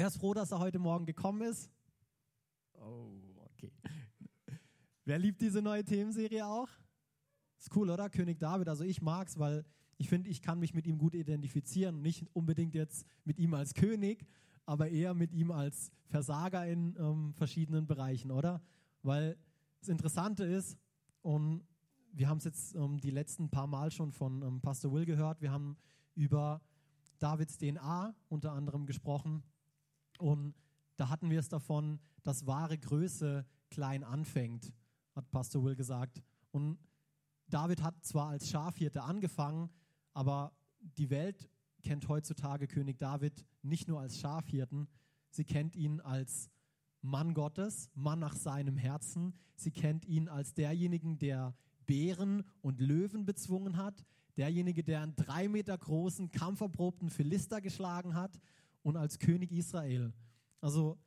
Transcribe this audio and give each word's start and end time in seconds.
Wer 0.00 0.06
ist 0.06 0.16
froh, 0.16 0.32
dass 0.32 0.50
er 0.50 0.60
heute 0.60 0.78
Morgen 0.78 1.04
gekommen 1.04 1.42
ist? 1.42 1.70
Oh, 2.72 3.10
okay. 3.52 3.70
Wer 5.04 5.18
liebt 5.18 5.42
diese 5.42 5.60
neue 5.60 5.84
Themenserie 5.84 6.46
auch? 6.46 6.70
Ist 7.58 7.76
cool, 7.76 7.90
oder? 7.90 8.08
König 8.08 8.38
David. 8.38 8.70
Also 8.70 8.82
ich 8.82 9.02
mag's, 9.02 9.38
weil 9.38 9.62
ich 9.98 10.08
finde, 10.08 10.30
ich 10.30 10.40
kann 10.40 10.58
mich 10.58 10.72
mit 10.72 10.86
ihm 10.86 10.96
gut 10.96 11.12
identifizieren. 11.12 12.00
Nicht 12.00 12.24
unbedingt 12.32 12.74
jetzt 12.74 13.06
mit 13.24 13.38
ihm 13.38 13.52
als 13.52 13.74
König, 13.74 14.26
aber 14.64 14.88
eher 14.88 15.12
mit 15.12 15.32
ihm 15.32 15.50
als 15.50 15.92
Versager 16.06 16.66
in 16.66 16.96
ähm, 16.98 17.34
verschiedenen 17.34 17.86
Bereichen, 17.86 18.30
oder? 18.30 18.62
Weil 19.02 19.36
das 19.80 19.90
Interessante 19.90 20.44
ist, 20.44 20.78
und 21.20 21.62
wir 22.10 22.26
haben 22.26 22.38
es 22.38 22.44
jetzt 22.44 22.74
ähm, 22.74 22.98
die 23.02 23.10
letzten 23.10 23.50
paar 23.50 23.66
Mal 23.66 23.90
schon 23.90 24.12
von 24.12 24.40
ähm, 24.40 24.62
Pastor 24.62 24.94
Will 24.94 25.04
gehört, 25.04 25.42
wir 25.42 25.52
haben 25.52 25.76
über 26.14 26.62
Davids 27.18 27.58
DNA 27.58 28.14
unter 28.30 28.52
anderem 28.52 28.86
gesprochen 28.86 29.42
und 30.20 30.54
da 30.96 31.08
hatten 31.08 31.30
wir 31.30 31.40
es 31.40 31.48
davon, 31.48 31.98
dass 32.22 32.46
wahre 32.46 32.78
Größe 32.78 33.46
klein 33.70 34.04
anfängt, 34.04 34.72
hat 35.14 35.30
Pastor 35.30 35.64
Will 35.64 35.74
gesagt. 35.74 36.22
Und 36.50 36.78
David 37.48 37.82
hat 37.82 38.04
zwar 38.04 38.28
als 38.28 38.50
Schafhirte 38.50 39.02
angefangen, 39.02 39.70
aber 40.12 40.52
die 40.80 41.10
Welt 41.10 41.48
kennt 41.82 42.08
heutzutage 42.08 42.66
König 42.66 42.98
David 42.98 43.46
nicht 43.62 43.88
nur 43.88 44.00
als 44.00 44.18
Schafhirten, 44.18 44.88
sie 45.30 45.44
kennt 45.44 45.76
ihn 45.76 46.00
als 46.00 46.50
Mann 47.02 47.34
Gottes, 47.34 47.90
Mann 47.94 48.18
nach 48.18 48.34
seinem 48.34 48.76
Herzen. 48.76 49.34
Sie 49.56 49.70
kennt 49.70 50.04
ihn 50.04 50.28
als 50.28 50.52
derjenigen, 50.52 51.18
der 51.18 51.54
Bären 51.86 52.44
und 52.60 52.80
Löwen 52.80 53.24
bezwungen 53.24 53.76
hat, 53.76 54.04
derjenige, 54.36 54.84
der 54.84 55.00
einen 55.00 55.16
drei 55.16 55.48
Meter 55.48 55.76
großen, 55.76 56.30
kampferprobten 56.30 57.10
Philister 57.10 57.60
geschlagen 57.60 58.14
hat 58.14 58.38
und 58.82 58.96
als 58.96 59.18
König 59.18 59.52
Israel. 59.52 60.12
Also 60.60 60.98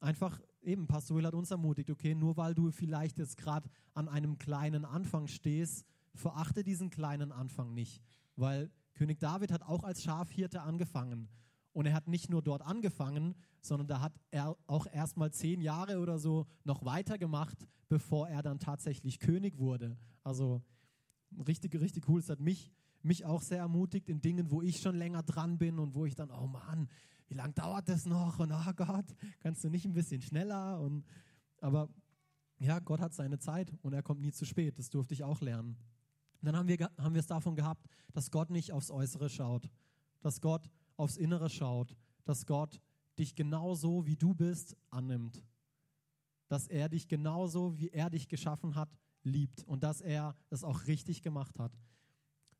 einfach 0.00 0.40
eben, 0.62 0.86
Pastor 0.86 1.16
Will 1.16 1.26
hat 1.26 1.34
uns 1.34 1.50
ermutigt, 1.50 1.90
okay, 1.90 2.14
nur 2.14 2.36
weil 2.36 2.54
du 2.54 2.70
vielleicht 2.70 3.18
jetzt 3.18 3.36
gerade 3.36 3.68
an 3.94 4.08
einem 4.08 4.38
kleinen 4.38 4.84
Anfang 4.84 5.26
stehst, 5.26 5.86
verachte 6.14 6.62
diesen 6.62 6.90
kleinen 6.90 7.32
Anfang 7.32 7.74
nicht, 7.74 8.02
weil 8.36 8.70
König 8.94 9.18
David 9.18 9.52
hat 9.52 9.62
auch 9.62 9.84
als 9.84 10.02
Schafhirte 10.02 10.62
angefangen. 10.62 11.28
Und 11.72 11.86
er 11.86 11.94
hat 11.94 12.06
nicht 12.06 12.30
nur 12.30 12.40
dort 12.40 12.62
angefangen, 12.62 13.34
sondern 13.60 13.88
da 13.88 14.00
hat 14.00 14.12
er 14.30 14.56
auch 14.68 14.86
erst 14.86 15.16
mal 15.16 15.32
zehn 15.32 15.60
Jahre 15.60 15.98
oder 15.98 16.20
so 16.20 16.46
noch 16.62 16.84
weitergemacht, 16.84 17.66
bevor 17.88 18.28
er 18.28 18.42
dann 18.42 18.60
tatsächlich 18.60 19.18
König 19.18 19.58
wurde. 19.58 19.96
Also 20.22 20.62
richtig, 21.48 21.74
richtig 21.74 22.08
cool. 22.08 22.20
Es 22.20 22.30
hat 22.30 22.38
mich, 22.38 22.70
mich 23.04 23.24
auch 23.24 23.42
sehr 23.42 23.58
ermutigt 23.58 24.08
in 24.08 24.20
Dingen, 24.20 24.50
wo 24.50 24.62
ich 24.62 24.80
schon 24.80 24.96
länger 24.96 25.22
dran 25.22 25.58
bin 25.58 25.78
und 25.78 25.94
wo 25.94 26.06
ich 26.06 26.14
dann, 26.14 26.30
oh 26.30 26.46
Mann, 26.46 26.88
wie 27.28 27.34
lange 27.34 27.52
dauert 27.52 27.88
das 27.88 28.06
noch? 28.06 28.38
Und 28.38 28.52
oh 28.52 28.72
Gott, 28.76 29.06
kannst 29.40 29.64
du 29.64 29.70
nicht 29.70 29.84
ein 29.84 29.92
bisschen 29.92 30.22
schneller? 30.22 30.80
Und, 30.80 31.04
aber 31.60 31.88
ja, 32.58 32.78
Gott 32.78 33.00
hat 33.00 33.14
seine 33.14 33.38
Zeit 33.38 33.72
und 33.82 33.92
er 33.92 34.02
kommt 34.02 34.20
nie 34.20 34.32
zu 34.32 34.44
spät. 34.44 34.78
Das 34.78 34.90
durfte 34.90 35.14
ich 35.14 35.24
auch 35.24 35.40
lernen. 35.40 35.76
Und 36.40 36.46
dann 36.46 36.56
haben 36.56 36.68
wir, 36.68 36.90
haben 36.98 37.14
wir 37.14 37.20
es 37.20 37.26
davon 37.26 37.56
gehabt, 37.56 37.86
dass 38.12 38.30
Gott 38.30 38.50
nicht 38.50 38.72
aufs 38.72 38.90
Äußere 38.90 39.28
schaut, 39.28 39.70
dass 40.20 40.40
Gott 40.40 40.70
aufs 40.96 41.16
Innere 41.16 41.50
schaut, 41.50 41.96
dass 42.24 42.46
Gott 42.46 42.80
dich 43.18 43.34
genauso 43.34 44.06
wie 44.06 44.16
du 44.16 44.34
bist 44.34 44.76
annimmt, 44.90 45.42
dass 46.48 46.66
er 46.66 46.88
dich 46.88 47.08
genauso 47.08 47.76
wie 47.78 47.88
er 47.88 48.10
dich 48.10 48.28
geschaffen 48.28 48.74
hat 48.74 48.90
liebt 49.22 49.64
und 49.64 49.82
dass 49.82 50.00
er 50.00 50.36
es 50.50 50.64
auch 50.64 50.86
richtig 50.86 51.22
gemacht 51.22 51.58
hat. 51.58 51.72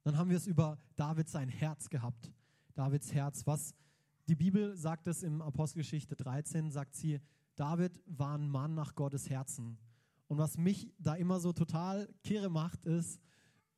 Dann 0.04 0.18
haben 0.18 0.30
wir 0.30 0.36
es 0.36 0.46
über 0.46 0.78
David 0.96 1.28
sein 1.28 1.48
Herz 1.48 1.88
gehabt. 1.88 2.30
Davids 2.74 3.12
Herz, 3.12 3.46
was 3.46 3.74
die 4.28 4.34
Bibel 4.34 4.76
sagt 4.76 5.06
es 5.06 5.22
im 5.22 5.40
Apostelgeschichte 5.42 6.14
13, 6.14 6.70
sagt 6.70 6.94
sie, 6.94 7.20
David 7.56 8.00
war 8.06 8.36
ein 8.36 8.48
Mann 8.48 8.74
nach 8.74 8.94
Gottes 8.94 9.30
Herzen. 9.30 9.78
Und 10.28 10.38
was 10.38 10.58
mich 10.58 10.92
da 10.98 11.14
immer 11.14 11.40
so 11.40 11.52
total 11.52 12.08
kirre 12.22 12.50
macht, 12.50 12.84
ist, 12.84 13.20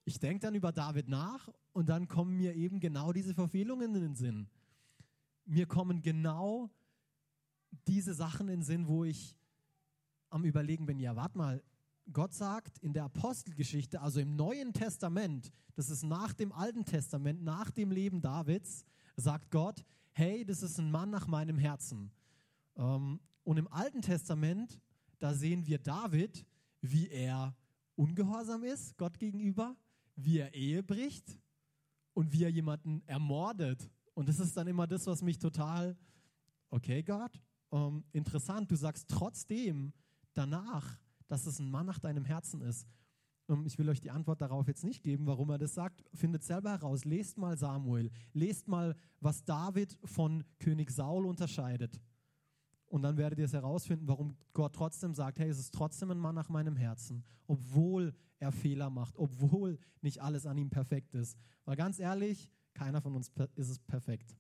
ich 0.04 0.19
denke 0.19 0.41
dann 0.41 0.54
über 0.54 0.72
David 0.72 1.09
nach 1.09 1.48
und 1.72 1.88
dann 1.88 2.09
kommen 2.09 2.36
mir 2.36 2.54
eben 2.54 2.81
genau 2.81 3.12
diese 3.12 3.34
Verfehlungen 3.34 3.94
in 3.94 4.03
den 4.03 4.15
Sinn. 4.15 4.48
Mir 5.44 5.66
kommen 5.66 6.03
genau 6.03 6.70
diese 7.86 8.15
Sachen 8.15 8.48
in 8.48 8.60
den 8.60 8.62
Sinn, 8.62 8.88
wo 8.88 9.04
ich 9.04 9.36
am 10.31 10.44
Überlegen 10.44 10.86
bin, 10.86 10.98
ja, 10.98 11.15
warte 11.15 11.38
mal, 11.38 11.62
Gott 12.12 12.32
sagt 12.32 12.78
in 12.78 12.92
der 12.92 13.04
Apostelgeschichte, 13.04 14.00
also 14.00 14.20
im 14.20 14.36
Neuen 14.36 14.72
Testament, 14.72 15.52
das 15.74 15.90
ist 15.90 16.04
nach 16.04 16.32
dem 16.32 16.52
Alten 16.52 16.84
Testament, 16.84 17.42
nach 17.42 17.70
dem 17.70 17.90
Leben 17.90 18.20
Davids, 18.20 18.84
sagt 19.16 19.50
Gott, 19.50 19.84
hey, 20.12 20.44
das 20.44 20.62
ist 20.62 20.78
ein 20.78 20.90
Mann 20.90 21.10
nach 21.10 21.26
meinem 21.26 21.58
Herzen. 21.58 22.10
Ähm, 22.76 23.20
und 23.44 23.58
im 23.58 23.68
Alten 23.68 24.02
Testament, 24.02 24.80
da 25.18 25.34
sehen 25.34 25.66
wir 25.66 25.78
David, 25.78 26.46
wie 26.80 27.08
er 27.08 27.54
ungehorsam 27.96 28.62
ist 28.64 28.96
Gott 28.96 29.18
gegenüber, 29.18 29.76
wie 30.14 30.38
er 30.38 30.54
Ehe 30.54 30.82
bricht 30.82 31.38
und 32.14 32.32
wie 32.32 32.44
er 32.44 32.50
jemanden 32.50 33.02
ermordet. 33.06 33.90
Und 34.14 34.28
das 34.28 34.38
ist 34.38 34.56
dann 34.56 34.66
immer 34.66 34.86
das, 34.86 35.06
was 35.06 35.22
mich 35.22 35.38
total, 35.38 35.96
okay, 36.70 37.02
Gott, 37.02 37.40
ähm, 37.72 38.04
interessant. 38.12 38.70
Du 38.70 38.76
sagst 38.76 39.08
trotzdem 39.08 39.92
danach, 40.32 40.98
dass 41.28 41.47
es 41.47 41.59
ein 41.59 41.70
Mann 41.70 41.87
nach 41.87 41.98
deinem 41.98 42.25
Herzen 42.25 42.60
ist. 42.60 42.87
Ähm, 43.48 43.64
ich 43.66 43.78
will 43.78 43.88
euch 43.88 44.00
die 44.00 44.10
Antwort 44.10 44.41
darauf 44.41 44.66
jetzt 44.69 44.84
nicht 44.84 45.03
geben, 45.03 45.26
warum 45.26 45.50
er 45.50 45.59
das 45.59 45.75
sagt. 45.75 46.04
Findet 46.14 46.42
selber 46.42 46.70
heraus. 46.70 47.04
Lest 47.04 47.38
mal 47.38 47.56
Samuel. 47.56 48.10
Lest 48.32 48.69
mal, 48.69 48.94
was 49.20 49.44
David 49.44 49.98
von 50.04 50.44
König 50.59 50.91
Saul 50.91 51.26
unterscheidet. 51.26 52.00
Und 52.88 53.03
dann 53.03 53.16
werdet 53.16 53.38
ihr 53.38 53.47
es 53.47 53.53
herausfinden, 53.53 54.06
warum 54.06 54.36
Gott 54.53 54.75
trotzdem 54.75 55.12
sagt, 55.15 55.38
hey, 55.38 55.48
es 55.48 55.59
ist 55.59 55.75
trotzdem 55.75 56.10
ein 56.12 56.19
Mann 56.19 56.34
nach 56.34 56.48
meinem 56.48 56.76
Herzen, 56.76 57.25
obwohl 57.47 58.15
er 58.38 58.53
Fehler 58.53 58.91
macht, 58.91 59.19
obwohl 59.19 59.78
nicht 60.03 60.22
alles 60.22 60.47
an 60.47 60.56
ihm 60.56 60.70
perfekt 60.70 61.15
ist. 61.15 61.36
Weil 61.65 61.76
ganz 61.76 61.98
ehrlich, 61.98 62.48
keiner 62.75 63.00
von 63.00 63.16
uns 63.16 63.32
ist 63.56 63.70
es 63.70 63.78
perfekt. 63.81 64.36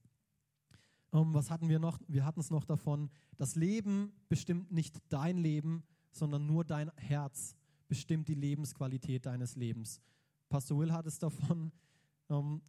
Um, 1.10 1.28
ähm, 1.28 1.34
was 1.34 1.50
hatten 1.50 1.68
wir 1.68 1.78
noch? 1.78 2.00
Wir 2.06 2.24
hatten 2.24 2.40
es 2.40 2.50
noch 2.50 2.64
davon, 2.64 3.10
das 3.36 3.56
Leben 3.56 4.12
bestimmt 4.28 4.70
nicht 4.70 4.98
dein 5.08 5.38
Leben, 5.38 5.82
sondern 6.18 6.46
nur 6.46 6.64
dein 6.64 6.90
Herz 6.96 7.54
bestimmt 7.88 8.28
die 8.28 8.34
Lebensqualität 8.34 9.26
deines 9.26 9.56
Lebens. 9.56 10.00
Pastor 10.48 10.78
Will 10.78 10.92
hat 10.92 11.06
es 11.06 11.18
davon, 11.18 11.72
ähm, 12.28 12.62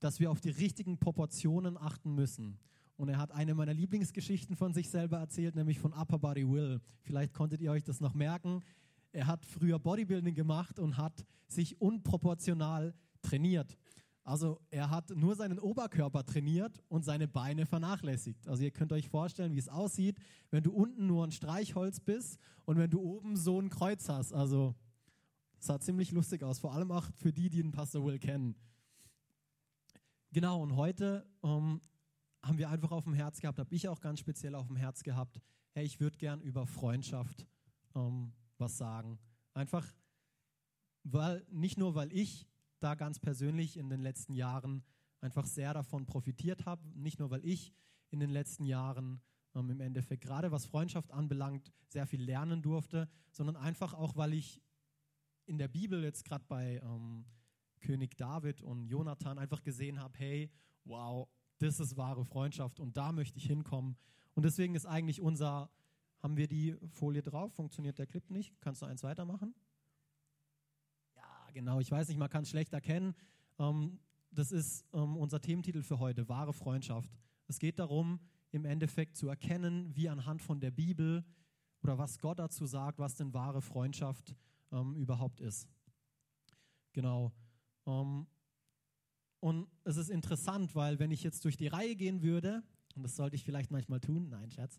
dass 0.00 0.20
wir 0.20 0.30
auf 0.30 0.40
die 0.40 0.50
richtigen 0.50 0.98
Proportionen 0.98 1.76
achten 1.76 2.14
müssen. 2.14 2.58
Und 2.96 3.08
er 3.08 3.18
hat 3.18 3.32
eine 3.32 3.54
meiner 3.54 3.74
Lieblingsgeschichten 3.74 4.56
von 4.56 4.74
sich 4.74 4.88
selber 4.88 5.18
erzählt, 5.18 5.54
nämlich 5.54 5.78
von 5.78 5.92
Upper 5.92 6.18
Body 6.18 6.48
Will. 6.48 6.80
Vielleicht 7.00 7.32
konntet 7.32 7.60
ihr 7.60 7.70
euch 7.70 7.84
das 7.84 8.00
noch 8.00 8.14
merken. 8.14 8.62
Er 9.12 9.26
hat 9.26 9.44
früher 9.44 9.78
Bodybuilding 9.78 10.34
gemacht 10.34 10.78
und 10.78 10.96
hat 10.96 11.24
sich 11.46 11.80
unproportional 11.80 12.94
trainiert. 13.20 13.76
Also 14.24 14.60
er 14.70 14.90
hat 14.90 15.10
nur 15.10 15.34
seinen 15.34 15.58
Oberkörper 15.58 16.24
trainiert 16.24 16.80
und 16.88 17.04
seine 17.04 17.26
Beine 17.26 17.66
vernachlässigt. 17.66 18.46
Also 18.46 18.62
ihr 18.62 18.70
könnt 18.70 18.92
euch 18.92 19.08
vorstellen, 19.08 19.54
wie 19.54 19.58
es 19.58 19.68
aussieht, 19.68 20.16
wenn 20.50 20.62
du 20.62 20.72
unten 20.72 21.06
nur 21.06 21.24
ein 21.24 21.32
Streichholz 21.32 21.98
bist 21.98 22.38
und 22.64 22.78
wenn 22.78 22.90
du 22.90 23.00
oben 23.00 23.36
so 23.36 23.60
ein 23.60 23.68
Kreuz 23.68 24.08
hast. 24.08 24.32
Also 24.32 24.76
es 25.58 25.66
sah 25.66 25.80
ziemlich 25.80 26.12
lustig 26.12 26.44
aus, 26.44 26.60
vor 26.60 26.72
allem 26.72 26.92
auch 26.92 27.06
für 27.16 27.32
die, 27.32 27.50
die 27.50 27.62
den 27.62 27.72
Pastor 27.72 28.04
Will 28.04 28.20
kennen. 28.20 28.54
Genau, 30.32 30.62
und 30.62 30.76
heute 30.76 31.26
ähm, 31.42 31.80
haben 32.42 32.58
wir 32.58 32.70
einfach 32.70 32.92
auf 32.92 33.04
dem 33.04 33.14
Herz 33.14 33.40
gehabt, 33.40 33.58
habe 33.58 33.74
ich 33.74 33.88
auch 33.88 34.00
ganz 34.00 34.20
speziell 34.20 34.54
auf 34.54 34.68
dem 34.68 34.76
Herz 34.76 35.02
gehabt, 35.02 35.40
hey, 35.72 35.84
ich 35.84 36.00
würde 36.00 36.16
gern 36.16 36.40
über 36.40 36.66
Freundschaft 36.66 37.46
ähm, 37.94 38.32
was 38.56 38.78
sagen. 38.78 39.18
Einfach, 39.52 39.86
weil, 41.02 41.44
nicht 41.50 41.76
nur, 41.76 41.94
weil 41.94 42.12
ich 42.12 42.46
da 42.82 42.94
ganz 42.94 43.18
persönlich 43.18 43.76
in 43.76 43.90
den 43.90 44.00
letzten 44.00 44.34
Jahren 44.34 44.84
einfach 45.20 45.46
sehr 45.46 45.72
davon 45.72 46.06
profitiert 46.06 46.66
habe, 46.66 46.82
nicht 46.94 47.18
nur, 47.18 47.30
weil 47.30 47.44
ich 47.44 47.72
in 48.10 48.20
den 48.20 48.30
letzten 48.30 48.64
Jahren 48.64 49.20
ähm, 49.54 49.70
im 49.70 49.80
Endeffekt 49.80 50.22
gerade 50.22 50.50
was 50.50 50.66
Freundschaft 50.66 51.12
anbelangt 51.12 51.72
sehr 51.88 52.06
viel 52.06 52.22
lernen 52.22 52.62
durfte, 52.62 53.08
sondern 53.30 53.56
einfach 53.56 53.94
auch, 53.94 54.16
weil 54.16 54.34
ich 54.34 54.60
in 55.46 55.58
der 55.58 55.68
Bibel 55.68 56.02
jetzt 56.02 56.24
gerade 56.24 56.44
bei 56.48 56.80
ähm, 56.82 57.24
König 57.80 58.16
David 58.16 58.62
und 58.62 58.86
Jonathan 58.88 59.38
einfach 59.38 59.62
gesehen 59.62 60.00
habe, 60.00 60.18
hey, 60.18 60.50
wow, 60.84 61.28
das 61.58 61.80
ist 61.80 61.96
wahre 61.96 62.24
Freundschaft 62.24 62.80
und 62.80 62.96
da 62.96 63.12
möchte 63.12 63.38
ich 63.38 63.46
hinkommen. 63.46 63.96
Und 64.34 64.44
deswegen 64.44 64.74
ist 64.74 64.86
eigentlich 64.86 65.20
unser, 65.20 65.70
haben 66.20 66.36
wir 66.36 66.48
die 66.48 66.76
Folie 66.90 67.22
drauf? 67.22 67.52
Funktioniert 67.54 67.98
der 67.98 68.06
Clip 68.06 68.28
nicht? 68.30 68.58
Kannst 68.60 68.82
du 68.82 68.86
eins 68.86 69.02
weitermachen? 69.02 69.54
Genau. 71.52 71.80
Ich 71.80 71.90
weiß 71.90 72.08
nicht, 72.08 72.18
man 72.18 72.30
kann 72.30 72.44
es 72.44 72.50
schlecht 72.50 72.72
erkennen. 72.72 73.14
Ähm, 73.58 73.98
das 74.30 74.52
ist 74.52 74.86
ähm, 74.92 75.16
unser 75.16 75.40
Thementitel 75.40 75.82
für 75.82 75.98
heute, 75.98 76.28
wahre 76.28 76.52
Freundschaft. 76.52 77.10
Es 77.46 77.58
geht 77.58 77.78
darum, 77.78 78.20
im 78.50 78.64
Endeffekt 78.64 79.16
zu 79.16 79.28
erkennen, 79.28 79.94
wie 79.94 80.08
anhand 80.08 80.40
von 80.40 80.60
der 80.60 80.70
Bibel 80.70 81.24
oder 81.82 81.98
was 81.98 82.18
Gott 82.18 82.38
dazu 82.38 82.66
sagt, 82.66 82.98
was 82.98 83.14
denn 83.14 83.34
wahre 83.34 83.60
Freundschaft 83.60 84.34
ähm, 84.70 84.94
überhaupt 84.96 85.40
ist. 85.40 85.68
Genau. 86.92 87.32
Ähm, 87.86 88.26
und 89.40 89.68
es 89.84 89.96
ist 89.96 90.08
interessant, 90.08 90.74
weil 90.74 90.98
wenn 90.98 91.10
ich 91.10 91.22
jetzt 91.22 91.44
durch 91.44 91.56
die 91.56 91.66
Reihe 91.66 91.96
gehen 91.96 92.22
würde 92.22 92.62
und 92.94 93.02
das 93.02 93.16
sollte 93.16 93.36
ich 93.36 93.44
vielleicht 93.44 93.70
manchmal 93.70 94.00
tun, 94.00 94.28
nein, 94.28 94.50
Scherz, 94.50 94.78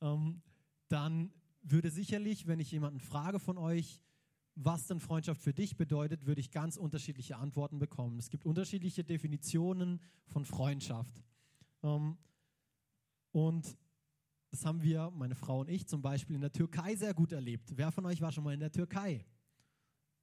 ähm, 0.00 0.42
dann 0.88 1.32
würde 1.62 1.90
sicherlich, 1.90 2.46
wenn 2.46 2.58
ich 2.58 2.72
jemanden 2.72 3.00
frage 3.00 3.38
von 3.38 3.56
euch, 3.56 4.00
was 4.62 4.86
denn 4.86 5.00
Freundschaft 5.00 5.40
für 5.40 5.54
dich 5.54 5.76
bedeutet, 5.76 6.26
würde 6.26 6.40
ich 6.40 6.50
ganz 6.50 6.76
unterschiedliche 6.76 7.36
Antworten 7.36 7.78
bekommen. 7.78 8.18
Es 8.18 8.28
gibt 8.28 8.44
unterschiedliche 8.44 9.02
Definitionen 9.02 10.00
von 10.26 10.44
Freundschaft. 10.44 11.22
Ähm, 11.82 12.18
und 13.32 13.78
das 14.50 14.66
haben 14.66 14.82
wir, 14.82 15.10
meine 15.12 15.34
Frau 15.34 15.60
und 15.60 15.70
ich, 15.70 15.86
zum 15.86 16.02
Beispiel 16.02 16.36
in 16.36 16.42
der 16.42 16.52
Türkei 16.52 16.94
sehr 16.94 17.14
gut 17.14 17.32
erlebt. 17.32 17.72
Wer 17.74 17.90
von 17.90 18.04
euch 18.04 18.20
war 18.20 18.32
schon 18.32 18.44
mal 18.44 18.52
in 18.52 18.60
der 18.60 18.72
Türkei? 18.72 19.24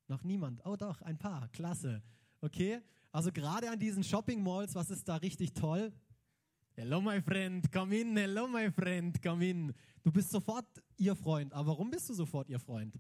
Noch 0.08 0.24
niemand? 0.24 0.64
Oh 0.66 0.76
doch, 0.76 1.02
ein 1.02 1.18
paar. 1.18 1.48
Klasse. 1.50 2.04
Okay? 2.42 2.82
Also 3.12 3.32
gerade 3.32 3.70
an 3.72 3.80
diesen 3.80 4.04
Shopping 4.04 4.44
Malls, 4.44 4.76
was 4.76 4.92
ist 4.92 5.08
da 5.08 5.16
richtig 5.16 5.54
toll? 5.54 5.92
Hello, 6.76 7.02
my 7.02 7.20
friend, 7.22 7.72
come 7.72 7.98
in. 7.98 8.16
Hello, 8.16 8.48
my 8.48 8.70
friend, 8.70 9.20
come 9.24 9.44
in. 9.44 9.74
Du 10.04 10.12
bist 10.12 10.30
sofort 10.30 10.68
ihr 10.98 11.16
Freund. 11.16 11.52
Aber 11.54 11.70
warum 11.70 11.90
bist 11.90 12.08
du 12.10 12.14
sofort 12.14 12.50
ihr 12.50 12.60
Freund? 12.60 13.00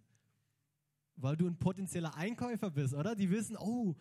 Weil 1.17 1.35
du 1.35 1.47
ein 1.47 1.57
potenzieller 1.57 2.15
Einkäufer 2.15 2.69
bist, 2.71 2.93
oder? 2.93 3.15
Die 3.15 3.29
wissen, 3.29 3.57
oh, 3.57 3.95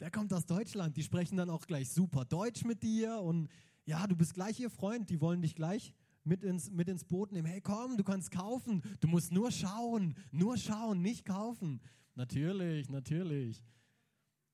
der 0.00 0.10
kommt 0.10 0.32
aus 0.32 0.46
Deutschland. 0.46 0.96
Die 0.96 1.02
sprechen 1.02 1.36
dann 1.36 1.50
auch 1.50 1.66
gleich 1.66 1.90
super 1.90 2.24
Deutsch 2.24 2.64
mit 2.64 2.82
dir 2.82 3.20
und 3.20 3.48
ja, 3.84 4.06
du 4.06 4.16
bist 4.16 4.34
gleich 4.34 4.58
ihr 4.58 4.70
Freund. 4.70 5.10
Die 5.10 5.20
wollen 5.20 5.42
dich 5.42 5.54
gleich 5.54 5.92
mit 6.24 6.42
ins, 6.44 6.70
mit 6.70 6.88
ins 6.88 7.04
Boot 7.04 7.32
nehmen. 7.32 7.46
Hey, 7.46 7.60
komm, 7.60 7.96
du 7.96 8.04
kannst 8.04 8.30
kaufen. 8.30 8.82
Du 9.00 9.08
musst 9.08 9.32
nur 9.32 9.50
schauen, 9.50 10.16
nur 10.30 10.56
schauen, 10.56 11.02
nicht 11.02 11.24
kaufen. 11.24 11.80
Natürlich, 12.14 12.88
natürlich. 12.88 13.62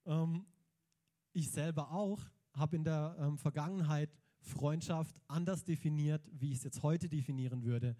Ähm, 0.07 0.47
ich 1.33 1.51
selber 1.51 1.93
auch 1.93 2.21
habe 2.53 2.77
in 2.77 2.85
der 2.85 3.17
ähm, 3.19 3.39
Vergangenheit 3.39 4.11
Freundschaft 4.41 5.21
anders 5.29 5.65
definiert, 5.65 6.29
wie 6.33 6.51
ich 6.51 6.59
es 6.59 6.65
jetzt 6.65 6.83
heute 6.83 7.09
definieren 7.09 7.65
würde. 7.65 7.97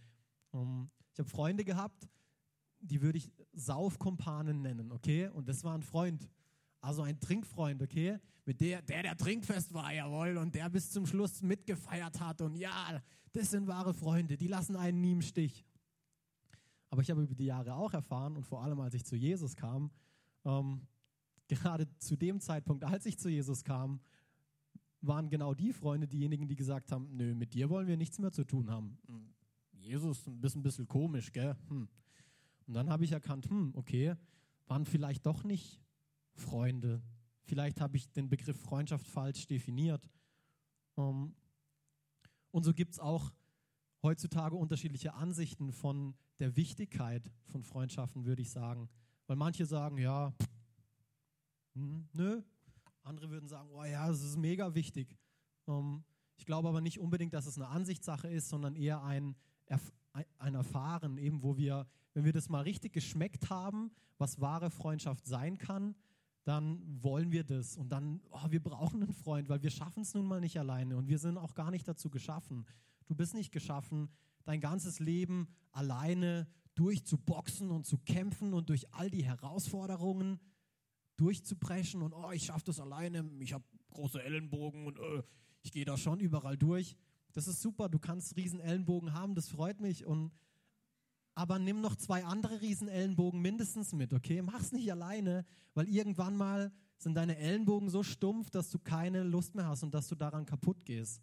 Ähm, 0.53 0.91
ich 1.13 1.19
habe 1.19 1.29
Freunde 1.29 1.65
gehabt, 1.65 2.09
die 2.81 3.03
würde 3.03 3.19
ich 3.19 3.31
Saufkumpanen 3.53 4.63
nennen, 4.63 4.93
okay? 4.93 5.29
Und 5.29 5.49
das 5.49 5.65
war 5.65 5.75
ein 5.75 5.83
Freund, 5.83 6.29
also 6.81 7.03
ein 7.03 7.19
Trinkfreund, 7.21 7.83
okay? 7.83 8.19
Mit 8.45 8.61
der, 8.61 8.83
der 8.83 9.03
der 9.03 9.17
trinkfest 9.17 9.75
war, 9.75 9.93
jawohl, 9.93 10.37
und 10.39 10.55
der 10.55 10.69
bis 10.71 10.91
zum 10.91 11.07
Schluss 11.07 11.43
mitgefeiert 11.43 12.21
hat. 12.21 12.41
Und 12.41 12.55
ja, 12.57 13.03
das 13.33 13.51
sind 13.51 13.67
wahre 13.67 13.93
Freunde, 13.93 14.37
die 14.37 14.49
lassen 14.49 14.77
einen 14.77 15.01
nie 15.01 15.13
im 15.13 15.23
Stich. 15.23 15.65
Aber 16.91 17.03
ich 17.03 17.11
habe 17.11 17.23
über 17.23 17.35
die 17.35 17.45
Jahre 17.45 17.75
auch 17.75 17.93
erfahren, 17.93 18.37
und 18.37 18.45
vor 18.45 18.63
allem 18.63 18.81
als 18.81 18.95
ich 18.95 19.05
zu 19.05 19.17
Jesus 19.17 19.57
kam, 19.57 19.91
ähm, 20.45 20.87
gerade 21.49 21.89
zu 21.99 22.17
dem 22.17 22.41
Zeitpunkt, 22.41 22.85
als 22.85 23.07
ich 23.07 23.19
zu 23.19 23.29
Jesus 23.29 23.65
kam, 23.65 24.01
waren 25.01 25.31
genau 25.31 25.55
die 25.55 25.73
Freunde 25.73 26.09
diejenigen, 26.09 26.49
die 26.49 26.57
gesagt 26.57 26.91
haben, 26.93 27.09
nö, 27.17 27.35
mit 27.35 27.55
dir 27.55 27.71
wollen 27.71 27.87
wir 27.87 27.97
nichts 27.97 28.19
mehr 28.19 28.33
zu 28.33 28.45
tun 28.45 28.71
haben. 28.71 28.99
Hm, 29.07 29.35
Jesus, 29.73 30.27
ein 30.27 30.41
bisschen, 30.41 30.61
ein 30.61 30.63
bisschen 30.63 30.89
komisch, 30.89 31.33
gell? 31.33 31.57
Hm. 31.69 31.89
Und 32.69 32.75
dann 32.75 32.91
habe 32.91 33.03
ich 33.03 33.13
erkannt, 33.13 33.49
hm, 33.49 33.73
okay, 33.75 34.15
waren 34.67 34.85
vielleicht 34.85 35.25
doch 35.25 35.43
nicht 35.43 35.81
Freunde. 36.35 37.03
Vielleicht 37.45 37.81
habe 37.81 37.97
ich 37.97 38.13
den 38.13 38.29
Begriff 38.29 38.61
Freundschaft 38.61 39.07
falsch 39.09 39.47
definiert. 39.47 40.07
Ähm, 40.99 41.35
und 42.51 42.65
so 42.65 42.75
gibt 42.75 42.93
es 42.93 43.01
auch 43.01 43.33
heutzutage 44.03 44.55
unterschiedliche 44.55 45.15
Ansichten 45.15 45.73
von 45.73 46.15
der 46.41 46.57
Wichtigkeit 46.57 47.33
von 47.45 47.63
Freundschaften, 47.63 48.27
würde 48.27 48.43
ich 48.43 48.51
sagen. 48.51 48.91
Weil 49.27 49.37
manche 49.37 49.65
sagen, 49.65 49.97
ja, 49.97 50.35
hm, 51.75 52.07
nö. 52.13 52.43
Andere 53.03 53.31
würden 53.31 53.49
sagen, 53.49 53.71
oh 53.73 53.85
ja, 53.85 54.11
es 54.11 54.23
ist 54.23 54.37
mega 54.37 54.75
wichtig. 54.75 55.17
Ähm, 55.67 56.05
ich 56.37 56.45
glaube 56.45 56.69
aber 56.69 56.83
nicht 56.83 57.01
unbedingt, 57.01 57.33
dass 57.33 57.47
es 57.47 57.57
eine 57.57 57.69
Ansichtssache 57.69 58.29
ist, 58.29 58.51
sondern 58.51 58.77
eher 58.77 59.03
ein, 59.03 59.37
ein 60.39 60.55
Erfahren, 60.55 61.19
eben 61.19 61.43
wo 61.43 61.57
wir, 61.57 61.87
wenn 62.15 62.25
wir 62.25 62.33
das 62.33 62.49
mal 62.49 62.63
richtig 62.63 62.93
geschmeckt 62.93 63.51
haben, 63.51 63.91
was 64.19 64.41
wahre 64.41 64.71
Freundschaft 64.71 65.27
sein 65.27 65.59
kann, 65.59 65.95
dann 66.45 66.83
wollen 67.03 67.31
wir 67.31 67.45
das. 67.45 67.77
Und 67.77 67.91
dann, 67.91 68.21
oh, 68.31 68.51
wir 68.51 68.63
brauchen 68.63 69.03
einen 69.03 69.13
Freund, 69.13 69.49
weil 69.49 69.63
wir 69.63 69.71
schaffen 69.71 70.03
es 70.03 70.15
nun 70.15 70.27
mal 70.27 70.41
nicht 70.41 70.59
alleine 70.59 70.97
und 70.97 71.09
wir 71.09 71.19
sind 71.19 71.37
auch 71.37 71.55
gar 71.55 71.71
nicht 71.71 71.87
dazu 71.87 72.11
geschaffen. 72.11 72.65
Du 73.07 73.15
bist 73.15 73.35
nicht 73.35 73.53
geschaffen, 73.53 74.09
dein 74.45 74.61
ganzes 74.61 74.99
Leben 74.99 75.49
alleine 75.73 76.49
durchzuboxen 76.75 77.71
und 77.71 77.87
zu 77.87 77.99
kämpfen 77.99 78.55
und 78.55 78.69
durch 78.69 78.93
all 78.95 79.11
die 79.11 79.25
Herausforderungen 79.25 80.41
durchzupreschen 81.17 82.03
und 82.03 82.13
oh, 82.13 82.31
ich 82.31 82.45
schaffe 82.45 82.67
das 82.67 82.81
alleine, 82.81 83.29
ich 83.41 83.53
habe 83.53 83.65
große 83.91 84.23
Ellenbogen 84.23 84.87
und 84.87 84.99
oh, 84.99 85.23
ich 85.63 85.73
gehe 85.73 85.85
da 85.85 85.97
schon 85.97 86.21
überall 86.21 86.57
durch. 86.57 86.97
Das 87.39 87.47
ist 87.47 87.63
super, 87.63 87.89
du 87.89 88.01
kannst 88.01 88.35
riesen 88.35 88.59
Ellenbogen 88.59 89.13
haben, 89.13 89.37
das 89.37 89.49
freut 89.49 89.81
mich 89.81 90.05
und 90.05 90.33
aber 91.37 91.61
nimm 91.61 91.81
noch 91.81 91.95
zwei 91.95 92.25
andere 92.25 92.61
Riesenellenbogen 92.61 93.41
mindestens 93.41 93.93
mit, 93.93 94.13
okay? 94.13 94.43
Mach's 94.43 94.73
nicht 94.73 94.91
alleine, 94.91 95.45
weil 95.73 95.87
irgendwann 95.89 96.37
mal 96.37 96.73
sind 96.97 97.15
deine 97.15 97.37
Ellenbogen 97.37 97.91
so 97.91 98.03
stumpf, 98.03 98.51
dass 98.51 98.71
du 98.71 98.81
keine 98.81 99.23
Lust 99.23 99.55
mehr 99.55 99.69
hast 99.69 99.85
und 99.85 99.95
dass 99.95 100.09
du 100.09 100.17
daran 100.17 100.47
kaputt 100.47 100.85
gehst. 100.85 101.23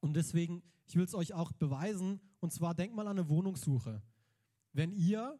Und 0.00 0.14
deswegen, 0.14 0.64
ich 0.88 0.96
will 0.96 1.04
es 1.04 1.14
euch 1.14 1.32
auch 1.32 1.52
beweisen, 1.52 2.20
und 2.40 2.52
zwar 2.52 2.74
denk 2.74 2.92
mal 2.92 3.06
an 3.06 3.20
eine 3.20 3.28
Wohnungssuche. 3.28 4.02
Wenn 4.72 4.90
ihr 4.90 5.38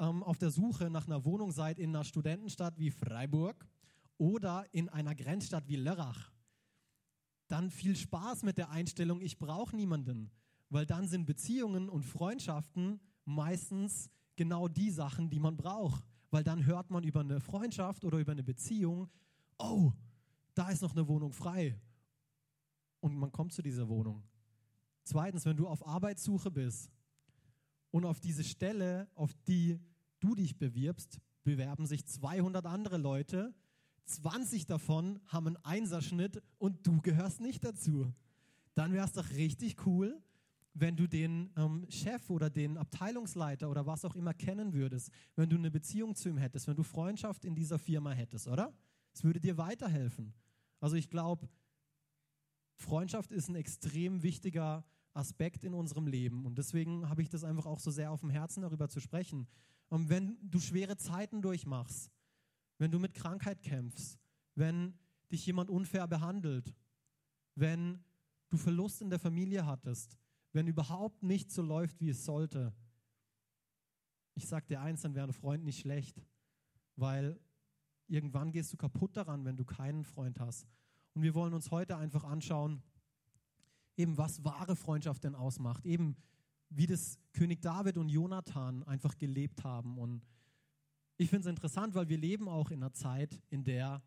ähm, 0.00 0.24
auf 0.24 0.38
der 0.38 0.50
Suche 0.50 0.90
nach 0.90 1.06
einer 1.06 1.24
Wohnung 1.24 1.52
seid 1.52 1.78
in 1.78 1.90
einer 1.90 2.02
Studentenstadt 2.02 2.76
wie 2.76 2.90
Freiburg 2.90 3.68
oder 4.18 4.66
in 4.72 4.88
einer 4.88 5.14
Grenzstadt 5.14 5.68
wie 5.68 5.76
Lörrach, 5.76 6.33
dann 7.54 7.70
viel 7.70 7.96
Spaß 7.96 8.42
mit 8.42 8.58
der 8.58 8.70
Einstellung, 8.70 9.20
ich 9.20 9.38
brauche 9.38 9.74
niemanden 9.74 10.30
weil 10.74 10.86
dann 10.86 11.06
sind 11.06 11.24
Beziehungen 11.24 11.88
und 11.88 12.02
Freundschaften 12.02 12.98
meistens 13.24 14.10
genau 14.34 14.66
die 14.66 14.90
Sachen, 14.90 15.30
die 15.30 15.38
man 15.38 15.56
braucht. 15.56 16.04
Weil 16.30 16.42
dann 16.42 16.66
hört 16.66 16.90
man 16.90 17.04
über 17.04 17.20
eine 17.20 17.38
Freundschaft 17.38 18.04
oder 18.04 18.18
über 18.18 18.32
eine 18.32 18.42
Beziehung, 18.42 19.08
oh, 19.56 19.92
da 20.54 20.70
ist 20.70 20.82
noch 20.82 20.90
eine 20.90 21.06
Wohnung 21.06 21.32
frei. 21.32 21.78
Und 22.98 23.14
man 23.14 23.30
kommt 23.30 23.52
zu 23.52 23.62
dieser 23.62 23.88
Wohnung. 23.88 24.24
Zweitens, 25.04 25.44
wenn 25.44 25.56
du 25.56 25.68
auf 25.68 25.86
Arbeitssuche 25.86 26.50
bist 26.50 26.90
und 27.92 28.04
auf 28.04 28.18
diese 28.18 28.42
Stelle, 28.42 29.08
auf 29.14 29.32
die 29.46 29.78
du 30.18 30.34
dich 30.34 30.58
bewirbst, 30.58 31.20
bewerben 31.44 31.86
sich 31.86 32.04
200 32.04 32.66
andere 32.66 32.96
Leute, 32.96 33.54
20 34.06 34.66
davon 34.66 35.20
haben 35.26 35.48
einen 35.48 35.64
Einserschnitt 35.64 36.42
und 36.58 36.86
du 36.86 37.00
gehörst 37.00 37.40
nicht 37.40 37.64
dazu. 37.64 38.12
Dann 38.74 38.92
wäre 38.92 39.06
es 39.06 39.12
doch 39.12 39.30
richtig 39.30 39.86
cool, 39.86 40.20
wenn 40.74 40.96
du 40.96 41.06
den 41.06 41.52
ähm, 41.56 41.86
Chef 41.88 42.28
oder 42.30 42.50
den 42.50 42.76
Abteilungsleiter 42.76 43.70
oder 43.70 43.86
was 43.86 44.04
auch 44.04 44.16
immer 44.16 44.34
kennen 44.34 44.72
würdest, 44.72 45.10
wenn 45.36 45.48
du 45.48 45.56
eine 45.56 45.70
Beziehung 45.70 46.14
zu 46.16 46.28
ihm 46.28 46.36
hättest, 46.36 46.66
wenn 46.66 46.76
du 46.76 46.82
Freundschaft 46.82 47.44
in 47.44 47.54
dieser 47.54 47.78
Firma 47.78 48.10
hättest, 48.10 48.48
oder? 48.48 48.74
Es 49.14 49.22
würde 49.22 49.40
dir 49.40 49.56
weiterhelfen. 49.56 50.34
Also 50.80 50.96
ich 50.96 51.08
glaube, 51.08 51.48
Freundschaft 52.76 53.30
ist 53.30 53.48
ein 53.48 53.54
extrem 53.54 54.24
wichtiger 54.24 54.84
Aspekt 55.12 55.62
in 55.62 55.74
unserem 55.74 56.08
Leben 56.08 56.44
und 56.44 56.58
deswegen 56.58 57.08
habe 57.08 57.22
ich 57.22 57.28
das 57.28 57.44
einfach 57.44 57.66
auch 57.66 57.78
so 57.78 57.92
sehr 57.92 58.10
auf 58.10 58.20
dem 58.20 58.30
Herzen, 58.30 58.62
darüber 58.62 58.88
zu 58.88 58.98
sprechen. 58.98 59.46
Und 59.88 60.08
wenn 60.08 60.36
du 60.42 60.58
schwere 60.58 60.96
Zeiten 60.96 61.40
durchmachst, 61.40 62.10
wenn 62.84 62.90
du 62.90 62.98
mit 62.98 63.14
Krankheit 63.14 63.62
kämpfst, 63.62 64.18
wenn 64.56 64.92
dich 65.32 65.46
jemand 65.46 65.70
unfair 65.70 66.06
behandelt, 66.06 66.74
wenn 67.54 68.04
du 68.50 68.58
Verlust 68.58 69.00
in 69.00 69.08
der 69.08 69.18
Familie 69.18 69.64
hattest, 69.64 70.18
wenn 70.52 70.66
überhaupt 70.66 71.22
nicht 71.22 71.50
so 71.50 71.62
läuft, 71.62 71.98
wie 72.02 72.10
es 72.10 72.26
sollte, 72.26 72.74
ich 74.34 74.46
sag 74.46 74.66
dir 74.66 74.82
eins, 74.82 75.00
dann 75.00 75.14
wäre 75.14 75.26
ein 75.26 75.32
Freund 75.32 75.64
nicht 75.64 75.80
schlecht, 75.80 76.22
weil 76.96 77.40
irgendwann 78.06 78.52
gehst 78.52 78.70
du 78.74 78.76
kaputt 78.76 79.16
daran, 79.16 79.46
wenn 79.46 79.56
du 79.56 79.64
keinen 79.64 80.04
Freund 80.04 80.38
hast. 80.38 80.66
Und 81.14 81.22
wir 81.22 81.34
wollen 81.34 81.54
uns 81.54 81.70
heute 81.70 81.96
einfach 81.96 82.24
anschauen, 82.24 82.82
eben 83.96 84.18
was 84.18 84.44
wahre 84.44 84.76
Freundschaft 84.76 85.24
denn 85.24 85.34
ausmacht, 85.34 85.86
eben 85.86 86.18
wie 86.68 86.86
das 86.86 87.18
König 87.32 87.62
David 87.62 87.96
und 87.96 88.10
Jonathan 88.10 88.82
einfach 88.82 89.16
gelebt 89.16 89.64
haben. 89.64 89.96
Und 89.96 90.22
ich 91.16 91.30
finde 91.30 91.48
es 91.48 91.50
interessant, 91.50 91.94
weil 91.94 92.08
wir 92.08 92.18
leben 92.18 92.48
auch 92.48 92.70
in 92.70 92.82
einer 92.82 92.92
Zeit, 92.92 93.40
in 93.50 93.64
der 93.64 94.02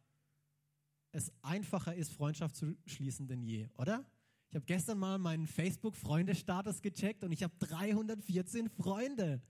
es 1.12 1.32
einfacher 1.42 1.96
ist, 1.96 2.12
Freundschaft 2.12 2.56
zu 2.56 2.76
schließen 2.86 3.28
denn 3.28 3.42
je, 3.42 3.70
oder? 3.78 4.06
Ich 4.50 4.56
habe 4.56 4.66
gestern 4.66 5.00
mal 5.00 5.18
meinen 5.18 5.48
Facebook-Freundestatus 5.48 6.82
gecheckt 6.82 7.24
und 7.24 7.32
ich 7.32 7.44
habe 7.44 7.54
314 7.60 8.70
Freunde. 8.70 9.42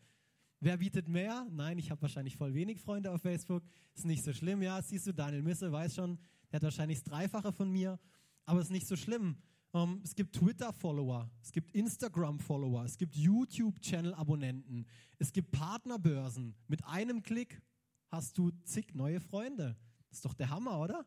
Wer 0.60 0.78
bietet 0.78 1.08
mehr? 1.08 1.46
Nein, 1.52 1.78
ich 1.78 1.92
habe 1.92 2.02
wahrscheinlich 2.02 2.36
voll 2.36 2.54
wenig 2.56 2.80
Freunde 2.80 3.12
auf 3.12 3.22
Facebook. 3.22 3.64
Ist 3.94 4.06
nicht 4.06 4.24
so 4.24 4.34
schlimm. 4.34 4.62
Ja, 4.64 4.82
siehst 4.82 5.06
du, 5.06 5.14
Daniel 5.14 5.44
Misse 5.44 5.72
weiß 5.72 5.96
schon, 5.96 6.18
der 6.52 6.58
hat 6.58 6.64
wahrscheinlich 6.64 7.00
das 7.00 7.12
Dreifache 7.12 7.54
von 7.54 7.70
mir. 7.72 8.00
Aber 8.46 8.60
ist 8.62 8.72
nicht 8.72 8.88
so 8.88 8.96
schlimm. 8.96 9.38
Um, 9.72 9.96
ähm, 9.96 10.02
es 10.04 10.16
gibt 10.16 10.36
Twitter-Follower, 10.36 11.30
es 11.42 11.52
gibt 11.52 11.72
Instagram-Follower, 11.72 12.86
es 12.86 12.98
gibt 12.98 13.16
YouTube-Channel-Abonnenten, 13.16 14.88
es 15.18 15.34
gibt 15.34 15.52
Partnerbörsen. 15.52 16.56
Mit 16.68 16.86
einem 16.86 17.22
Klick 17.22 17.62
hast 18.10 18.38
du 18.38 18.52
zig 18.64 18.94
neue 18.96 19.20
Freunde. 19.20 19.78
Das 20.10 20.20
ist 20.20 20.26
doch 20.26 20.34
der 20.34 20.50
Hammer, 20.50 20.80
oder? 20.80 21.06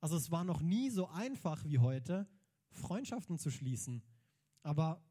Also 0.00 0.16
es 0.16 0.30
war 0.30 0.44
noch 0.44 0.60
nie 0.60 0.90
so 0.90 1.08
einfach 1.08 1.64
wie 1.64 1.78
heute, 1.78 2.28
Freundschaften 2.70 3.38
zu 3.38 3.50
schließen. 3.50 4.02
Aber 4.62 5.02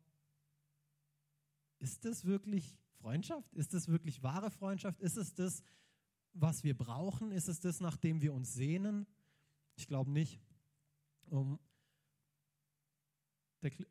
ist 1.79 2.05
das 2.05 2.25
wirklich 2.25 2.77
Freundschaft? 2.99 3.53
Ist 3.55 3.73
das 3.73 3.87
wirklich 3.87 4.23
wahre 4.23 4.51
Freundschaft? 4.51 4.99
Ist 5.01 5.17
es 5.17 5.33
das, 5.33 5.61
was 6.33 6.63
wir 6.63 6.77
brauchen? 6.77 7.31
Ist 7.31 7.47
es 7.47 7.59
das, 7.59 7.79
nach 7.79 7.97
dem 7.97 8.21
wir 8.21 8.33
uns 8.33 8.53
sehnen? 8.53 9.07
Ich 9.75 9.87
glaube 9.87 10.11
nicht. 10.11 10.39
Um, 11.29 11.59
der, 11.59 11.66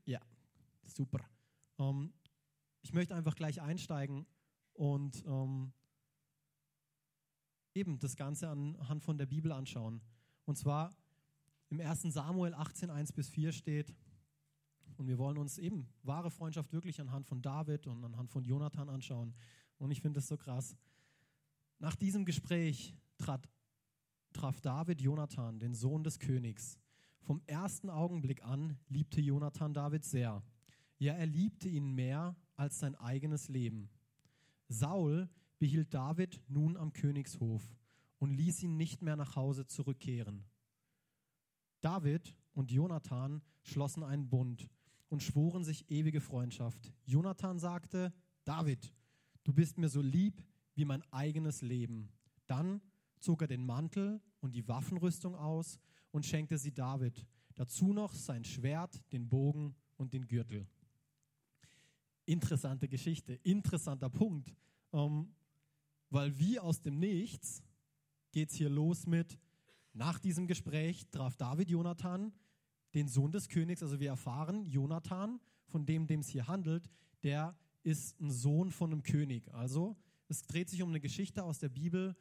ja, 0.04 0.20
super. 0.86 1.20
Um, 1.76 2.12
ich 2.82 2.92
möchte 2.92 3.14
einfach 3.14 3.34
gleich 3.34 3.60
einsteigen 3.60 4.26
und 4.74 5.24
um, 5.24 5.72
eben 7.74 7.98
das 7.98 8.16
Ganze 8.16 8.48
anhand 8.48 9.02
von 9.02 9.18
der 9.18 9.26
Bibel 9.26 9.52
anschauen. 9.52 10.00
Und 10.44 10.56
zwar 10.56 10.94
im 11.68 11.80
1. 11.80 12.02
Samuel 12.02 12.54
18, 12.54 12.90
1 12.90 13.12
bis 13.12 13.28
4 13.28 13.52
steht, 13.52 13.94
und 14.96 15.08
wir 15.08 15.18
wollen 15.18 15.36
uns 15.38 15.58
eben 15.58 15.88
wahre 16.02 16.30
Freundschaft 16.30 16.72
wirklich 16.72 17.00
anhand 17.00 17.26
von 17.26 17.42
David 17.42 17.86
und 17.86 18.02
anhand 18.04 18.30
von 18.30 18.44
Jonathan 18.44 18.88
anschauen. 18.88 19.34
Und 19.78 19.90
ich 19.90 20.00
finde 20.00 20.18
das 20.18 20.28
so 20.28 20.36
krass. 20.36 20.74
Nach 21.78 21.94
diesem 21.94 22.24
Gespräch 22.24 22.94
trat, 23.18 23.46
traf 24.32 24.60
David 24.60 25.00
Jonathan, 25.00 25.58
den 25.58 25.74
Sohn 25.74 26.02
des 26.02 26.18
Königs. 26.18 26.78
Vom 27.20 27.42
ersten 27.46 27.90
Augenblick 27.90 28.44
an 28.44 28.78
liebte 28.88 29.20
Jonathan 29.20 29.74
David 29.74 30.04
sehr. 30.04 30.42
Ja, 30.98 31.14
er 31.14 31.26
liebte 31.26 31.68
ihn 31.68 31.94
mehr 31.94 32.36
als 32.56 32.78
sein 32.78 32.94
eigenes 32.94 33.48
Leben. 33.48 33.90
Saul 34.68 35.28
behielt 35.58 35.92
David 35.92 36.40
nun 36.48 36.76
am 36.76 36.92
Königshof 36.92 37.62
und 38.18 38.30
ließ 38.30 38.62
ihn 38.62 38.76
nicht 38.76 39.02
mehr 39.02 39.16
nach 39.16 39.36
Hause 39.36 39.66
zurückkehren. 39.66 40.44
David 41.80 42.36
und 42.54 42.70
Jonathan 42.70 43.42
schlossen 43.62 44.02
einen 44.02 44.28
Bund 44.28 44.68
und 45.08 45.22
schworen 45.22 45.64
sich 45.64 45.90
ewige 45.90 46.20
Freundschaft. 46.20 46.92
Jonathan 47.04 47.58
sagte, 47.58 48.12
David, 48.44 48.92
du 49.44 49.52
bist 49.52 49.78
mir 49.78 49.88
so 49.88 50.00
lieb 50.00 50.42
wie 50.74 50.84
mein 50.84 51.02
eigenes 51.12 51.62
Leben. 51.62 52.10
Dann 52.46 52.80
zog 53.20 53.42
er 53.42 53.48
den 53.48 53.64
Mantel 53.64 54.20
und 54.40 54.54
die 54.54 54.66
Waffenrüstung 54.68 55.34
aus 55.34 55.78
und 56.10 56.26
schenkte 56.26 56.58
sie 56.58 56.72
David. 56.72 57.26
Dazu 57.54 57.92
noch 57.92 58.14
sein 58.14 58.44
Schwert, 58.44 59.00
den 59.12 59.28
Bogen 59.28 59.74
und 59.96 60.12
den 60.12 60.26
Gürtel. 60.26 60.66
Interessante 62.26 62.88
Geschichte, 62.88 63.34
interessanter 63.42 64.10
Punkt, 64.10 64.54
ähm, 64.92 65.34
weil 66.10 66.38
wie 66.38 66.58
aus 66.58 66.80
dem 66.80 66.98
Nichts 66.98 67.62
geht 68.32 68.50
es 68.50 68.56
hier 68.56 68.68
los 68.68 69.06
mit, 69.06 69.38
nach 69.96 70.18
diesem 70.18 70.46
Gespräch 70.46 71.06
traf 71.10 71.36
David 71.36 71.70
Jonathan, 71.70 72.32
den 72.94 73.08
Sohn 73.08 73.32
des 73.32 73.48
Königs. 73.48 73.82
Also 73.82 73.98
wir 73.98 74.10
erfahren, 74.10 74.66
Jonathan, 74.66 75.40
von 75.64 75.86
dem, 75.86 76.06
dem 76.06 76.20
es 76.20 76.28
hier 76.28 76.46
handelt, 76.46 76.90
der 77.22 77.56
ist 77.82 78.20
ein 78.20 78.30
Sohn 78.30 78.70
von 78.70 78.92
einem 78.92 79.02
König. 79.02 79.52
Also 79.54 79.96
es 80.28 80.42
dreht 80.42 80.68
sich 80.68 80.82
um 80.82 80.90
eine 80.90 81.00
Geschichte 81.00 81.44
aus 81.44 81.60
der 81.60 81.70
Bibel. 81.70 82.14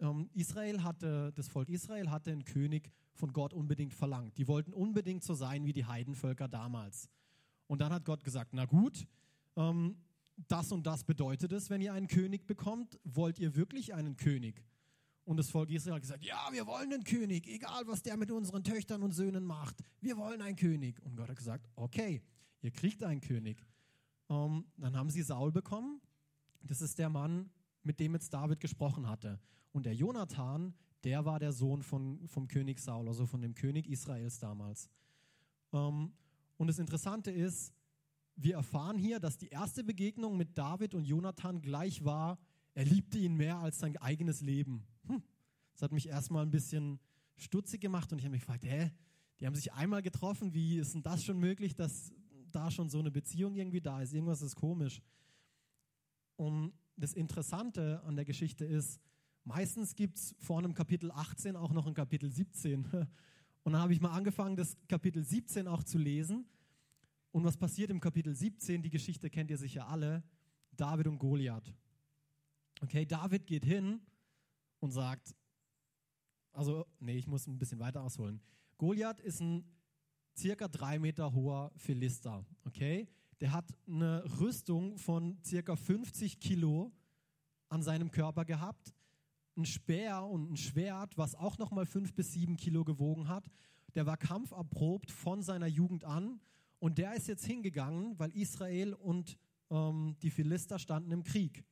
Ähm, 0.00 0.28
Israel 0.34 0.82
hatte, 0.82 1.32
das 1.34 1.48
Volk 1.48 1.68
Israel 1.68 2.10
hatte 2.10 2.30
einen 2.30 2.44
König 2.44 2.90
von 3.14 3.32
Gott 3.32 3.54
unbedingt 3.54 3.94
verlangt. 3.94 4.36
Die 4.38 4.46
wollten 4.46 4.72
unbedingt 4.72 5.24
so 5.24 5.34
sein 5.34 5.64
wie 5.64 5.72
die 5.72 5.86
Heidenvölker 5.86 6.48
damals. 6.48 7.08
Und 7.66 7.80
dann 7.80 7.92
hat 7.92 8.04
Gott 8.04 8.22
gesagt, 8.22 8.52
na 8.52 8.66
gut, 8.66 9.06
ähm, 9.56 9.96
das 10.48 10.70
und 10.70 10.86
das 10.86 11.04
bedeutet 11.04 11.52
es, 11.52 11.70
wenn 11.70 11.80
ihr 11.80 11.92
einen 11.92 12.08
König 12.08 12.46
bekommt. 12.46 13.00
Wollt 13.04 13.38
ihr 13.38 13.56
wirklich 13.56 13.94
einen 13.94 14.16
König? 14.16 14.62
Und 15.24 15.38
das 15.38 15.50
Volk 15.50 15.70
Israel 15.70 15.94
hat 15.94 16.02
gesagt, 16.02 16.24
ja, 16.24 16.48
wir 16.52 16.66
wollen 16.66 16.92
einen 16.92 17.02
König, 17.02 17.48
egal 17.48 17.86
was 17.86 18.02
der 18.02 18.16
mit 18.16 18.30
unseren 18.30 18.62
Töchtern 18.62 19.02
und 19.02 19.12
Söhnen 19.12 19.44
macht. 19.44 19.82
Wir 20.00 20.16
wollen 20.16 20.40
einen 20.40 20.56
König. 20.56 21.02
Und 21.02 21.16
Gott 21.16 21.28
hat 21.28 21.36
gesagt, 21.36 21.68
okay, 21.74 22.22
ihr 22.60 22.70
kriegt 22.70 23.02
einen 23.02 23.20
König. 23.20 23.66
Ähm, 24.28 24.66
dann 24.76 24.96
haben 24.96 25.10
sie 25.10 25.22
Saul 25.22 25.50
bekommen. 25.50 26.00
Das 26.62 26.80
ist 26.80 26.98
der 26.98 27.08
Mann, 27.08 27.50
mit 27.82 27.98
dem 27.98 28.14
jetzt 28.14 28.32
David 28.32 28.60
gesprochen 28.60 29.08
hatte. 29.08 29.40
Und 29.76 29.84
der 29.84 29.94
Jonathan, 29.94 30.72
der 31.04 31.26
war 31.26 31.38
der 31.38 31.52
Sohn 31.52 31.82
von, 31.82 32.26
vom 32.28 32.48
König 32.48 32.80
Saul, 32.80 33.08
also 33.08 33.26
von 33.26 33.42
dem 33.42 33.54
König 33.54 33.86
Israels 33.90 34.38
damals. 34.38 34.88
Ähm, 35.70 36.14
und 36.56 36.66
das 36.66 36.78
Interessante 36.78 37.30
ist, 37.30 37.74
wir 38.36 38.54
erfahren 38.54 38.96
hier, 38.96 39.20
dass 39.20 39.36
die 39.36 39.48
erste 39.48 39.84
Begegnung 39.84 40.38
mit 40.38 40.56
David 40.56 40.94
und 40.94 41.04
Jonathan 41.04 41.60
gleich 41.60 42.06
war, 42.06 42.38
er 42.72 42.86
liebte 42.86 43.18
ihn 43.18 43.34
mehr 43.34 43.58
als 43.58 43.78
sein 43.78 43.98
eigenes 43.98 44.40
Leben. 44.40 44.86
Hm. 45.08 45.22
Das 45.74 45.82
hat 45.82 45.92
mich 45.92 46.08
erstmal 46.08 46.42
ein 46.42 46.50
bisschen 46.50 46.98
stutzig 47.36 47.82
gemacht 47.82 48.10
und 48.12 48.18
ich 48.18 48.24
habe 48.24 48.32
mich 48.32 48.40
gefragt, 48.40 48.64
hä, 48.64 48.90
die 49.40 49.46
haben 49.46 49.54
sich 49.54 49.74
einmal 49.74 50.00
getroffen, 50.00 50.54
wie 50.54 50.78
ist 50.78 50.94
denn 50.94 51.02
das 51.02 51.22
schon 51.22 51.38
möglich, 51.38 51.74
dass 51.74 52.14
da 52.50 52.70
schon 52.70 52.88
so 52.88 52.98
eine 52.98 53.10
Beziehung 53.10 53.56
irgendwie 53.56 53.82
da 53.82 54.00
ist? 54.00 54.14
Irgendwas 54.14 54.40
ist 54.40 54.56
komisch. 54.56 55.02
Und 56.36 56.72
das 56.96 57.12
Interessante 57.12 58.02
an 58.04 58.16
der 58.16 58.24
Geschichte 58.24 58.64
ist, 58.64 59.02
meistens 59.46 59.94
gibt 59.94 60.18
es 60.18 60.34
vor 60.38 60.58
einem 60.58 60.74
Kapitel 60.74 61.10
18 61.10 61.56
auch 61.56 61.72
noch 61.72 61.86
ein 61.86 61.94
Kapitel 61.94 62.30
17. 62.30 62.84
Und 63.62 63.72
dann 63.72 63.80
habe 63.80 63.92
ich 63.92 64.00
mal 64.00 64.10
angefangen, 64.10 64.56
das 64.56 64.76
Kapitel 64.88 65.24
17 65.24 65.66
auch 65.68 65.82
zu 65.82 65.98
lesen. 65.98 66.46
Und 67.30 67.44
was 67.44 67.56
passiert 67.56 67.90
im 67.90 68.00
Kapitel 68.00 68.34
17? 68.34 68.82
Die 68.82 68.90
Geschichte 68.90 69.30
kennt 69.30 69.50
ihr 69.50 69.58
sicher 69.58 69.88
alle. 69.88 70.22
David 70.72 71.06
und 71.06 71.18
Goliath. 71.18 71.74
Okay, 72.82 73.06
David 73.06 73.46
geht 73.46 73.64
hin 73.64 74.00
und 74.80 74.90
sagt, 74.90 75.34
also, 76.52 76.86
nee, 76.98 77.16
ich 77.16 77.26
muss 77.26 77.46
ein 77.46 77.58
bisschen 77.58 77.78
weiter 77.78 78.02
ausholen. 78.02 78.40
Goliath 78.78 79.20
ist 79.20 79.40
ein 79.40 79.64
circa 80.36 80.68
drei 80.68 80.98
Meter 80.98 81.32
hoher 81.32 81.72
Philister, 81.76 82.44
okay? 82.64 83.08
Der 83.40 83.52
hat 83.52 83.66
eine 83.86 84.22
Rüstung 84.40 84.98
von 84.98 85.38
circa 85.44 85.76
50 85.76 86.40
Kilo 86.40 86.92
an 87.68 87.82
seinem 87.82 88.10
Körper 88.10 88.44
gehabt, 88.44 88.94
ein 89.56 89.64
Speer 89.64 90.24
und 90.24 90.52
ein 90.52 90.56
Schwert, 90.56 91.16
was 91.16 91.34
auch 91.34 91.58
nochmal 91.58 91.86
fünf 91.86 92.14
bis 92.14 92.32
sieben 92.32 92.56
Kilo 92.56 92.84
gewogen 92.84 93.28
hat. 93.28 93.50
Der 93.94 94.06
war 94.06 94.16
kampferprobt 94.16 95.10
von 95.10 95.42
seiner 95.42 95.66
Jugend 95.66 96.04
an 96.04 96.40
und 96.78 96.98
der 96.98 97.14
ist 97.14 97.28
jetzt 97.28 97.46
hingegangen, 97.46 98.18
weil 98.18 98.30
Israel 98.36 98.94
und 98.94 99.38
ähm, 99.70 100.16
die 100.22 100.30
Philister 100.30 100.78
standen 100.78 101.10
im 101.12 101.24
Krieg. 101.24 101.64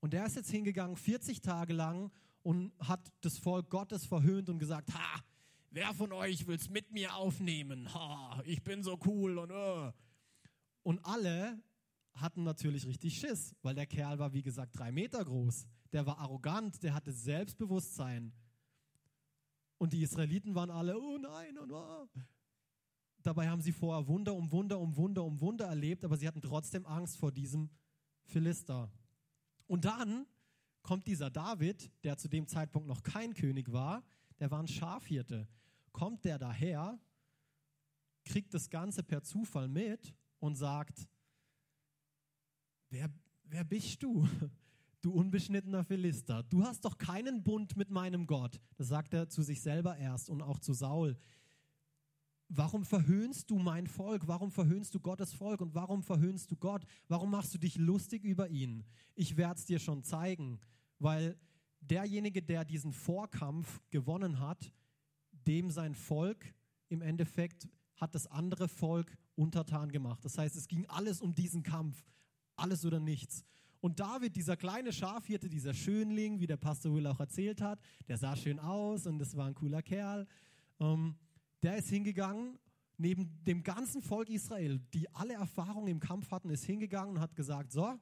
Und 0.00 0.12
der 0.12 0.26
ist 0.26 0.36
jetzt 0.36 0.50
hingegangen 0.50 0.96
40 0.96 1.42
Tage 1.42 1.72
lang 1.72 2.10
und 2.42 2.72
hat 2.78 3.12
das 3.20 3.38
Volk 3.38 3.70
Gottes 3.70 4.06
verhöhnt 4.06 4.48
und 4.48 4.58
gesagt, 4.58 4.92
ha, 4.94 5.20
wer 5.70 5.92
von 5.94 6.12
euch 6.12 6.46
will 6.46 6.56
es 6.56 6.68
mit 6.68 6.90
mir 6.92 7.14
aufnehmen? 7.14 7.92
Ha, 7.94 8.42
ich 8.44 8.62
bin 8.62 8.82
so 8.82 8.98
cool 9.06 9.38
und 9.38 9.50
uh. 9.50 9.92
Und 10.82 11.04
alle 11.04 11.60
hatten 12.14 12.42
natürlich 12.42 12.86
richtig 12.86 13.18
Schiss, 13.18 13.54
weil 13.62 13.74
der 13.74 13.86
Kerl 13.86 14.18
war, 14.18 14.32
wie 14.32 14.42
gesagt, 14.42 14.78
drei 14.78 14.92
Meter 14.92 15.24
groß. 15.24 15.66
Der 15.92 16.06
war 16.06 16.18
arrogant, 16.18 16.82
der 16.82 16.94
hatte 16.94 17.12
Selbstbewusstsein. 17.12 18.32
Und 19.78 19.92
die 19.92 20.02
Israeliten 20.02 20.54
waren 20.54 20.70
alle, 20.70 20.98
oh 20.98 21.18
nein, 21.18 21.58
oh. 21.58 22.06
Dabei 23.22 23.48
haben 23.48 23.62
sie 23.62 23.72
vorher 23.72 24.06
Wunder 24.06 24.34
um 24.34 24.50
Wunder 24.50 24.78
um 24.78 24.96
Wunder 24.96 25.24
um 25.24 25.40
Wunder 25.40 25.66
erlebt, 25.66 26.04
aber 26.04 26.16
sie 26.16 26.26
hatten 26.26 26.42
trotzdem 26.42 26.86
Angst 26.86 27.16
vor 27.16 27.32
diesem 27.32 27.70
Philister. 28.24 28.90
Und 29.66 29.84
dann 29.84 30.26
kommt 30.82 31.06
dieser 31.06 31.30
David, 31.30 31.90
der 32.04 32.18
zu 32.18 32.28
dem 32.28 32.46
Zeitpunkt 32.46 32.88
noch 32.88 33.02
kein 33.02 33.34
König 33.34 33.72
war, 33.72 34.02
der 34.38 34.50
war 34.50 34.60
ein 34.60 34.68
Schafhirte. 34.68 35.48
Kommt 35.92 36.24
der 36.24 36.38
daher, 36.38 36.98
kriegt 38.24 38.54
das 38.54 38.70
Ganze 38.70 39.02
per 39.02 39.22
Zufall 39.22 39.68
mit 39.68 40.14
und 40.40 40.56
sagt, 40.56 41.08
wer, 42.92 43.10
wer 43.44 43.64
bist 43.64 44.02
du? 44.02 44.28
Du 45.00 45.10
unbeschnittener 45.10 45.82
Philister, 45.82 46.44
du 46.44 46.62
hast 46.62 46.84
doch 46.84 46.96
keinen 46.96 47.42
Bund 47.42 47.76
mit 47.76 47.90
meinem 47.90 48.24
Gott. 48.24 48.60
Das 48.76 48.86
sagt 48.86 49.14
er 49.14 49.28
zu 49.28 49.42
sich 49.42 49.60
selber 49.60 49.96
erst 49.96 50.30
und 50.30 50.42
auch 50.42 50.60
zu 50.60 50.74
Saul. 50.74 51.16
Warum 52.48 52.84
verhöhnst 52.84 53.50
du 53.50 53.58
mein 53.58 53.88
Volk? 53.88 54.28
Warum 54.28 54.52
verhöhnst 54.52 54.94
du 54.94 55.00
Gottes 55.00 55.32
Volk? 55.32 55.60
Und 55.60 55.74
warum 55.74 56.04
verhöhnst 56.04 56.52
du 56.52 56.56
Gott? 56.56 56.84
Warum 57.08 57.32
machst 57.32 57.52
du 57.52 57.58
dich 57.58 57.76
lustig 57.78 58.22
über 58.22 58.48
ihn? 58.48 58.84
Ich 59.16 59.36
werde 59.36 59.58
es 59.58 59.64
dir 59.64 59.80
schon 59.80 60.04
zeigen, 60.04 60.60
weil 61.00 61.36
derjenige, 61.80 62.40
der 62.40 62.64
diesen 62.64 62.92
Vorkampf 62.92 63.80
gewonnen 63.90 64.38
hat, 64.38 64.72
dem 65.32 65.70
sein 65.70 65.96
Volk 65.96 66.54
im 66.88 67.02
Endeffekt 67.02 67.68
hat 67.96 68.14
das 68.14 68.28
andere 68.28 68.68
Volk 68.68 69.16
untertan 69.34 69.90
gemacht. 69.90 70.24
Das 70.24 70.38
heißt, 70.38 70.54
es 70.54 70.68
ging 70.68 70.86
alles 70.86 71.20
um 71.20 71.34
diesen 71.34 71.64
Kampf, 71.64 72.04
alles 72.62 72.84
oder 72.84 73.00
nichts. 73.00 73.44
Und 73.80 73.98
David, 73.98 74.36
dieser 74.36 74.56
kleine 74.56 74.92
Schafhirte, 74.92 75.48
dieser 75.48 75.74
Schönling, 75.74 76.38
wie 76.38 76.46
der 76.46 76.56
Pastor 76.56 76.94
Will 76.94 77.06
auch 77.08 77.18
erzählt 77.18 77.60
hat, 77.60 77.80
der 78.06 78.16
sah 78.16 78.36
schön 78.36 78.60
aus 78.60 79.06
und 79.06 79.18
das 79.18 79.36
war 79.36 79.46
ein 79.46 79.54
cooler 79.54 79.82
Kerl. 79.82 80.26
Ähm, 80.78 81.16
der 81.62 81.76
ist 81.78 81.88
hingegangen, 81.88 82.58
neben 82.96 83.42
dem 83.44 83.64
ganzen 83.64 84.00
Volk 84.00 84.30
Israel, 84.30 84.78
die 84.94 85.12
alle 85.14 85.34
Erfahrung 85.34 85.88
im 85.88 85.98
Kampf 85.98 86.30
hatten, 86.30 86.50
ist 86.50 86.64
hingegangen 86.64 87.16
und 87.16 87.20
hat 87.20 87.34
gesagt, 87.34 87.72
so, 87.72 87.98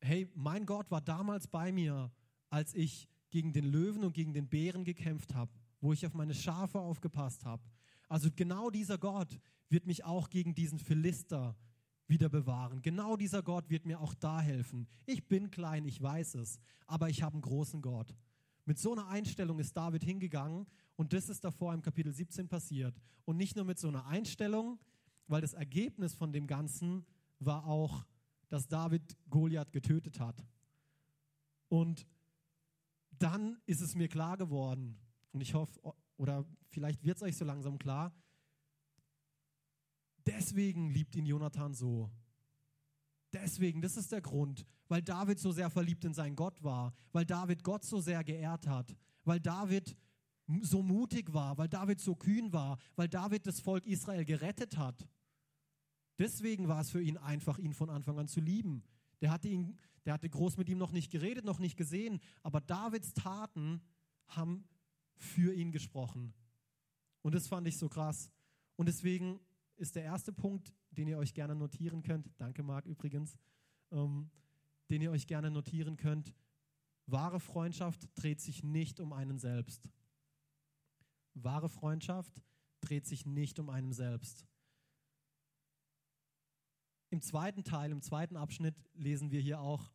hey, 0.00 0.28
mein 0.34 0.66
Gott 0.66 0.90
war 0.90 1.00
damals 1.00 1.46
bei 1.46 1.70
mir, 1.70 2.10
als 2.50 2.74
ich 2.74 3.08
gegen 3.30 3.52
den 3.52 3.64
Löwen 3.64 4.02
und 4.02 4.12
gegen 4.12 4.34
den 4.34 4.48
Bären 4.48 4.84
gekämpft 4.84 5.34
habe, 5.34 5.52
wo 5.80 5.92
ich 5.92 6.04
auf 6.04 6.14
meine 6.14 6.34
Schafe 6.34 6.80
aufgepasst 6.80 7.44
habe, 7.44 7.62
Also 8.08 8.28
genau 8.34 8.70
dieser 8.70 8.98
Gott 8.98 9.38
wird 9.68 9.86
mich 9.86 10.04
auch 10.04 10.30
gegen 10.30 10.54
diesen 10.54 10.78
Philister 10.78 11.56
wieder 12.08 12.28
bewahren. 12.28 12.82
Genau 12.82 13.16
dieser 13.16 13.42
Gott 13.42 13.68
wird 13.70 13.86
mir 13.86 14.00
auch 14.00 14.14
da 14.14 14.40
helfen. 14.40 14.86
Ich 15.06 15.26
bin 15.26 15.50
klein, 15.50 15.84
ich 15.84 16.00
weiß 16.00 16.36
es, 16.36 16.60
aber 16.86 17.08
ich 17.08 17.22
habe 17.22 17.34
einen 17.34 17.42
großen 17.42 17.82
Gott. 17.82 18.14
Mit 18.64 18.78
so 18.78 18.92
einer 18.92 19.08
Einstellung 19.08 19.58
ist 19.58 19.76
David 19.76 20.04
hingegangen 20.04 20.66
und 20.96 21.12
das 21.12 21.28
ist 21.28 21.44
davor 21.44 21.72
im 21.74 21.82
Kapitel 21.82 22.12
17 22.12 22.48
passiert. 22.48 23.00
Und 23.24 23.36
nicht 23.36 23.56
nur 23.56 23.64
mit 23.64 23.78
so 23.78 23.88
einer 23.88 24.06
Einstellung, 24.06 24.78
weil 25.26 25.40
das 25.40 25.54
Ergebnis 25.54 26.14
von 26.14 26.32
dem 26.32 26.46
Ganzen 26.46 27.04
war 27.38 27.66
auch, 27.66 28.04
dass 28.48 28.68
David 28.68 29.16
Goliath 29.28 29.72
getötet 29.72 30.20
hat. 30.20 30.44
Und 31.68 32.06
dann 33.18 33.58
ist 33.66 33.80
es 33.80 33.94
mir 33.94 34.08
klar 34.08 34.36
geworden, 34.36 34.98
und 35.32 35.40
ich 35.40 35.54
hoffe, 35.54 35.80
oder 36.16 36.44
vielleicht 36.70 37.04
wird 37.04 37.16
es 37.16 37.22
euch 37.22 37.36
so 37.36 37.44
langsam 37.44 37.78
klar, 37.78 38.14
deswegen 40.26 40.90
liebt 40.90 41.14
ihn 41.16 41.26
Jonathan 41.26 41.74
so. 41.74 42.10
Deswegen, 43.32 43.82
das 43.82 43.96
ist 43.96 44.12
der 44.12 44.20
Grund, 44.20 44.64
weil 44.88 45.02
David 45.02 45.38
so 45.38 45.52
sehr 45.52 45.70
verliebt 45.70 46.04
in 46.04 46.14
seinen 46.14 46.36
Gott 46.36 46.62
war, 46.62 46.94
weil 47.12 47.26
David 47.26 47.62
Gott 47.64 47.84
so 47.84 48.00
sehr 48.00 48.24
geehrt 48.24 48.66
hat, 48.66 48.96
weil 49.24 49.40
David 49.40 49.96
so 50.62 50.82
mutig 50.82 51.32
war, 51.32 51.58
weil 51.58 51.68
David 51.68 52.00
so 52.00 52.14
kühn 52.14 52.52
war, 52.52 52.78
weil 52.94 53.08
David 53.08 53.46
das 53.46 53.60
Volk 53.60 53.86
Israel 53.86 54.24
gerettet 54.24 54.76
hat. 54.76 55.08
Deswegen 56.18 56.68
war 56.68 56.80
es 56.80 56.90
für 56.90 57.02
ihn 57.02 57.18
einfach, 57.18 57.58
ihn 57.58 57.74
von 57.74 57.90
Anfang 57.90 58.18
an 58.18 58.28
zu 58.28 58.40
lieben. 58.40 58.84
Der 59.20 59.30
hatte, 59.30 59.48
ihn, 59.48 59.78
der 60.04 60.14
hatte 60.14 60.30
groß 60.30 60.56
mit 60.56 60.68
ihm 60.68 60.78
noch 60.78 60.92
nicht 60.92 61.10
geredet, 61.10 61.44
noch 61.44 61.58
nicht 61.58 61.76
gesehen, 61.76 62.20
aber 62.42 62.60
Davids 62.60 63.12
Taten 63.12 63.82
haben 64.28 64.64
für 65.16 65.52
ihn 65.52 65.72
gesprochen. 65.72 66.32
Und 67.22 67.34
das 67.34 67.48
fand 67.48 67.66
ich 67.66 67.76
so 67.76 67.88
krass. 67.88 68.30
Und 68.76 68.86
deswegen 68.86 69.40
ist 69.76 69.96
der 69.96 70.04
erste 70.04 70.32
Punkt, 70.32 70.72
den 70.90 71.08
ihr 71.08 71.18
euch 71.18 71.34
gerne 71.34 71.54
notieren 71.54 72.02
könnt, 72.02 72.30
danke 72.38 72.62
Marc 72.62 72.86
übrigens, 72.86 73.38
ähm, 73.90 74.30
den 74.90 75.02
ihr 75.02 75.10
euch 75.10 75.26
gerne 75.26 75.50
notieren 75.50 75.96
könnt, 75.96 76.34
wahre 77.06 77.40
Freundschaft 77.40 78.08
dreht 78.14 78.40
sich 78.40 78.62
nicht 78.62 79.00
um 79.00 79.12
einen 79.12 79.38
selbst. 79.38 79.88
Wahre 81.34 81.68
Freundschaft 81.68 82.42
dreht 82.80 83.06
sich 83.06 83.26
nicht 83.26 83.58
um 83.58 83.68
einen 83.68 83.92
selbst. 83.92 84.46
Im 87.10 87.20
zweiten 87.20 87.62
Teil, 87.62 87.92
im 87.92 88.02
zweiten 88.02 88.36
Abschnitt 88.36 88.74
lesen 88.94 89.30
wir 89.30 89.40
hier 89.40 89.60
auch, 89.60 89.92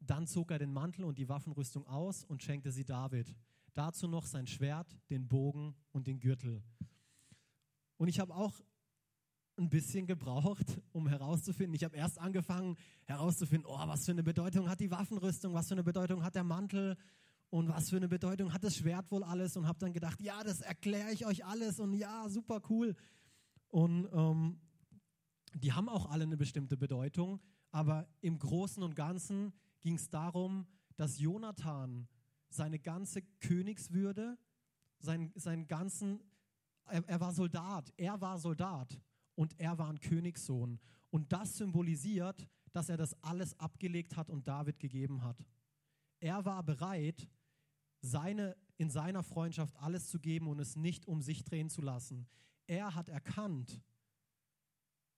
dann 0.00 0.26
zog 0.26 0.50
er 0.50 0.58
den 0.58 0.72
Mantel 0.72 1.04
und 1.04 1.18
die 1.18 1.28
Waffenrüstung 1.28 1.86
aus 1.86 2.24
und 2.24 2.42
schenkte 2.42 2.70
sie 2.70 2.84
David. 2.84 3.34
Dazu 3.72 4.06
noch 4.06 4.26
sein 4.26 4.46
Schwert, 4.46 4.98
den 5.08 5.28
Bogen 5.28 5.74
und 5.92 6.06
den 6.06 6.20
Gürtel. 6.20 6.62
Und 8.04 8.08
ich 8.08 8.20
habe 8.20 8.34
auch 8.34 8.52
ein 9.56 9.70
bisschen 9.70 10.06
gebraucht, 10.06 10.78
um 10.92 11.08
herauszufinden. 11.08 11.74
Ich 11.74 11.84
habe 11.84 11.96
erst 11.96 12.18
angefangen 12.18 12.76
herauszufinden, 13.06 13.66
oh, 13.66 13.78
was 13.78 14.04
für 14.04 14.12
eine 14.12 14.22
Bedeutung 14.22 14.68
hat 14.68 14.80
die 14.80 14.90
Waffenrüstung, 14.90 15.54
was 15.54 15.68
für 15.68 15.74
eine 15.74 15.84
Bedeutung 15.84 16.22
hat 16.22 16.34
der 16.34 16.44
Mantel 16.44 16.98
und 17.48 17.70
was 17.70 17.88
für 17.88 17.96
eine 17.96 18.08
Bedeutung 18.08 18.52
hat 18.52 18.62
das 18.62 18.76
Schwert 18.76 19.10
wohl 19.10 19.24
alles 19.24 19.56
und 19.56 19.66
habe 19.66 19.78
dann 19.78 19.94
gedacht, 19.94 20.20
ja, 20.20 20.44
das 20.44 20.60
erkläre 20.60 21.12
ich 21.12 21.24
euch 21.24 21.46
alles 21.46 21.80
und 21.80 21.94
ja, 21.94 22.28
super 22.28 22.60
cool. 22.68 22.94
Und 23.68 24.06
ähm, 24.12 24.60
die 25.54 25.72
haben 25.72 25.88
auch 25.88 26.10
alle 26.10 26.24
eine 26.24 26.36
bestimmte 26.36 26.76
Bedeutung, 26.76 27.40
aber 27.70 28.06
im 28.20 28.38
Großen 28.38 28.82
und 28.82 28.96
Ganzen 28.96 29.54
ging 29.80 29.94
es 29.94 30.10
darum, 30.10 30.66
dass 30.96 31.18
Jonathan 31.18 32.06
seine 32.50 32.78
ganze 32.78 33.22
Königswürde, 33.40 34.36
sein, 34.98 35.32
seinen 35.36 35.66
ganzen, 35.68 36.20
er, 36.86 37.08
er 37.08 37.20
war 37.20 37.32
Soldat, 37.32 37.92
er 37.96 38.20
war 38.20 38.38
Soldat 38.38 39.00
und 39.34 39.58
er 39.58 39.78
war 39.78 39.88
ein 39.88 40.00
Königssohn. 40.00 40.78
Und 41.10 41.32
das 41.32 41.56
symbolisiert, 41.56 42.48
dass 42.72 42.88
er 42.88 42.96
das 42.96 43.14
alles 43.22 43.58
abgelegt 43.60 44.16
hat 44.16 44.30
und 44.30 44.48
David 44.48 44.78
gegeben 44.78 45.22
hat. 45.22 45.44
Er 46.20 46.44
war 46.44 46.62
bereit, 46.62 47.28
seine, 48.00 48.56
in 48.76 48.90
seiner 48.90 49.22
Freundschaft 49.22 49.76
alles 49.76 50.08
zu 50.08 50.18
geben 50.18 50.48
und 50.48 50.58
es 50.58 50.76
nicht 50.76 51.06
um 51.06 51.22
sich 51.22 51.44
drehen 51.44 51.70
zu 51.70 51.80
lassen. 51.82 52.26
Er 52.66 52.94
hat 52.94 53.08
erkannt, 53.08 53.80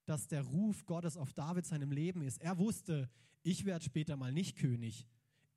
dass 0.04 0.28
der 0.28 0.42
Ruf 0.42 0.86
Gottes 0.86 1.16
auf 1.16 1.32
David 1.32 1.66
seinem 1.66 1.90
Leben 1.90 2.22
ist. 2.22 2.40
Er 2.40 2.58
wusste, 2.58 3.10
ich 3.42 3.64
werde 3.64 3.84
später 3.84 4.16
mal 4.16 4.32
nicht 4.32 4.56
König. 4.56 5.06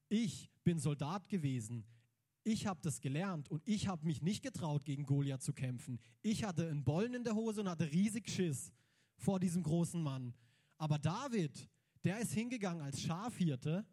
Ich 0.09 0.49
bin 0.63 0.79
Soldat 0.79 1.29
gewesen. 1.29 1.85
Ich 2.49 2.65
habe 2.65 2.79
das 2.81 2.99
gelernt 2.99 3.47
und 3.51 3.61
ich 3.67 3.87
habe 3.87 4.07
mich 4.07 4.23
nicht 4.23 4.41
getraut, 4.41 4.83
gegen 4.83 5.05
Goliath 5.05 5.43
zu 5.43 5.53
kämpfen. 5.53 5.99
Ich 6.23 6.43
hatte 6.43 6.67
einen 6.67 6.83
Bollen 6.83 7.13
in 7.13 7.23
der 7.23 7.35
Hose 7.35 7.61
und 7.61 7.69
hatte 7.69 7.91
riesig 7.91 8.27
Schiss 8.27 8.71
vor 9.17 9.39
diesem 9.39 9.61
großen 9.61 10.01
Mann. 10.01 10.33
Aber 10.79 10.97
David, 10.97 11.69
der 12.03 12.17
ist 12.17 12.33
hingegangen 12.33 12.81
als 12.81 13.03
Schafhirte 13.03 13.85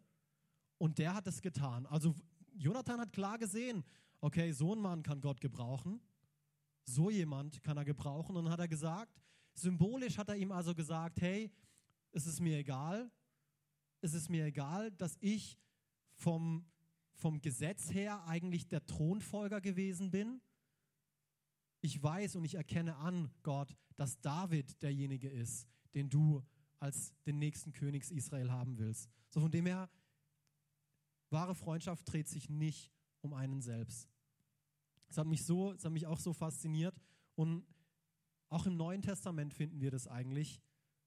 und 0.79 0.97
der 0.97 1.13
hat 1.13 1.27
es 1.27 1.39
getan. 1.39 1.85
Also 1.85 2.15
Jonathan 2.55 2.99
hat 2.99 3.13
klar 3.13 3.37
gesehen, 3.37 3.83
okay, 4.21 4.51
so 4.51 4.73
ein 4.73 4.81
Mann 4.81 5.03
kann 5.03 5.21
Gott 5.21 5.39
gebrauchen. 5.39 6.01
So 6.83 7.11
jemand 7.11 7.61
kann 7.61 7.77
er 7.77 7.85
gebrauchen. 7.85 8.35
Und 8.37 8.45
dann 8.45 8.53
hat 8.53 8.59
er 8.59 8.67
gesagt, 8.67 9.21
symbolisch 9.53 10.17
hat 10.17 10.29
er 10.29 10.35
ihm 10.35 10.51
also 10.51 10.73
gesagt, 10.73 11.21
hey, 11.21 11.51
es 12.11 12.25
ist 12.25 12.39
mir 12.39 12.57
egal, 12.57 13.11
es 14.01 14.15
ist 14.15 14.31
mir 14.31 14.45
egal, 14.45 14.89
dass 14.93 15.15
ich 15.19 15.59
vom 16.15 16.65
vom 17.17 17.41
Gesetz 17.41 17.93
her 17.93 18.23
eigentlich 18.25 18.67
der 18.67 18.85
Thronfolger 18.85 19.59
gewesen 19.59 20.11
bin. 20.11 20.39
Ich 21.81 22.01
weiß 22.01 22.35
und 22.35 22.45
ich 22.45 22.55
erkenne 22.55 22.95
an, 22.97 23.31
Gott, 23.43 23.75
dass 23.95 24.19
David 24.21 24.81
derjenige 24.81 25.29
ist, 25.29 25.67
den 25.93 26.09
du 26.09 26.43
als 26.79 27.13
den 27.25 27.39
nächsten 27.39 27.71
Königs 27.73 28.11
Israel 28.11 28.51
haben 28.51 28.77
willst. 28.77 29.09
So 29.29 29.39
von 29.39 29.51
dem 29.51 29.65
her, 29.65 29.89
wahre 31.29 31.55
Freundschaft 31.55 32.11
dreht 32.11 32.27
sich 32.27 32.49
nicht 32.49 32.91
um 33.21 33.33
einen 33.33 33.61
selbst. 33.61 34.07
Das 35.07 35.17
hat 35.17 35.27
mich 35.27 35.43
so, 35.43 35.73
das 35.73 35.85
hat 35.85 35.91
mich 35.91 36.05
auch 36.05 36.19
so 36.19 36.33
fasziniert 36.33 37.01
und 37.35 37.65
auch 38.49 38.65
im 38.65 38.77
Neuen 38.77 39.01
Testament 39.01 39.53
finden 39.53 39.81
wir 39.81 39.91
das 39.91 40.07
eigentlich. 40.07 40.61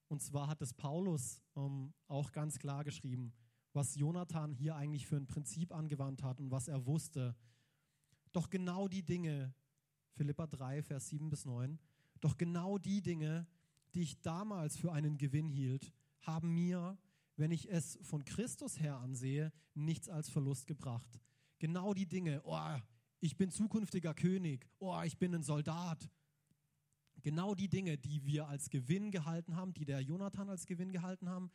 Und 0.09 0.21
zwar 0.21 0.47
hat 0.47 0.61
es 0.61 0.73
Paulus 0.73 1.41
ähm, 1.55 1.93
auch 2.07 2.31
ganz 2.31 2.59
klar 2.59 2.83
geschrieben 2.83 3.33
was 3.73 3.95
Jonathan 3.95 4.53
hier 4.53 4.75
eigentlich 4.75 5.07
für 5.07 5.17
ein 5.17 5.27
Prinzip 5.27 5.73
angewandt 5.73 6.23
hat 6.23 6.39
und 6.39 6.51
was 6.51 6.67
er 6.67 6.85
wusste. 6.85 7.35
Doch 8.31 8.49
genau 8.49 8.87
die 8.87 9.03
Dinge, 9.03 9.53
Philippa 10.13 10.47
3, 10.47 10.83
Vers 10.83 11.09
7 11.09 11.29
bis 11.29 11.45
9, 11.45 11.79
doch 12.19 12.37
genau 12.37 12.77
die 12.77 13.01
Dinge, 13.01 13.47
die 13.93 14.01
ich 14.01 14.21
damals 14.21 14.77
für 14.77 14.91
einen 14.91 15.17
Gewinn 15.17 15.49
hielt, 15.49 15.91
haben 16.21 16.53
mir, 16.53 16.97
wenn 17.35 17.51
ich 17.51 17.69
es 17.69 17.97
von 18.03 18.23
Christus 18.23 18.79
her 18.79 18.97
ansehe, 18.97 19.51
nichts 19.73 20.09
als 20.09 20.29
Verlust 20.29 20.67
gebracht. 20.67 21.19
Genau 21.59 21.93
die 21.93 22.07
Dinge, 22.07 22.41
oh, 22.43 22.77
ich 23.19 23.37
bin 23.37 23.51
zukünftiger 23.51 24.13
König, 24.13 24.67
oh, 24.79 25.01
ich 25.03 25.17
bin 25.17 25.33
ein 25.33 25.43
Soldat. 25.43 26.09
Genau 27.23 27.53
die 27.53 27.69
Dinge, 27.69 27.97
die 27.97 28.25
wir 28.25 28.47
als 28.47 28.69
Gewinn 28.69 29.11
gehalten 29.11 29.55
haben, 29.55 29.73
die 29.73 29.85
der 29.85 30.01
Jonathan 30.01 30.49
als 30.49 30.65
Gewinn 30.65 30.91
gehalten 30.91 31.29
haben, 31.29 31.51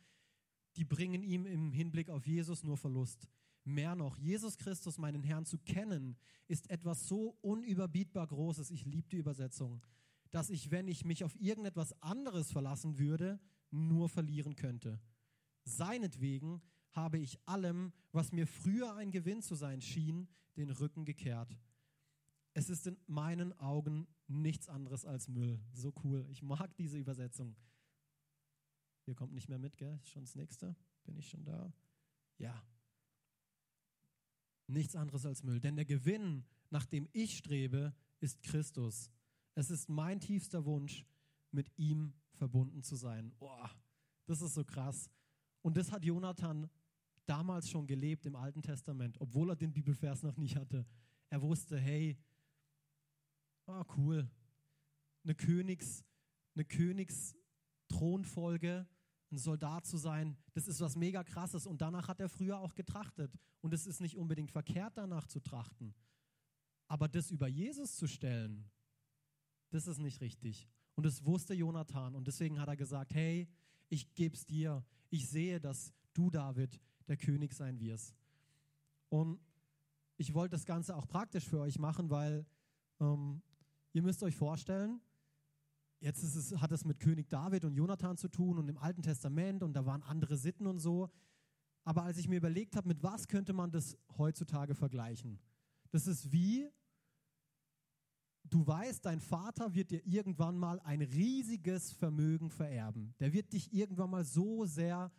die 0.77 0.85
bringen 0.85 1.23
ihm 1.23 1.45
im 1.45 1.71
Hinblick 1.71 2.09
auf 2.09 2.25
Jesus 2.27 2.63
nur 2.63 2.77
Verlust. 2.77 3.27
Mehr 3.63 3.95
noch, 3.95 4.17
Jesus 4.17 4.57
Christus, 4.57 4.97
meinen 4.97 5.23
Herrn, 5.23 5.45
zu 5.45 5.57
kennen, 5.57 6.15
ist 6.47 6.69
etwas 6.69 7.07
so 7.07 7.37
unüberbietbar 7.41 8.27
Großes, 8.27 8.71
ich 8.71 8.85
liebe 8.85 9.09
die 9.09 9.17
Übersetzung, 9.17 9.85
dass 10.31 10.49
ich, 10.49 10.71
wenn 10.71 10.87
ich 10.87 11.03
mich 11.03 11.23
auf 11.23 11.35
irgendetwas 11.39 12.01
anderes 12.01 12.51
verlassen 12.51 12.97
würde, 12.97 13.39
nur 13.71 14.07
verlieren 14.07 14.55
könnte. 14.55 15.01
Seinetwegen 15.65 16.61
habe 16.91 17.17
ich 17.17 17.37
allem, 17.45 17.91
was 18.11 18.31
mir 18.31 18.47
früher 18.47 18.95
ein 18.95 19.11
Gewinn 19.11 19.41
zu 19.41 19.55
sein 19.55 19.81
schien, 19.81 20.29
den 20.55 20.69
Rücken 20.69 21.03
gekehrt. 21.03 21.57
Es 22.53 22.69
ist 22.69 22.87
in 22.87 22.97
meinen 23.05 23.53
Augen 23.59 24.07
nichts 24.27 24.69
anderes 24.69 25.05
als 25.05 25.27
Müll. 25.27 25.59
So 25.73 25.93
cool. 26.03 26.25
Ich 26.29 26.41
mag 26.41 26.75
diese 26.77 26.97
Übersetzung. 26.97 27.55
Ihr 29.07 29.15
kommt 29.15 29.33
nicht 29.33 29.49
mehr 29.49 29.57
mit, 29.57 29.75
gell? 29.77 29.99
Ist 30.03 30.11
schon 30.11 30.23
das 30.23 30.35
nächste. 30.35 30.75
Bin 31.05 31.17
ich 31.17 31.29
schon 31.29 31.45
da? 31.45 31.73
Ja. 32.37 32.61
Nichts 34.67 34.95
anderes 34.95 35.25
als 35.25 35.41
Müll. 35.43 35.59
Denn 35.61 35.77
der 35.77 35.85
Gewinn, 35.85 36.43
nach 36.69 36.85
dem 36.85 37.07
ich 37.13 37.37
strebe, 37.37 37.95
ist 38.19 38.43
Christus. 38.43 39.09
Es 39.55 39.71
ist 39.71 39.89
mein 39.89 40.19
tiefster 40.19 40.65
Wunsch, 40.65 41.05
mit 41.51 41.71
ihm 41.77 42.13
verbunden 42.33 42.83
zu 42.83 42.97
sein. 42.97 43.31
Boah, 43.39 43.71
das 44.25 44.41
ist 44.41 44.53
so 44.53 44.65
krass. 44.65 45.09
Und 45.61 45.77
das 45.77 45.89
hat 45.91 46.03
Jonathan 46.03 46.69
damals 47.25 47.69
schon 47.69 47.87
gelebt 47.87 48.25
im 48.25 48.35
Alten 48.35 48.61
Testament, 48.61 49.15
obwohl 49.19 49.51
er 49.51 49.55
den 49.55 49.71
Bibelvers 49.71 50.23
noch 50.23 50.35
nicht 50.37 50.57
hatte. 50.57 50.85
Er 51.29 51.41
wusste, 51.41 51.79
hey, 51.79 52.17
ah, 53.65 53.85
cool, 53.95 54.29
eine 55.23 55.35
Königs, 55.35 56.03
eine 56.55 56.65
Königsthronfolge, 56.65 58.85
ein 59.31 59.37
Soldat 59.37 59.85
zu 59.85 59.97
sein, 59.97 60.37
das 60.53 60.67
ist 60.67 60.79
was 60.79 60.95
mega 60.95 61.23
krasses 61.23 61.67
und 61.67 61.81
danach 61.81 62.07
hat 62.07 62.19
er 62.19 62.29
früher 62.29 62.59
auch 62.59 62.75
getrachtet 62.75 63.37
und 63.61 63.73
es 63.73 63.85
ist 63.85 63.99
nicht 63.99 64.17
unbedingt 64.17 64.51
verkehrt 64.51 64.97
danach 64.97 65.27
zu 65.27 65.39
trachten. 65.39 65.93
Aber 66.87 67.07
das 67.07 67.31
über 67.31 67.47
Jesus 67.47 67.95
zu 67.95 68.07
stellen, 68.07 68.69
das 69.69 69.87
ist 69.87 69.99
nicht 69.99 70.21
richtig. 70.21 70.69
Und 70.95 71.05
das 71.05 71.25
wusste 71.25 71.53
Jonathan 71.53 72.15
und 72.15 72.27
deswegen 72.27 72.59
hat 72.59 72.69
er 72.69 72.77
gesagt, 72.77 73.13
hey, 73.13 73.47
ich 73.89 74.13
gebe 74.15 74.35
es 74.35 74.45
dir. 74.45 74.83
Ich 75.09 75.29
sehe, 75.29 75.59
dass 75.59 75.93
du, 76.13 76.29
David, 76.29 76.79
der 77.07 77.17
König 77.17 77.53
sein 77.53 77.79
wirst. 77.79 78.15
Und 79.09 79.39
ich 80.17 80.33
wollte 80.33 80.55
das 80.55 80.65
Ganze 80.65 80.95
auch 80.95 81.07
praktisch 81.07 81.45
für 81.45 81.59
euch 81.59 81.77
machen, 81.79 82.09
weil 82.09 82.45
ähm, 82.99 83.41
ihr 83.93 84.01
müsst 84.01 84.23
euch 84.23 84.35
vorstellen, 84.35 84.99
jetzt 85.99 86.23
es, 86.23 86.55
hat 86.59 86.71
es 86.71 86.85
mit 86.85 86.99
König 86.99 87.29
David 87.29 87.65
und 87.65 87.75
Jonathan 87.75 88.17
zu 88.17 88.27
tun 88.27 88.57
und 88.57 88.69
im 88.69 88.77
Alten 88.77 89.01
Testament 89.01 89.63
und 89.63 89.73
da 89.73 89.85
waren 89.85 90.03
andere 90.03 90.37
Sitten 90.37 90.67
und 90.67 90.79
so. 90.79 91.09
Aber 91.83 92.03
als 92.03 92.17
ich 92.17 92.27
mir 92.27 92.37
überlegt 92.37 92.75
habe, 92.75 92.87
mit 92.87 93.01
was 93.01 93.27
könnte 93.27 93.53
man 93.53 93.71
das 93.71 93.97
heutzutage 94.17 94.75
vergleichen? 94.75 95.39
Das 95.91 96.05
ist 96.05 96.31
wie, 96.31 96.69
du 98.43 98.65
weißt, 98.65 99.05
dein 99.05 99.21
Vater 99.21 99.73
wird 99.73 99.91
dir 99.91 100.05
irgendwann 100.05 100.57
mal 100.57 100.79
ein 100.81 101.01
riesiges 101.01 101.91
Vermögen 101.93 102.49
vererben. 102.49 103.15
Der 103.19 103.33
wird 103.33 103.53
dich 103.53 103.73
irgendwann 103.73 104.09
mal 104.09 104.25
so 104.25 104.65
sehr 104.65 105.11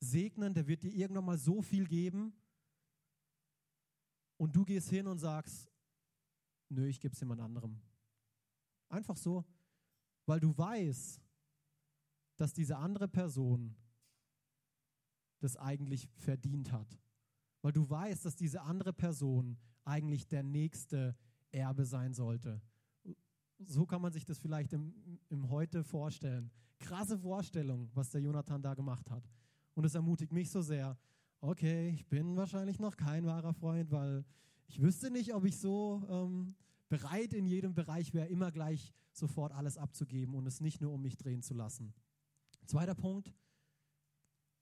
segnen, 0.00 0.54
der 0.54 0.66
wird 0.66 0.82
dir 0.82 0.92
irgendwann 0.92 1.24
mal 1.24 1.38
so 1.38 1.62
viel 1.62 1.86
geben. 1.86 2.32
Und 4.36 4.56
du 4.56 4.64
gehst 4.64 4.88
hin 4.88 5.06
und 5.06 5.18
sagst, 5.18 5.70
nö, 6.68 6.86
ich 6.86 7.00
gebe 7.00 7.12
es 7.12 7.20
jemand 7.20 7.40
anderem. 7.40 7.80
Einfach 8.88 9.16
so, 9.16 9.44
weil 10.26 10.40
du 10.40 10.56
weißt, 10.56 11.20
dass 12.36 12.52
diese 12.52 12.76
andere 12.76 13.08
Person 13.08 13.76
das 15.40 15.56
eigentlich 15.56 16.08
verdient 16.16 16.72
hat. 16.72 16.98
Weil 17.62 17.72
du 17.72 17.88
weißt, 17.88 18.24
dass 18.24 18.36
diese 18.36 18.62
andere 18.62 18.92
Person 18.92 19.58
eigentlich 19.84 20.26
der 20.26 20.42
nächste 20.42 21.16
Erbe 21.50 21.84
sein 21.84 22.14
sollte. 22.14 22.60
So 23.58 23.86
kann 23.86 24.02
man 24.02 24.12
sich 24.12 24.24
das 24.24 24.38
vielleicht 24.38 24.72
im, 24.72 25.20
im 25.28 25.50
Heute 25.50 25.84
vorstellen. 25.84 26.50
Krasse 26.78 27.18
Vorstellung, 27.18 27.90
was 27.94 28.10
der 28.10 28.20
Jonathan 28.20 28.62
da 28.62 28.74
gemacht 28.74 29.10
hat. 29.10 29.28
Und 29.74 29.84
es 29.84 29.94
ermutigt 29.94 30.32
mich 30.32 30.50
so 30.50 30.60
sehr, 30.60 30.98
okay, 31.40 31.90
ich 31.90 32.06
bin 32.06 32.36
wahrscheinlich 32.36 32.78
noch 32.78 32.96
kein 32.96 33.26
wahrer 33.26 33.52
Freund, 33.52 33.90
weil 33.90 34.24
ich 34.66 34.80
wüsste 34.80 35.10
nicht, 35.10 35.34
ob 35.34 35.44
ich 35.44 35.58
so 35.58 36.02
ähm, 36.08 36.54
bereit 36.94 37.34
in 37.34 37.44
jedem 37.44 37.74
Bereich 37.74 38.14
wäre, 38.14 38.28
immer 38.28 38.52
gleich 38.52 38.94
sofort 39.10 39.50
alles 39.50 39.76
abzugeben 39.76 40.36
und 40.36 40.46
es 40.46 40.60
nicht 40.60 40.80
nur 40.80 40.92
um 40.92 41.02
mich 41.02 41.16
drehen 41.16 41.42
zu 41.42 41.52
lassen. 41.52 41.92
Zweiter 42.66 42.94
Punkt, 42.94 43.34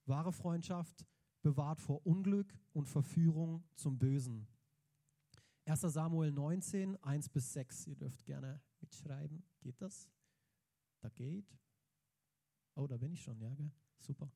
wahre 0.07 0.33
Freundschaft 0.33 1.05
bewahrt 1.43 1.79
vor 1.79 2.03
Unglück 2.07 2.51
und 2.71 2.89
Verführung 2.89 3.63
zum 3.75 3.99
Bösen. 3.99 4.47
1 5.65 5.81
Samuel 5.81 6.31
19, 6.31 6.97
1 7.03 7.29
bis 7.29 7.53
6. 7.53 7.85
Ihr 7.85 7.95
dürft 7.97 8.25
gerne 8.25 8.59
mitschreiben. 8.81 9.43
Geht 9.61 9.79
das? 9.79 10.09
Da 11.01 11.09
geht. 11.09 11.55
Oh, 12.73 12.87
da 12.87 12.97
bin 12.97 13.13
ich 13.13 13.21
schon, 13.21 13.39
ja, 13.39 13.53
gell? 13.53 13.71
super. 13.99 14.31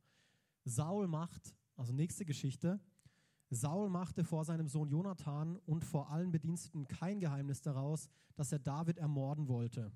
Saul 0.66 1.08
macht, 1.08 1.56
also 1.76 1.94
nächste 1.94 2.26
Geschichte, 2.26 2.80
Saul 3.50 3.90
machte 3.90 4.24
vor 4.24 4.44
seinem 4.44 4.68
Sohn 4.68 4.90
Jonathan 4.90 5.58
und 5.66 5.86
vor 5.86 6.10
allen 6.10 6.32
Bediensteten 6.32 6.88
kein 6.88 7.20
Geheimnis 7.20 7.62
daraus, 7.62 8.10
dass 8.36 8.52
er 8.52 8.60
David 8.60 8.98
ermorden 8.98 9.48
wollte. 9.48 9.92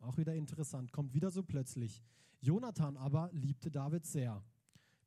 Auch 0.00 0.16
wieder 0.16 0.34
interessant, 0.34 0.92
kommt 0.92 1.12
wieder 1.12 1.30
so 1.30 1.42
plötzlich. 1.42 2.02
Jonathan 2.40 2.96
aber 2.96 3.30
liebte 3.32 3.70
David 3.70 4.06
sehr. 4.06 4.42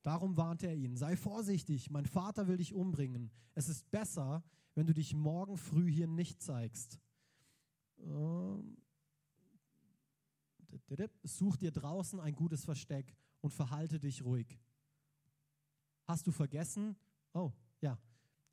Darum 0.03 0.37
warnte 0.37 0.67
er 0.67 0.75
ihn, 0.75 0.95
sei 0.95 1.15
vorsichtig, 1.15 1.89
mein 1.89 2.05
Vater 2.05 2.47
will 2.47 2.57
dich 2.57 2.73
umbringen. 2.73 3.31
Es 3.55 3.69
ist 3.69 3.89
besser, 3.91 4.43
wenn 4.75 4.87
du 4.87 4.93
dich 4.93 5.13
morgen 5.13 5.57
früh 5.57 5.91
hier 5.91 6.07
nicht 6.07 6.41
zeigst. 6.41 6.99
Ähm, 7.99 8.77
such 11.23 11.57
dir 11.57 11.71
draußen 11.71 12.19
ein 12.19 12.35
gutes 12.35 12.63
Versteck 12.65 13.15
und 13.41 13.53
verhalte 13.53 13.99
dich 13.99 14.23
ruhig. 14.23 14.59
Hast 16.05 16.27
du 16.27 16.31
vergessen? 16.31 16.95
Oh. 17.33 17.51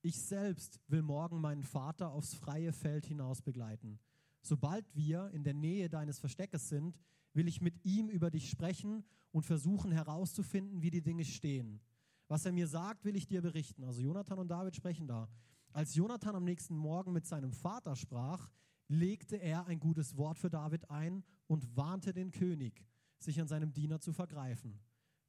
Ich 0.06 0.22
selbst 0.22 0.78
will 0.86 1.02
morgen 1.02 1.40
meinen 1.40 1.64
Vater 1.64 2.12
aufs 2.12 2.32
freie 2.32 2.72
Feld 2.72 3.06
hinaus 3.06 3.42
begleiten. 3.42 3.98
Sobald 4.40 4.86
wir 4.94 5.32
in 5.32 5.42
der 5.42 5.52
Nähe 5.52 5.88
deines 5.88 6.20
Versteckes 6.20 6.68
sind, 6.68 6.96
will 7.32 7.48
ich 7.48 7.60
mit 7.60 7.84
ihm 7.84 8.08
über 8.08 8.30
dich 8.30 8.48
sprechen 8.48 9.02
und 9.32 9.46
versuchen 9.46 9.90
herauszufinden, 9.90 10.80
wie 10.80 10.90
die 10.90 11.02
Dinge 11.02 11.24
stehen. 11.24 11.80
Was 12.28 12.46
er 12.46 12.52
mir 12.52 12.68
sagt, 12.68 13.04
will 13.04 13.16
ich 13.16 13.26
dir 13.26 13.42
berichten. 13.42 13.82
Also 13.82 14.00
Jonathan 14.00 14.38
und 14.38 14.46
David 14.46 14.76
sprechen 14.76 15.08
da. 15.08 15.28
Als 15.72 15.96
Jonathan 15.96 16.36
am 16.36 16.44
nächsten 16.44 16.76
Morgen 16.76 17.12
mit 17.12 17.26
seinem 17.26 17.52
Vater 17.52 17.96
sprach, 17.96 18.52
legte 18.86 19.34
er 19.38 19.66
ein 19.66 19.80
gutes 19.80 20.16
Wort 20.16 20.38
für 20.38 20.50
David 20.50 20.88
ein 20.88 21.24
und 21.48 21.76
warnte 21.76 22.12
den 22.12 22.30
König, 22.30 22.86
sich 23.18 23.40
an 23.40 23.48
seinem 23.48 23.72
Diener 23.72 23.98
zu 23.98 24.12
vergreifen. 24.12 24.78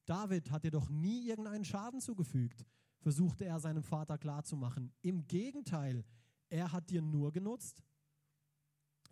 David 0.05 0.51
hat 0.51 0.65
dir 0.65 0.71
doch 0.71 0.87
nie 0.87 1.27
irgendeinen 1.27 1.65
Schaden 1.65 1.99
zugefügt, 1.99 2.63
versuchte 2.99 3.45
er 3.45 3.59
seinem 3.59 3.83
Vater 3.83 4.17
klarzumachen. 4.17 4.93
Im 5.01 5.27
Gegenteil, 5.27 6.03
er 6.49 6.71
hat 6.71 6.89
dir 6.89 7.01
nur 7.01 7.31
genutzt. 7.31 7.83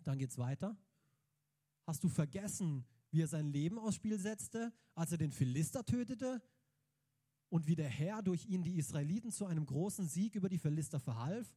Dann 0.04 0.18
geht's 0.18 0.38
weiter. 0.38 0.76
Hast 1.84 2.02
du 2.04 2.08
vergessen, 2.08 2.84
wie 3.10 3.22
er 3.22 3.28
sein 3.28 3.48
Leben 3.52 3.78
aufs 3.78 3.96
Spiel 3.96 4.18
setzte, 4.18 4.72
als 4.94 5.12
er 5.12 5.18
den 5.18 5.32
Philister 5.32 5.84
tötete? 5.84 6.42
und 7.48 7.66
wie 7.66 7.76
der 7.76 7.88
Herr 7.88 8.22
durch 8.22 8.46
ihn 8.46 8.62
die 8.62 8.76
Israeliten 8.76 9.30
zu 9.30 9.46
einem 9.46 9.66
großen 9.66 10.06
Sieg 10.06 10.34
über 10.34 10.48
die 10.48 10.58
Philister 10.58 11.00
verhalf? 11.00 11.54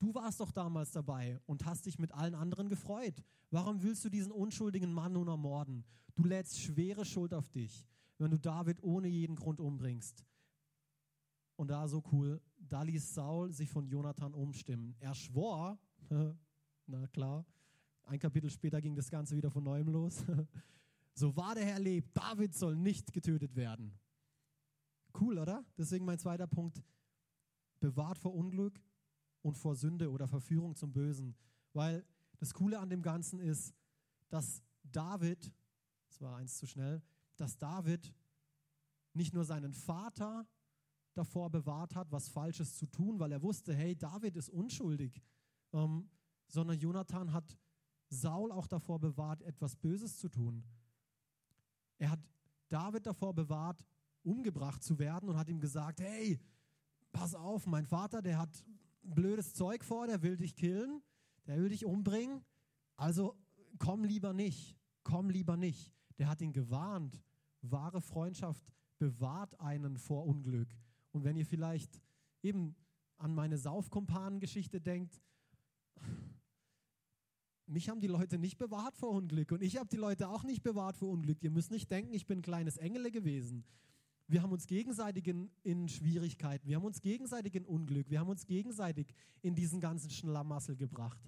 Du 0.00 0.14
warst 0.14 0.40
doch 0.40 0.52
damals 0.52 0.92
dabei 0.92 1.40
und 1.46 1.64
hast 1.64 1.86
dich 1.86 1.98
mit 1.98 2.12
allen 2.12 2.34
anderen 2.34 2.68
gefreut. 2.68 3.22
Warum 3.50 3.82
willst 3.82 4.04
du 4.04 4.08
diesen 4.08 4.30
unschuldigen 4.30 4.92
Mann 4.92 5.14
nun 5.14 5.28
ermorden? 5.28 5.84
Du 6.14 6.24
lädst 6.24 6.60
schwere 6.60 7.04
Schuld 7.04 7.34
auf 7.34 7.50
dich, 7.50 7.86
wenn 8.18 8.30
du 8.30 8.38
David 8.38 8.82
ohne 8.82 9.08
jeden 9.08 9.36
Grund 9.36 9.60
umbringst. 9.60 10.24
Und 11.58 11.72
da 11.72 11.88
so 11.88 12.04
cool, 12.12 12.40
da 12.56 12.82
ließ 12.82 13.14
Saul 13.14 13.52
sich 13.52 13.68
von 13.68 13.84
Jonathan 13.88 14.32
umstimmen. 14.32 14.94
Er 15.00 15.12
schwor, 15.12 15.76
na 16.86 17.08
klar, 17.08 17.44
ein 18.04 18.20
Kapitel 18.20 18.48
später 18.48 18.80
ging 18.80 18.94
das 18.94 19.10
Ganze 19.10 19.36
wieder 19.36 19.50
von 19.50 19.64
neuem 19.64 19.88
los. 19.88 20.24
so 21.14 21.34
wahr 21.34 21.56
der 21.56 21.64
Herr 21.64 21.80
lebt, 21.80 22.16
David 22.16 22.54
soll 22.54 22.76
nicht 22.76 23.12
getötet 23.12 23.56
werden. 23.56 23.92
Cool, 25.20 25.36
oder? 25.36 25.64
Deswegen 25.76 26.04
mein 26.04 26.20
zweiter 26.20 26.46
Punkt, 26.46 26.80
bewahrt 27.80 28.18
vor 28.18 28.34
Unglück 28.34 28.80
und 29.42 29.58
vor 29.58 29.74
Sünde 29.74 30.12
oder 30.12 30.28
Verführung 30.28 30.76
zum 30.76 30.92
Bösen. 30.92 31.34
Weil 31.72 32.06
das 32.38 32.54
Coole 32.54 32.78
an 32.78 32.88
dem 32.88 33.02
Ganzen 33.02 33.40
ist, 33.40 33.74
dass 34.28 34.62
David, 34.84 35.52
das 36.06 36.20
war 36.20 36.36
eins 36.36 36.56
zu 36.56 36.68
schnell, 36.68 37.02
dass 37.36 37.58
David 37.58 38.14
nicht 39.12 39.34
nur 39.34 39.44
seinen 39.44 39.74
Vater 39.74 40.46
davor 41.18 41.50
bewahrt 41.50 41.94
hat, 41.94 42.10
was 42.10 42.28
Falsches 42.28 42.76
zu 42.76 42.86
tun, 42.86 43.18
weil 43.18 43.32
er 43.32 43.42
wusste, 43.42 43.74
hey, 43.74 43.96
David 43.96 44.36
ist 44.36 44.48
unschuldig, 44.48 45.22
ähm, 45.72 46.08
sondern 46.46 46.78
Jonathan 46.78 47.32
hat 47.32 47.58
Saul 48.08 48.52
auch 48.52 48.66
davor 48.66 48.98
bewahrt, 48.98 49.42
etwas 49.42 49.76
Böses 49.76 50.18
zu 50.18 50.28
tun. 50.28 50.64
Er 51.98 52.10
hat 52.10 52.20
David 52.68 53.06
davor 53.06 53.34
bewahrt, 53.34 53.84
umgebracht 54.22 54.82
zu 54.82 54.98
werden 54.98 55.28
und 55.28 55.36
hat 55.36 55.48
ihm 55.48 55.60
gesagt, 55.60 56.00
hey, 56.00 56.40
pass 57.12 57.34
auf, 57.34 57.66
mein 57.66 57.86
Vater, 57.86 58.22
der 58.22 58.38
hat 58.38 58.64
blödes 59.02 59.54
Zeug 59.54 59.84
vor, 59.84 60.06
der 60.06 60.22
will 60.22 60.36
dich 60.36 60.54
killen, 60.54 61.02
der 61.46 61.58
will 61.58 61.68
dich 61.68 61.84
umbringen, 61.84 62.44
also 62.96 63.36
komm 63.78 64.04
lieber 64.04 64.32
nicht, 64.32 64.76
komm 65.02 65.30
lieber 65.30 65.56
nicht. 65.56 65.94
Der 66.18 66.28
hat 66.28 66.40
ihn 66.40 66.52
gewarnt. 66.52 67.22
Wahre 67.62 68.00
Freundschaft 68.00 68.62
bewahrt 68.98 69.58
einen 69.60 69.96
vor 69.96 70.26
Unglück. 70.26 70.68
Und 71.12 71.24
wenn 71.24 71.36
ihr 71.36 71.46
vielleicht 71.46 72.00
eben 72.42 72.74
an 73.16 73.34
meine 73.34 73.58
Saufkumpanengeschichte 73.58 74.80
denkt, 74.80 75.20
mich 77.66 77.88
haben 77.88 78.00
die 78.00 78.06
Leute 78.06 78.38
nicht 78.38 78.56
bewahrt 78.58 78.96
vor 78.96 79.10
Unglück 79.10 79.52
und 79.52 79.62
ich 79.62 79.76
habe 79.76 79.88
die 79.88 79.96
Leute 79.96 80.28
auch 80.28 80.42
nicht 80.42 80.62
bewahrt 80.62 80.96
vor 80.96 81.10
Unglück. 81.10 81.42
Ihr 81.42 81.50
müsst 81.50 81.70
nicht 81.70 81.90
denken, 81.90 82.14
ich 82.14 82.26
bin 82.26 82.38
ein 82.38 82.42
kleines 82.42 82.76
Engele 82.78 83.10
gewesen. 83.10 83.64
Wir 84.26 84.42
haben 84.42 84.52
uns 84.52 84.66
gegenseitig 84.66 85.26
in, 85.26 85.50
in, 85.62 85.88
Schwierigkeiten, 85.88 86.68
wir 86.68 86.76
haben 86.76 86.84
uns 86.84 87.00
gegenseitig 87.00 87.54
in 87.54 87.64
Unglück, 87.64 88.10
wir 88.10 88.20
haben 88.20 88.28
uns 88.28 88.46
gegenseitig 88.46 89.14
in 89.40 89.54
diesen 89.54 89.80
ganzen 89.80 90.10
Schlamassel 90.10 90.76
gebracht. 90.76 91.22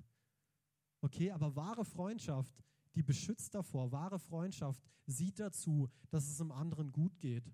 Okay, 1.00 1.30
aber 1.30 1.56
wahre 1.56 1.84
Freundschaft, 1.86 2.54
die 2.94 3.02
beschützt 3.02 3.54
davor, 3.54 3.90
wahre 3.90 4.18
Freundschaft 4.18 4.82
sieht 5.06 5.40
dazu, 5.40 5.88
dass 6.10 6.28
es 6.28 6.36
dem 6.38 6.52
anderen 6.52 6.92
gut 6.92 7.18
geht. 7.20 7.50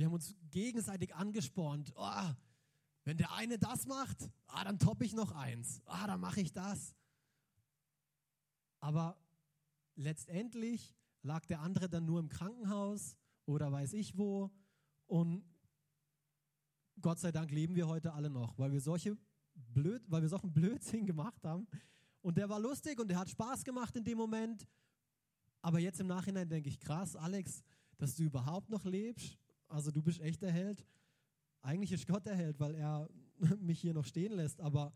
Wir 0.00 0.06
haben 0.06 0.14
uns 0.14 0.34
gegenseitig 0.50 1.14
angespornt. 1.14 1.92
Oh, 1.94 2.30
wenn 3.04 3.18
der 3.18 3.34
eine 3.34 3.58
das 3.58 3.84
macht, 3.84 4.30
ah, 4.46 4.64
dann 4.64 4.78
toppe 4.78 5.04
ich 5.04 5.12
noch 5.12 5.32
eins. 5.32 5.82
Ah, 5.84 6.06
dann 6.06 6.20
mache 6.20 6.40
ich 6.40 6.54
das. 6.54 6.96
Aber 8.78 9.22
letztendlich 9.96 10.96
lag 11.20 11.44
der 11.44 11.60
andere 11.60 11.90
dann 11.90 12.06
nur 12.06 12.18
im 12.18 12.30
Krankenhaus 12.30 13.18
oder 13.44 13.70
weiß 13.70 13.92
ich 13.92 14.16
wo. 14.16 14.50
Und 15.06 15.44
Gott 17.02 17.18
sei 17.18 17.30
Dank 17.30 17.50
leben 17.50 17.74
wir 17.74 17.86
heute 17.86 18.14
alle 18.14 18.30
noch, 18.30 18.58
weil 18.58 18.72
wir 18.72 18.80
solche 18.80 19.18
blöd, 19.52 20.02
weil 20.08 20.22
wir 20.22 20.30
solchen 20.30 20.50
Blödsinn 20.50 21.04
gemacht 21.04 21.44
haben 21.44 21.68
Und 22.22 22.38
der 22.38 22.48
war 22.48 22.58
lustig 22.58 22.98
und 22.98 23.08
der 23.08 23.18
hat 23.18 23.28
Spaß 23.28 23.64
gemacht 23.64 23.94
in 23.96 24.04
dem 24.04 24.16
Moment. 24.16 24.66
Aber 25.60 25.78
jetzt 25.78 26.00
im 26.00 26.06
Nachhinein 26.06 26.48
denke 26.48 26.70
ich, 26.70 26.80
krass, 26.80 27.16
Alex, 27.16 27.62
dass 27.98 28.16
du 28.16 28.22
überhaupt 28.22 28.70
noch 28.70 28.86
lebst. 28.86 29.36
Also 29.70 29.90
du 29.90 30.02
bist 30.02 30.20
echt 30.20 30.42
der 30.42 30.52
Held. 30.52 30.84
Eigentlich 31.62 31.92
ist 31.92 32.06
Gott 32.06 32.26
der 32.26 32.36
Held, 32.36 32.58
weil 32.60 32.74
er 32.74 33.08
mich 33.58 33.80
hier 33.80 33.94
noch 33.94 34.04
stehen 34.04 34.32
lässt. 34.32 34.60
Aber 34.60 34.92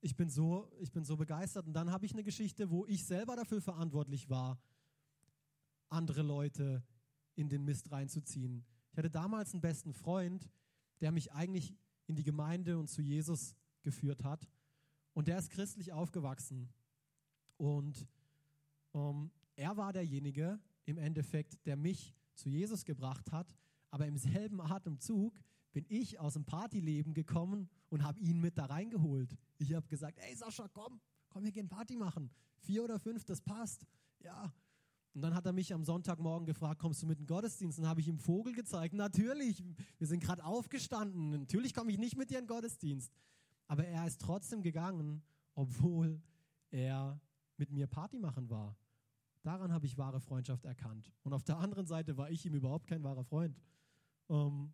ich 0.00 0.16
bin 0.16 0.30
so, 0.30 0.70
ich 0.78 0.90
bin 0.90 1.04
so 1.04 1.16
begeistert. 1.16 1.66
Und 1.66 1.74
dann 1.74 1.90
habe 1.90 2.06
ich 2.06 2.12
eine 2.12 2.24
Geschichte, 2.24 2.70
wo 2.70 2.86
ich 2.86 3.04
selber 3.04 3.36
dafür 3.36 3.60
verantwortlich 3.60 4.30
war, 4.30 4.58
andere 5.88 6.22
Leute 6.22 6.82
in 7.34 7.48
den 7.48 7.64
Mist 7.64 7.90
reinzuziehen. 7.90 8.64
Ich 8.92 8.98
hatte 8.98 9.10
damals 9.10 9.52
einen 9.52 9.60
besten 9.60 9.92
Freund, 9.92 10.50
der 11.00 11.12
mich 11.12 11.32
eigentlich 11.32 11.74
in 12.06 12.16
die 12.16 12.24
Gemeinde 12.24 12.78
und 12.78 12.88
zu 12.88 13.02
Jesus 13.02 13.54
geführt 13.82 14.24
hat. 14.24 14.48
Und 15.12 15.28
der 15.28 15.38
ist 15.38 15.50
christlich 15.50 15.92
aufgewachsen. 15.92 16.72
Und 17.56 18.06
ähm, 18.94 19.30
er 19.56 19.76
war 19.76 19.92
derjenige 19.92 20.58
im 20.86 20.98
Endeffekt, 20.98 21.64
der 21.66 21.76
mich 21.76 22.14
zu 22.34 22.48
Jesus 22.48 22.84
gebracht 22.84 23.30
hat. 23.32 23.54
Aber 23.90 24.06
im 24.06 24.16
selben 24.16 24.60
Atemzug 24.60 25.40
bin 25.72 25.84
ich 25.88 26.18
aus 26.18 26.34
dem 26.34 26.44
Partyleben 26.44 27.14
gekommen 27.14 27.68
und 27.88 28.04
habe 28.04 28.20
ihn 28.20 28.40
mit 28.40 28.58
da 28.58 28.66
reingeholt. 28.66 29.36
Ich 29.58 29.74
habe 29.74 29.86
gesagt, 29.88 30.18
ey 30.18 30.34
Sascha, 30.34 30.68
komm, 30.68 31.00
komm, 31.28 31.44
wir 31.44 31.52
gehen 31.52 31.68
Party 31.68 31.96
machen. 31.96 32.30
Vier 32.58 32.84
oder 32.84 32.98
fünf, 32.98 33.24
das 33.24 33.40
passt. 33.40 33.86
Ja. 34.20 34.52
Und 35.12 35.22
dann 35.22 35.34
hat 35.34 35.46
er 35.46 35.52
mich 35.52 35.72
am 35.74 35.84
Sonntagmorgen 35.84 36.46
gefragt, 36.46 36.80
kommst 36.80 37.02
du 37.02 37.06
mit 37.06 37.18
dem 37.18 37.26
Gottesdienst? 37.26 37.78
Und 37.78 37.82
dann 37.82 37.90
habe 37.90 38.00
ich 38.00 38.08
ihm 38.08 38.18
Vogel 38.18 38.52
gezeigt. 38.52 38.94
Natürlich, 38.94 39.64
wir 39.98 40.06
sind 40.06 40.22
gerade 40.22 40.44
aufgestanden. 40.44 41.30
Natürlich 41.30 41.74
komme 41.74 41.90
ich 41.90 41.98
nicht 41.98 42.16
mit 42.16 42.30
dir 42.30 42.38
in 42.38 42.44
den 42.44 42.48
Gottesdienst. 42.48 43.12
Aber 43.66 43.84
er 43.84 44.06
ist 44.06 44.20
trotzdem 44.20 44.62
gegangen, 44.62 45.22
obwohl 45.54 46.20
er 46.70 47.20
mit 47.56 47.70
mir 47.70 47.86
Party 47.86 48.18
machen 48.18 48.50
war. 48.50 48.76
Daran 49.42 49.72
habe 49.72 49.86
ich 49.86 49.96
wahre 49.96 50.20
Freundschaft 50.20 50.64
erkannt. 50.64 51.12
Und 51.22 51.32
auf 51.32 51.42
der 51.42 51.58
anderen 51.58 51.86
Seite 51.86 52.16
war 52.16 52.30
ich 52.30 52.44
ihm 52.46 52.54
überhaupt 52.54 52.86
kein 52.86 53.02
wahrer 53.02 53.24
Freund. 53.24 53.58
Ähm, 54.30 54.72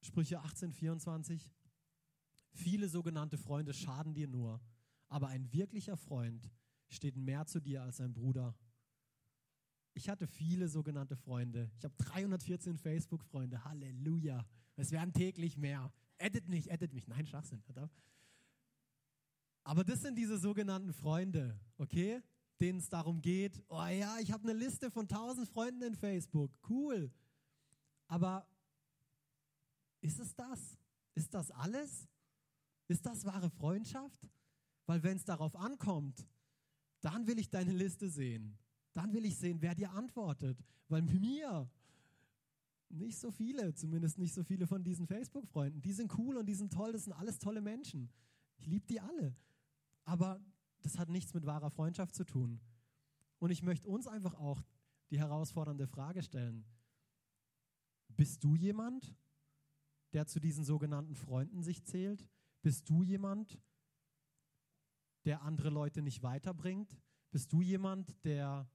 Sprüche 0.00 0.40
18, 0.40 0.72
24. 0.72 1.52
Viele 2.52 2.88
sogenannte 2.88 3.36
Freunde 3.36 3.74
schaden 3.74 4.14
dir 4.14 4.28
nur, 4.28 4.60
aber 5.08 5.28
ein 5.28 5.52
wirklicher 5.52 5.96
Freund 5.96 6.50
steht 6.88 7.16
mehr 7.16 7.44
zu 7.46 7.60
dir 7.60 7.82
als 7.82 8.00
ein 8.00 8.14
Bruder. 8.14 8.54
Ich 9.94 10.08
hatte 10.08 10.26
viele 10.26 10.68
sogenannte 10.68 11.16
Freunde. 11.16 11.70
Ich 11.76 11.84
habe 11.84 11.94
314 11.98 12.78
Facebook-Freunde. 12.78 13.64
Halleluja. 13.64 14.46
Es 14.76 14.92
werden 14.92 15.12
täglich 15.12 15.56
mehr. 15.56 15.92
Edit 16.18 16.48
nicht, 16.48 16.70
edit 16.70 16.92
mich. 16.92 17.08
Nein, 17.08 17.26
Schwachsinn. 17.26 17.62
Aber 19.64 19.84
das 19.84 20.02
sind 20.02 20.16
diese 20.16 20.38
sogenannten 20.38 20.92
Freunde, 20.92 21.58
okay? 21.76 22.22
Denen 22.60 22.78
es 22.78 22.88
darum 22.88 23.20
geht, 23.20 23.62
oh 23.68 23.84
ja, 23.86 24.18
ich 24.18 24.32
habe 24.32 24.44
eine 24.44 24.58
Liste 24.58 24.90
von 24.90 25.02
1000 25.02 25.48
Freunden 25.48 25.82
in 25.82 25.94
Facebook. 25.94 26.50
Cool. 26.68 27.10
Aber 28.06 28.46
ist 30.00 30.18
es 30.20 30.34
das? 30.34 30.78
Ist 31.14 31.34
das 31.34 31.50
alles? 31.50 32.08
Ist 32.88 33.04
das 33.04 33.24
wahre 33.24 33.50
Freundschaft? 33.50 34.28
Weil 34.86 35.02
wenn 35.02 35.16
es 35.16 35.24
darauf 35.24 35.56
ankommt, 35.56 36.26
dann 37.00 37.26
will 37.26 37.38
ich 37.38 37.50
deine 37.50 37.72
Liste 37.72 38.08
sehen. 38.08 38.56
Dann 38.94 39.12
will 39.12 39.24
ich 39.26 39.36
sehen, 39.36 39.60
wer 39.60 39.74
dir 39.74 39.90
antwortet. 39.90 40.58
Weil 40.88 41.02
mir 41.02 41.68
nicht 42.88 43.18
so 43.18 43.30
viele, 43.30 43.74
zumindest 43.74 44.18
nicht 44.18 44.32
so 44.32 44.44
viele 44.44 44.66
von 44.66 44.84
diesen 44.84 45.06
Facebook-Freunden. 45.06 45.82
Die 45.82 45.92
sind 45.92 46.16
cool 46.18 46.36
und 46.36 46.46
die 46.46 46.54
sind 46.54 46.72
toll, 46.72 46.92
das 46.92 47.04
sind 47.04 47.12
alles 47.12 47.38
tolle 47.38 47.60
Menschen. 47.60 48.08
Ich 48.56 48.66
liebe 48.66 48.86
die 48.86 49.00
alle. 49.00 49.34
Aber 50.04 50.40
das 50.86 50.98
hat 50.98 51.08
nichts 51.08 51.34
mit 51.34 51.46
wahrer 51.46 51.70
Freundschaft 51.70 52.14
zu 52.14 52.24
tun. 52.24 52.60
Und 53.38 53.50
ich 53.50 53.62
möchte 53.62 53.88
uns 53.88 54.06
einfach 54.06 54.34
auch 54.34 54.62
die 55.10 55.18
herausfordernde 55.18 55.86
Frage 55.86 56.22
stellen. 56.22 56.64
Bist 58.08 58.44
du 58.44 58.54
jemand, 58.54 59.14
der 60.12 60.26
zu 60.26 60.40
diesen 60.40 60.64
sogenannten 60.64 61.16
Freunden 61.16 61.62
sich 61.62 61.84
zählt? 61.84 62.28
Bist 62.62 62.88
du 62.88 63.02
jemand, 63.02 63.60
der 65.24 65.42
andere 65.42 65.70
Leute 65.70 66.02
nicht 66.02 66.22
weiterbringt? 66.22 66.96
Bist 67.30 67.52
du 67.52 67.60
jemand, 67.60 68.24
der 68.24 68.70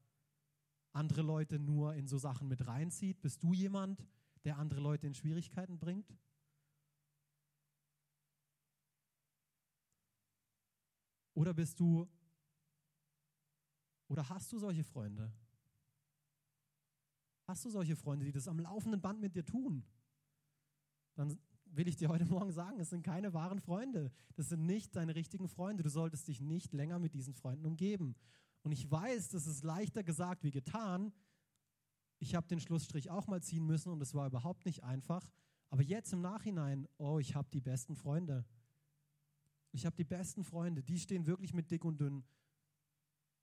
andere 0.92 1.22
Leute 1.22 1.60
nur 1.60 1.96
in 1.96 2.08
so 2.08 2.18
Sachen 2.18 2.50
mit 2.50 2.68
reinzieht? 2.68 3.22
Bist 3.22 3.42
du 3.42 3.54
jemand, 3.54 4.06
der 4.44 4.58
andere 4.58 4.82
Leute 4.82 5.08
in 5.08 5.16
Schwierigkeiten 5.16 5.80
bringt? 5.80 6.14
Oder 11.42 11.56
bist 11.56 11.80
du, 11.80 12.08
oder 14.08 14.30
hast 14.30 14.52
du 14.52 14.60
solche 14.60 14.84
Freunde? 14.84 15.34
Hast 17.48 17.66
du 17.66 17.72
solche 17.72 17.96
Freunde, 17.96 18.26
die 18.26 18.32
das 18.32 18.48
am 18.48 18.60
laufenden 18.60 19.02
Band 19.02 19.20
mit 19.22 19.34
dir 19.34 19.44
tun? 19.44 19.84
Dann 21.16 21.36
will 21.66 21.88
ich 21.88 21.96
dir 21.96 22.10
heute 22.10 22.26
Morgen 22.26 22.52
sagen, 22.52 22.80
es 22.80 22.92
sind 22.92 23.02
keine 23.02 23.34
wahren 23.34 23.60
Freunde. 23.60 24.12
Das 24.36 24.50
sind 24.50 24.68
nicht 24.68 24.96
deine 24.96 25.16
richtigen 25.16 25.48
Freunde. 25.48 25.82
Du 25.82 25.90
solltest 25.90 26.28
dich 26.28 26.42
nicht 26.42 26.74
länger 26.74 27.00
mit 27.00 27.16
diesen 27.16 27.34
Freunden 27.34 27.66
umgeben. 27.66 28.16
Und 28.62 28.72
ich 28.72 28.92
weiß, 28.92 29.30
das 29.30 29.48
ist 29.48 29.64
leichter 29.64 30.04
gesagt 30.04 30.44
wie 30.44 30.52
getan. 30.52 31.12
Ich 32.20 32.36
habe 32.36 32.48
den 32.48 32.60
Schlussstrich 32.60 33.10
auch 33.10 33.26
mal 33.26 33.42
ziehen 33.42 33.66
müssen 33.66 33.92
und 33.92 34.00
es 34.04 34.14
war 34.14 34.28
überhaupt 34.28 34.68
nicht 34.68 34.84
einfach. 34.84 35.28
Aber 35.72 35.82
jetzt 35.82 36.14
im 36.14 36.22
Nachhinein, 36.22 36.88
oh, 37.00 37.18
ich 37.18 37.34
habe 37.34 37.50
die 37.50 37.62
besten 37.62 37.96
Freunde. 37.96 38.46
Ich 39.72 39.86
habe 39.86 39.96
die 39.96 40.04
besten 40.04 40.44
Freunde, 40.44 40.84
die 40.84 41.00
stehen 41.00 41.26
wirklich 41.26 41.54
mit 41.54 41.72
dick 41.72 41.86
und 41.86 42.00
dünn 42.00 42.24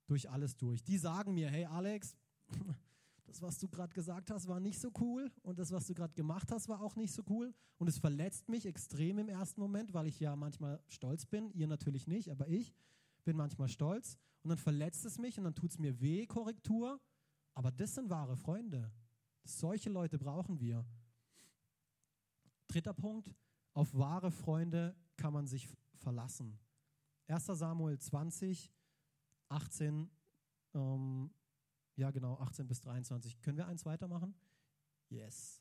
durch 0.07 0.29
alles 0.29 0.57
durch. 0.57 0.83
Die 0.83 0.99
sagen 0.99 1.35
mir, 1.35 1.51
hey 1.51 1.65
Alex, 1.65 2.17
das, 3.27 3.43
was 3.43 3.59
du 3.59 3.69
gerade 3.69 3.93
gesagt 3.95 4.31
hast, 4.31 4.49
war 4.49 4.61
nicht 4.61 4.81
so 4.81 4.91
cool 5.01 5.31
und 5.43 5.59
das, 5.59 5.71
was 5.71 5.87
du 5.87 5.95
gerade 5.95 6.15
gemacht 6.15 6.51
hast, 6.51 6.69
war 6.69 6.81
auch 6.81 6.97
nicht 6.97 7.13
so 7.13 7.23
cool 7.29 7.55
und 7.79 7.89
es 7.89 7.99
verletzt 7.99 8.49
mich 8.49 8.67
extrem 8.67 9.19
im 9.19 9.29
ersten 9.29 9.61
Moment, 9.61 9.95
weil 9.95 10.07
ich 10.07 10.19
ja 10.19 10.35
manchmal 10.35 10.83
stolz 10.89 11.27
bin, 11.27 11.51
ihr 11.53 11.67
natürlich 11.67 12.07
nicht, 12.07 12.31
aber 12.31 12.49
ich 12.49 12.75
bin 13.25 13.37
manchmal 13.37 13.69
stolz 13.69 14.17
und 14.43 14.49
dann 14.49 14.59
verletzt 14.59 15.05
es 15.05 15.19
mich 15.19 15.39
und 15.39 15.45
dann 15.45 15.55
tut 15.55 15.71
es 15.71 15.79
mir 15.79 16.01
weh, 16.01 16.27
Korrektur, 16.27 17.01
aber 17.55 17.71
das 17.71 17.95
sind 17.95 18.09
wahre 18.09 18.37
Freunde. 18.37 18.91
Solche 19.45 19.91
Leute 19.91 20.19
brauchen 20.19 20.61
wir. 20.61 20.85
Dritter 22.69 22.95
Punkt, 22.95 23.35
auf 23.75 23.95
wahre 23.95 24.31
Freunde 24.31 24.95
kann 25.17 25.33
man 25.33 25.47
sich 25.47 25.69
verlassen. 25.99 26.59
1 27.29 27.47
Samuel 27.47 27.99
20, 27.99 28.71
18, 29.49 30.11
ähm, 30.75 31.31
ja 31.97 32.11
genau, 32.11 32.39
18 32.39 32.67
bis 32.67 32.81
23. 32.81 33.41
Können 33.41 33.59
wir 33.59 33.67
eins 33.67 33.85
weitermachen? 33.85 34.35
Yes. 35.11 35.61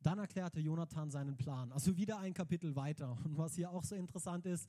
Dann 0.00 0.18
erklärte 0.18 0.60
Jonathan 0.60 1.10
seinen 1.10 1.36
Plan. 1.36 1.72
Also 1.72 1.96
wieder 1.96 2.18
ein 2.18 2.34
Kapitel 2.34 2.74
weiter. 2.76 3.16
Und 3.24 3.36
was 3.36 3.54
hier 3.54 3.70
auch 3.70 3.84
so 3.84 3.94
interessant 3.94 4.46
ist, 4.46 4.68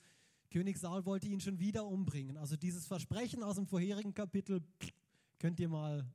König 0.49 0.77
Saul 0.77 1.05
wollte 1.05 1.27
ihn 1.27 1.39
schon 1.39 1.59
wieder 1.59 1.85
umbringen. 1.85 2.37
Also 2.37 2.55
dieses 2.55 2.85
Versprechen 2.85 3.43
aus 3.43 3.55
dem 3.55 3.67
vorherigen 3.67 4.13
Kapitel 4.13 4.61
könnt 5.39 5.59
ihr 5.59 5.69
mal 5.69 6.05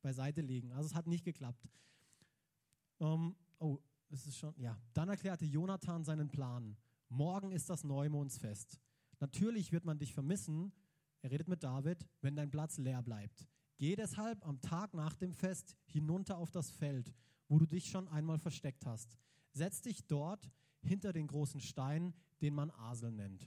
beiseite 0.00 0.40
legen. 0.40 0.72
Also 0.72 0.86
es 0.86 0.94
hat 0.94 1.06
nicht 1.06 1.24
geklappt. 1.24 1.68
Ähm, 3.00 3.34
oh, 3.58 3.78
es 4.10 4.26
ist 4.26 4.38
schon, 4.38 4.54
ja. 4.58 4.78
Dann 4.92 5.08
erklärte 5.08 5.44
Jonathan 5.44 6.04
seinen 6.04 6.28
Plan. 6.28 6.76
Morgen 7.12 7.52
ist 7.52 7.68
das 7.68 7.84
Neumondsfest. 7.84 8.80
Natürlich 9.20 9.70
wird 9.70 9.84
man 9.84 9.98
dich 9.98 10.14
vermissen, 10.14 10.72
er 11.20 11.30
redet 11.30 11.46
mit 11.46 11.62
David, 11.62 12.08
wenn 12.22 12.34
dein 12.34 12.50
Platz 12.50 12.78
leer 12.78 13.02
bleibt. 13.02 13.46
Geh 13.76 13.96
deshalb 13.96 14.46
am 14.46 14.62
Tag 14.62 14.94
nach 14.94 15.14
dem 15.16 15.34
Fest 15.34 15.76
hinunter 15.84 16.38
auf 16.38 16.50
das 16.50 16.70
Feld, 16.70 17.12
wo 17.48 17.58
du 17.58 17.66
dich 17.66 17.90
schon 17.90 18.08
einmal 18.08 18.38
versteckt 18.38 18.86
hast. 18.86 19.18
Setz 19.52 19.82
dich 19.82 20.06
dort 20.06 20.50
hinter 20.80 21.12
den 21.12 21.26
großen 21.26 21.60
Stein, 21.60 22.14
den 22.40 22.54
man 22.54 22.70
Asel 22.70 23.12
nennt. 23.12 23.46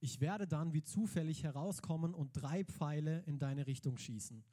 Ich 0.00 0.20
werde 0.20 0.46
dann 0.46 0.74
wie 0.74 0.82
zufällig 0.82 1.42
herauskommen 1.42 2.12
und 2.12 2.32
drei 2.34 2.64
Pfeile 2.64 3.20
in 3.20 3.38
deine 3.38 3.66
Richtung 3.66 3.96
schießen. 3.96 4.44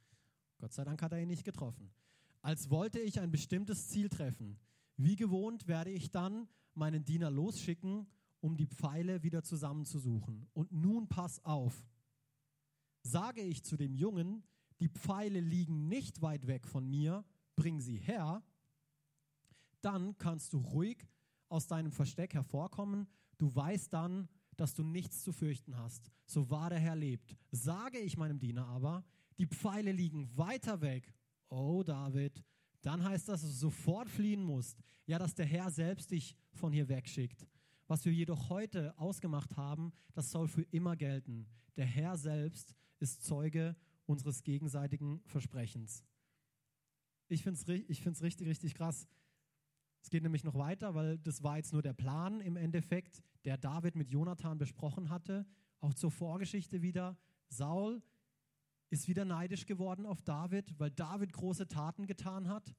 Gott 0.56 0.72
sei 0.72 0.84
Dank 0.84 1.02
hat 1.02 1.12
er 1.12 1.20
ihn 1.20 1.28
nicht 1.28 1.44
getroffen. 1.44 1.92
Als 2.40 2.70
wollte 2.70 2.98
ich 2.98 3.20
ein 3.20 3.30
bestimmtes 3.30 3.88
Ziel 3.88 4.08
treffen. 4.08 4.58
Wie 4.96 5.16
gewohnt 5.16 5.68
werde 5.68 5.90
ich 5.90 6.10
dann 6.10 6.48
meinen 6.76 7.04
Diener 7.04 7.30
losschicken, 7.30 8.06
um 8.40 8.56
die 8.56 8.66
Pfeile 8.66 9.22
wieder 9.22 9.42
zusammenzusuchen. 9.42 10.46
Und 10.52 10.72
nun 10.72 11.08
pass 11.08 11.44
auf. 11.44 11.86
Sage 13.02 13.42
ich 13.42 13.64
zu 13.64 13.76
dem 13.76 13.94
Jungen, 13.94 14.42
die 14.80 14.88
Pfeile 14.88 15.40
liegen 15.40 15.88
nicht 15.88 16.22
weit 16.22 16.46
weg 16.46 16.66
von 16.66 16.88
mir, 16.88 17.24
bring 17.56 17.80
sie 17.80 17.96
her, 17.96 18.42
dann 19.80 20.16
kannst 20.16 20.52
du 20.52 20.58
ruhig 20.58 21.06
aus 21.48 21.66
deinem 21.66 21.92
Versteck 21.92 22.34
hervorkommen. 22.34 23.06
Du 23.38 23.54
weißt 23.54 23.92
dann, 23.92 24.28
dass 24.56 24.74
du 24.74 24.82
nichts 24.82 25.22
zu 25.22 25.32
fürchten 25.32 25.76
hast. 25.76 26.10
So 26.26 26.48
wahr 26.50 26.70
der 26.70 26.78
Herr 26.78 26.96
lebt. 26.96 27.36
Sage 27.50 27.98
ich 27.98 28.16
meinem 28.16 28.38
Diener 28.38 28.66
aber, 28.66 29.04
die 29.38 29.46
Pfeile 29.46 29.92
liegen 29.92 30.30
weiter 30.36 30.80
weg. 30.80 31.12
Oh 31.48 31.82
David, 31.82 32.42
dann 32.82 33.04
heißt 33.04 33.28
das, 33.28 33.42
dass 33.42 33.50
du 33.50 33.56
sofort 33.56 34.08
fliehen 34.08 34.42
musst. 34.42 34.82
Ja, 35.06 35.18
dass 35.18 35.34
der 35.34 35.46
Herr 35.46 35.70
selbst 35.70 36.10
dich 36.10 36.34
von 36.56 36.72
hier 36.72 36.88
wegschickt. 36.88 37.46
Was 37.86 38.04
wir 38.04 38.12
jedoch 38.12 38.48
heute 38.48 38.98
ausgemacht 38.98 39.56
haben, 39.56 39.92
das 40.14 40.30
soll 40.30 40.48
für 40.48 40.62
immer 40.70 40.96
gelten. 40.96 41.46
Der 41.76 41.86
Herr 41.86 42.16
selbst 42.16 42.74
ist 42.98 43.24
Zeuge 43.24 43.76
unseres 44.06 44.42
gegenseitigen 44.42 45.20
Versprechens. 45.26 46.04
Ich 47.28 47.42
finde 47.42 47.60
es 47.60 47.68
ich 47.88 48.02
find's 48.02 48.22
richtig, 48.22 48.48
richtig 48.48 48.74
krass. 48.74 49.08
Es 50.02 50.10
geht 50.10 50.22
nämlich 50.22 50.44
noch 50.44 50.54
weiter, 50.54 50.94
weil 50.94 51.18
das 51.18 51.42
war 51.42 51.56
jetzt 51.56 51.72
nur 51.72 51.82
der 51.82 51.94
Plan 51.94 52.40
im 52.40 52.56
Endeffekt, 52.56 53.22
der 53.44 53.56
David 53.56 53.96
mit 53.96 54.10
Jonathan 54.10 54.58
besprochen 54.58 55.08
hatte. 55.08 55.46
Auch 55.80 55.94
zur 55.94 56.10
Vorgeschichte 56.10 56.82
wieder. 56.82 57.16
Saul 57.48 58.02
ist 58.90 59.08
wieder 59.08 59.24
neidisch 59.24 59.66
geworden 59.66 60.06
auf 60.06 60.22
David, 60.22 60.78
weil 60.78 60.90
David 60.90 61.32
große 61.32 61.68
Taten 61.68 62.06
getan 62.06 62.48
hat 62.48 62.74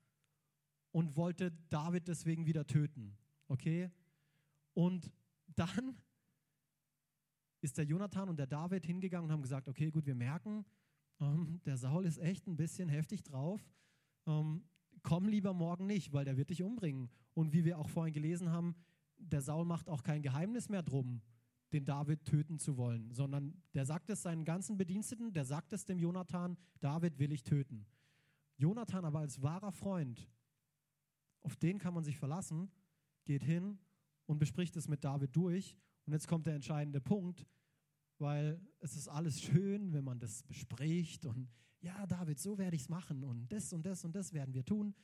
und 0.91 1.15
wollte 1.15 1.51
David 1.69 2.07
deswegen 2.07 2.45
wieder 2.45 2.65
töten. 2.67 3.17
Okay? 3.47 3.89
Und 4.73 5.11
dann 5.55 5.95
ist 7.61 7.77
der 7.77 7.85
Jonathan 7.85 8.29
und 8.29 8.37
der 8.37 8.47
David 8.47 8.85
hingegangen 8.85 9.29
und 9.29 9.31
haben 9.31 9.41
gesagt, 9.41 9.67
okay, 9.67 9.89
gut, 9.89 10.05
wir 10.05 10.15
merken, 10.15 10.65
ähm, 11.19 11.61
der 11.65 11.77
Saul 11.77 12.05
ist 12.05 12.17
echt 12.19 12.47
ein 12.47 12.57
bisschen 12.57 12.89
heftig 12.89 13.23
drauf. 13.23 13.61
Ähm, 14.27 14.63
komm 15.01 15.27
lieber 15.27 15.53
morgen 15.53 15.85
nicht, 15.85 16.13
weil 16.13 16.25
der 16.25 16.37
wird 16.37 16.49
dich 16.49 16.63
umbringen. 16.63 17.09
Und 17.33 17.53
wie 17.53 17.65
wir 17.65 17.79
auch 17.79 17.89
vorhin 17.89 18.13
gelesen 18.13 18.49
haben, 18.49 18.75
der 19.17 19.41
Saul 19.41 19.65
macht 19.65 19.89
auch 19.89 20.03
kein 20.03 20.21
Geheimnis 20.21 20.69
mehr 20.69 20.83
drum, 20.83 21.21
den 21.73 21.85
David 21.85 22.25
töten 22.25 22.59
zu 22.59 22.77
wollen, 22.77 23.11
sondern 23.11 23.61
der 23.73 23.85
sagt 23.85 24.09
es 24.09 24.21
seinen 24.21 24.45
ganzen 24.45 24.77
Bediensteten, 24.77 25.33
der 25.33 25.45
sagt 25.45 25.73
es 25.73 25.85
dem 25.85 25.99
Jonathan, 25.99 26.57
David 26.79 27.17
will 27.19 27.31
ich 27.31 27.43
töten. 27.43 27.85
Jonathan 28.57 29.05
aber 29.05 29.19
als 29.19 29.41
wahrer 29.41 29.71
Freund, 29.71 30.29
auf 31.41 31.55
den 31.57 31.77
kann 31.77 31.93
man 31.93 32.03
sich 32.03 32.17
verlassen, 32.17 32.69
geht 33.25 33.43
hin 33.43 33.77
und 34.25 34.39
bespricht 34.39 34.75
es 34.77 34.87
mit 34.87 35.03
David 35.03 35.35
durch. 35.35 35.77
Und 36.05 36.13
jetzt 36.13 36.27
kommt 36.27 36.45
der 36.45 36.55
entscheidende 36.55 37.01
Punkt, 37.01 37.45
weil 38.17 38.61
es 38.79 38.95
ist 38.95 39.07
alles 39.07 39.41
schön, 39.41 39.91
wenn 39.93 40.03
man 40.03 40.19
das 40.19 40.43
bespricht 40.43 41.25
und 41.25 41.49
ja, 41.81 42.05
David, 42.07 42.39
so 42.39 42.57
werde 42.57 42.75
ich 42.75 42.83
es 42.83 42.89
machen 42.89 43.23
und 43.23 43.51
das 43.51 43.71
und 43.71 43.85
das 43.85 44.03
und 44.03 44.15
das 44.15 44.33
werden 44.33 44.53
wir 44.53 44.65
tun. 44.65 44.95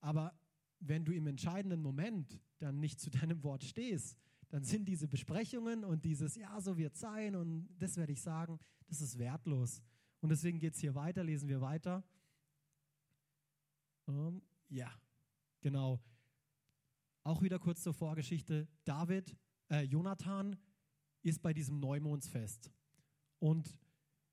Aber 0.00 0.32
wenn 0.78 1.04
du 1.04 1.12
im 1.12 1.26
entscheidenden 1.26 1.82
Moment 1.82 2.40
dann 2.58 2.78
nicht 2.78 3.00
zu 3.00 3.10
deinem 3.10 3.42
Wort 3.42 3.64
stehst, 3.64 4.16
dann 4.48 4.62
sind 4.62 4.86
diese 4.86 5.08
Besprechungen 5.08 5.84
und 5.84 6.04
dieses, 6.04 6.36
ja, 6.36 6.60
so 6.60 6.76
wird 6.76 6.94
es 6.94 7.00
sein 7.00 7.34
und 7.34 7.68
das 7.78 7.96
werde 7.96 8.12
ich 8.12 8.20
sagen, 8.20 8.60
das 8.86 9.00
ist 9.00 9.18
wertlos. 9.18 9.82
Und 10.20 10.28
deswegen 10.28 10.58
geht 10.58 10.74
es 10.74 10.80
hier 10.80 10.94
weiter, 10.94 11.24
lesen 11.24 11.48
wir 11.48 11.60
weiter. 11.60 12.04
Um, 14.06 14.14
ähm, 14.14 14.42
ja, 14.68 14.92
genau. 15.60 16.00
Auch 17.24 17.40
wieder 17.40 17.58
kurz 17.58 17.82
zur 17.82 17.94
Vorgeschichte. 17.94 18.68
David, 18.84 19.34
äh, 19.70 19.82
Jonathan 19.82 20.56
ist 21.22 21.40
bei 21.40 21.54
diesem 21.54 21.80
Neumondsfest 21.80 22.70
und 23.38 23.78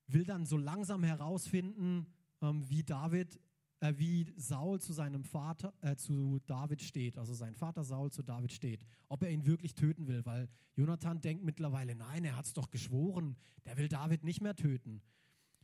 will 0.08 0.26
dann 0.26 0.46
so 0.46 0.58
langsam 0.58 1.04
herausfinden, 1.06 2.06
ähm, 2.42 2.70
wie 2.70 2.84
David, 2.84 3.40
äh, 3.80 3.94
wie 3.96 4.34
Saul 4.36 4.82
zu 4.82 4.92
seinem 4.92 5.24
Vater, 5.24 5.74
äh, 5.80 5.96
zu 5.96 6.40
David 6.46 6.82
steht, 6.82 7.18
also 7.18 7.34
sein 7.34 7.56
Vater 7.56 7.86
Saul 7.86 8.12
zu 8.12 8.24
David 8.24 8.52
steht, 8.52 8.86
ob 9.08 9.24
er 9.24 9.32
ihn 9.32 9.46
wirklich 9.46 9.74
töten 9.74 10.08
will, 10.08 10.26
weil 10.26 10.50
Jonathan 10.76 11.22
denkt 11.22 11.46
mittlerweile, 11.46 11.96
nein, 11.96 12.26
er 12.26 12.36
hat 12.36 12.46
es 12.46 12.54
doch 12.54 12.70
geschworen, 12.70 13.38
der 13.66 13.78
will 13.78 13.88
David 13.88 14.26
nicht 14.26 14.42
mehr 14.42 14.56
töten. 14.58 15.02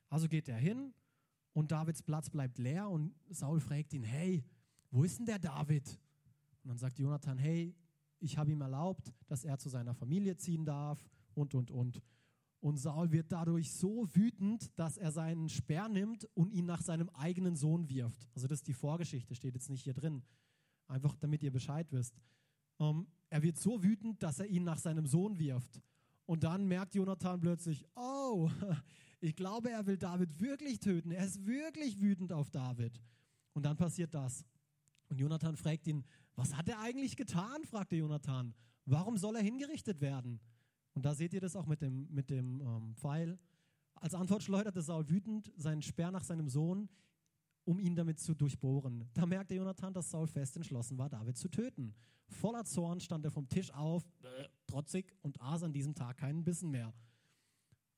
Also 0.08 0.30
geht 0.30 0.48
er 0.48 0.58
hin 0.58 0.94
und 1.52 1.74
Davids 1.74 2.04
Platz 2.04 2.30
bleibt 2.30 2.58
leer 2.58 2.90
und 2.90 3.14
Saul 3.30 3.60
fragt 3.60 3.94
ihn, 3.94 4.04
hey, 4.04 4.46
wo 4.92 5.04
ist 5.04 5.20
denn 5.20 5.26
der 5.26 5.40
David? 5.40 6.00
Und 6.68 6.72
dann 6.72 6.80
sagt 6.80 7.00
Jonathan, 7.00 7.38
hey, 7.38 7.74
ich 8.20 8.38
habe 8.38 8.52
ihm 8.52 8.60
erlaubt, 8.60 9.14
dass 9.28 9.46
er 9.46 9.58
zu 9.58 9.70
seiner 9.70 9.94
Familie 9.94 10.36
ziehen 10.36 10.66
darf 10.66 11.02
und, 11.34 11.56
und, 11.56 11.72
und. 11.72 12.02
Und 12.60 12.76
Saul 12.76 13.10
wird 13.14 13.32
dadurch 13.32 13.72
so 13.72 14.06
wütend, 14.14 14.78
dass 14.78 14.98
er 14.98 15.14
seinen 15.14 15.48
Speer 15.48 15.88
nimmt 15.88 16.26
und 16.34 16.52
ihn 16.52 16.66
nach 16.66 16.82
seinem 16.82 17.08
eigenen 17.12 17.56
Sohn 17.56 17.88
wirft. 17.88 18.28
Also 18.36 18.50
das 18.50 18.60
ist 18.60 18.68
die 18.68 18.74
Vorgeschichte, 18.74 19.34
steht 19.34 19.54
jetzt 19.54 19.70
nicht 19.70 19.86
hier 19.86 19.94
drin. 19.94 20.24
Einfach 20.90 21.16
damit 21.16 21.42
ihr 21.42 21.54
Bescheid 21.54 21.88
wisst. 21.94 22.20
Ähm, 22.80 23.08
er 23.30 23.44
wird 23.44 23.58
so 23.58 23.82
wütend, 23.82 24.22
dass 24.22 24.40
er 24.40 24.48
ihn 24.48 24.66
nach 24.66 24.78
seinem 24.78 25.06
Sohn 25.06 25.40
wirft. 25.40 25.82
Und 26.26 26.44
dann 26.44 26.68
merkt 26.68 26.96
Jonathan 26.96 27.40
plötzlich, 27.40 27.86
oh, 27.96 28.52
ich 29.22 29.38
glaube, 29.38 29.72
er 29.72 29.86
will 29.86 29.98
David 29.98 30.38
wirklich 30.42 30.82
töten. 30.82 31.12
Er 31.12 31.24
ist 31.24 31.46
wirklich 31.46 32.02
wütend 32.02 32.34
auf 32.34 32.50
David. 32.50 33.02
Und 33.54 33.64
dann 33.66 33.78
passiert 33.78 34.14
das. 34.14 34.44
Und 35.08 35.22
Jonathan 35.22 35.56
fragt 35.56 35.88
ihn, 35.88 36.04
was 36.38 36.56
hat 36.56 36.70
er 36.70 36.80
eigentlich 36.80 37.18
getan? 37.18 37.66
fragte 37.66 37.96
Jonathan. 37.96 38.54
Warum 38.86 39.18
soll 39.18 39.36
er 39.36 39.42
hingerichtet 39.42 40.00
werden? 40.00 40.40
Und 40.94 41.04
da 41.04 41.14
seht 41.14 41.34
ihr 41.34 41.42
das 41.42 41.56
auch 41.56 41.66
mit 41.66 41.82
dem, 41.82 42.08
mit 42.14 42.30
dem 42.30 42.62
ähm, 42.62 42.96
Pfeil. 42.96 43.38
Als 43.96 44.14
Antwort 44.14 44.44
schleuderte 44.44 44.82
Saul 44.82 45.10
wütend 45.10 45.52
seinen 45.58 45.82
Speer 45.82 46.12
nach 46.12 46.24
seinem 46.24 46.48
Sohn, 46.48 46.88
um 47.66 47.80
ihn 47.80 47.96
damit 47.96 48.20
zu 48.20 48.36
durchbohren. 48.36 49.10
Da 49.14 49.26
merkte 49.26 49.56
Jonathan, 49.56 49.94
dass 49.94 50.12
Saul 50.12 50.28
fest 50.28 50.56
entschlossen 50.56 50.98
war, 50.98 51.10
David 51.10 51.38
zu 51.38 51.50
töten. 51.50 51.96
Voller 52.30 52.64
Zorn 52.66 53.00
stand 53.00 53.26
er 53.26 53.32
vom 53.32 53.50
Tisch 53.50 53.74
auf, 53.74 54.04
äh, 54.24 54.48
trotzig, 54.68 55.16
und 55.22 55.42
aß 55.42 55.64
an 55.64 55.74
diesem 55.74 55.96
Tag 55.96 56.18
keinen 56.18 56.44
Bissen 56.44 56.70
mehr. 56.70 56.94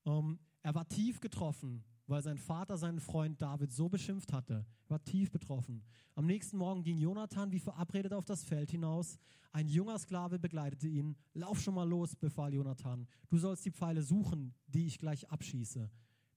Ähm, 0.06 0.38
er 0.62 0.74
war 0.74 0.88
tief 0.88 1.20
getroffen 1.20 1.84
weil 2.10 2.22
sein 2.22 2.38
Vater 2.38 2.76
seinen 2.76 2.98
Freund 2.98 3.40
David 3.40 3.72
so 3.72 3.88
beschimpft 3.88 4.32
hatte. 4.32 4.66
Er 4.86 4.90
war 4.90 5.04
tief 5.04 5.30
betroffen. 5.30 5.84
Am 6.16 6.26
nächsten 6.26 6.58
Morgen 6.58 6.82
ging 6.82 6.98
Jonathan 6.98 7.52
wie 7.52 7.60
verabredet 7.60 8.12
auf 8.12 8.24
das 8.24 8.42
Feld 8.42 8.72
hinaus. 8.72 9.16
Ein 9.52 9.68
junger 9.68 9.96
Sklave 9.96 10.40
begleitete 10.40 10.88
ihn. 10.88 11.14
Lauf 11.34 11.60
schon 11.60 11.74
mal 11.74 11.88
los, 11.88 12.16
befahl 12.16 12.52
Jonathan. 12.52 13.06
Du 13.28 13.38
sollst 13.38 13.64
die 13.64 13.70
Pfeile 13.70 14.02
suchen, 14.02 14.52
die 14.66 14.86
ich 14.86 14.98
gleich 14.98 15.30
abschieße. 15.30 15.88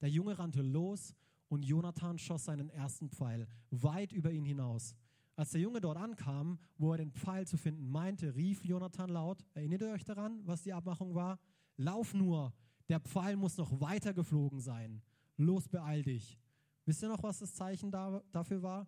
Der 0.01 0.09
Junge 0.09 0.37
rannte 0.37 0.61
los 0.61 1.15
und 1.49 1.65
Jonathan 1.65 2.19
schoss 2.19 2.45
seinen 2.45 2.69
ersten 2.69 3.09
Pfeil 3.09 3.47
weit 3.71 4.13
über 4.13 4.31
ihn 4.31 4.45
hinaus. 4.45 4.95
Als 5.35 5.51
der 5.51 5.61
Junge 5.61 5.81
dort 5.81 5.97
ankam, 5.97 6.59
wo 6.77 6.91
er 6.91 6.99
den 6.99 7.11
Pfeil 7.11 7.47
zu 7.47 7.57
finden 7.57 7.89
meinte, 7.89 8.35
rief 8.35 8.63
Jonathan 8.63 9.09
laut, 9.09 9.43
erinnert 9.55 9.81
ihr 9.81 9.89
euch 9.93 10.03
daran, 10.03 10.39
was 10.45 10.61
die 10.61 10.73
Abmachung 10.73 11.15
war? 11.15 11.39
Lauf 11.77 12.13
nur, 12.13 12.53
der 12.89 12.99
Pfeil 12.99 13.35
muss 13.37 13.57
noch 13.57 13.81
weiter 13.81 14.13
geflogen 14.13 14.59
sein 14.59 15.01
los, 15.37 15.67
beeil 15.67 16.03
dich. 16.03 16.39
Wisst 16.85 17.01
ihr 17.01 17.09
noch, 17.09 17.23
was 17.23 17.39
das 17.39 17.53
Zeichen 17.53 17.91
da, 17.91 18.21
dafür 18.31 18.61
war? 18.61 18.87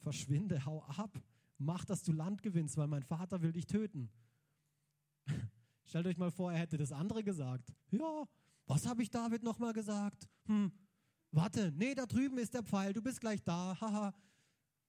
Verschwinde, 0.00 0.64
hau 0.64 0.82
ab, 0.82 1.22
mach, 1.58 1.84
dass 1.84 2.02
du 2.02 2.12
Land 2.12 2.42
gewinnst, 2.42 2.76
weil 2.76 2.88
mein 2.88 3.02
Vater 3.02 3.40
will 3.42 3.52
dich 3.52 3.66
töten. 3.66 4.10
Stellt 5.84 6.06
euch 6.06 6.18
mal 6.18 6.30
vor, 6.30 6.52
er 6.52 6.58
hätte 6.58 6.76
das 6.76 6.92
andere 6.92 7.22
gesagt. 7.22 7.72
Ja, 7.90 8.24
was 8.66 8.86
habe 8.86 9.02
ich 9.02 9.10
David 9.10 9.42
nochmal 9.42 9.72
gesagt? 9.72 10.28
Hm, 10.46 10.72
warte, 11.30 11.72
nee, 11.72 11.94
da 11.94 12.06
drüben 12.06 12.38
ist 12.38 12.54
der 12.54 12.62
Pfeil, 12.62 12.92
du 12.92 13.02
bist 13.02 13.20
gleich 13.20 13.42
da, 13.42 13.78
haha. 13.80 14.12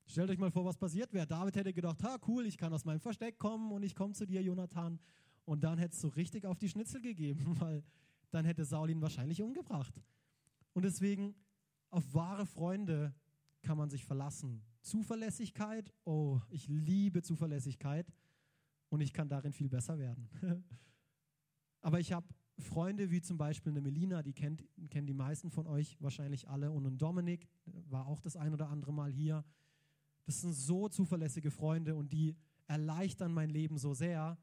Stellt 0.08 0.30
euch 0.30 0.38
mal 0.38 0.52
vor, 0.52 0.66
was 0.66 0.78
passiert 0.78 1.14
wäre. 1.14 1.26
David 1.26 1.56
hätte 1.56 1.74
gedacht, 1.74 2.04
ha, 2.04 2.18
cool, 2.28 2.46
ich 2.46 2.58
kann 2.58 2.72
aus 2.74 2.86
meinem 2.86 3.00
Versteck 3.00 3.40
kommen 3.40 3.72
und 3.72 3.84
ich 3.84 3.96
komme 3.96 4.14
zu 4.14 4.26
dir, 4.26 4.42
Jonathan. 4.42 5.00
Und 5.46 5.64
dann 5.64 5.78
hätte 5.78 5.94
es 5.94 6.02
so 6.02 6.10
richtig 6.10 6.46
auf 6.46 6.60
die 6.60 6.70
Schnitzel 6.70 7.02
gegeben, 7.02 7.40
weil 7.60 7.84
dann 8.32 8.46
hätte 8.46 8.66
Saul 8.66 8.90
ihn 8.90 9.02
wahrscheinlich 9.02 9.42
umgebracht. 9.42 10.02
Und 10.76 10.84
deswegen, 10.84 11.34
auf 11.90 12.14
wahre 12.14 12.46
Freunde 12.46 13.16
kann 13.62 13.78
man 13.78 13.90
sich 13.90 14.06
verlassen. 14.06 14.62
Zuverlässigkeit, 14.82 15.92
oh, 16.04 16.42
ich 16.50 16.68
liebe 16.68 17.24
Zuverlässigkeit 17.24 18.14
und 18.90 19.00
ich 19.00 19.14
kann 19.14 19.30
darin 19.30 19.54
viel 19.54 19.70
besser 19.70 19.98
werden. 19.98 20.30
Aber 21.82 22.02
ich 22.02 22.12
habe 22.12 22.28
Freunde 22.60 23.10
wie 23.10 23.22
zum 23.22 23.38
Beispiel 23.38 23.72
eine 23.72 23.80
Melina, 23.80 24.22
die 24.22 24.34
kennt, 24.34 24.66
kennen 24.90 25.08
die 25.08 25.14
meisten 25.14 25.50
von 25.50 25.66
euch 25.66 25.96
wahrscheinlich 26.02 26.50
alle, 26.50 26.72
und 26.72 26.86
ein 26.86 26.98
Dominik 26.98 27.48
war 27.66 28.06
auch 28.08 28.20
das 28.20 28.36
ein 28.36 28.54
oder 28.54 28.70
andere 28.70 28.92
Mal 28.92 29.12
hier. 29.12 29.46
Das 30.26 30.42
sind 30.42 30.54
so 30.54 30.90
zuverlässige 30.90 31.52
Freunde 31.52 31.96
und 31.96 32.12
die 32.12 32.36
erleichtern 32.68 33.34
mein 33.34 33.50
Leben 33.50 33.78
so 33.78 33.94
sehr. 33.94 34.38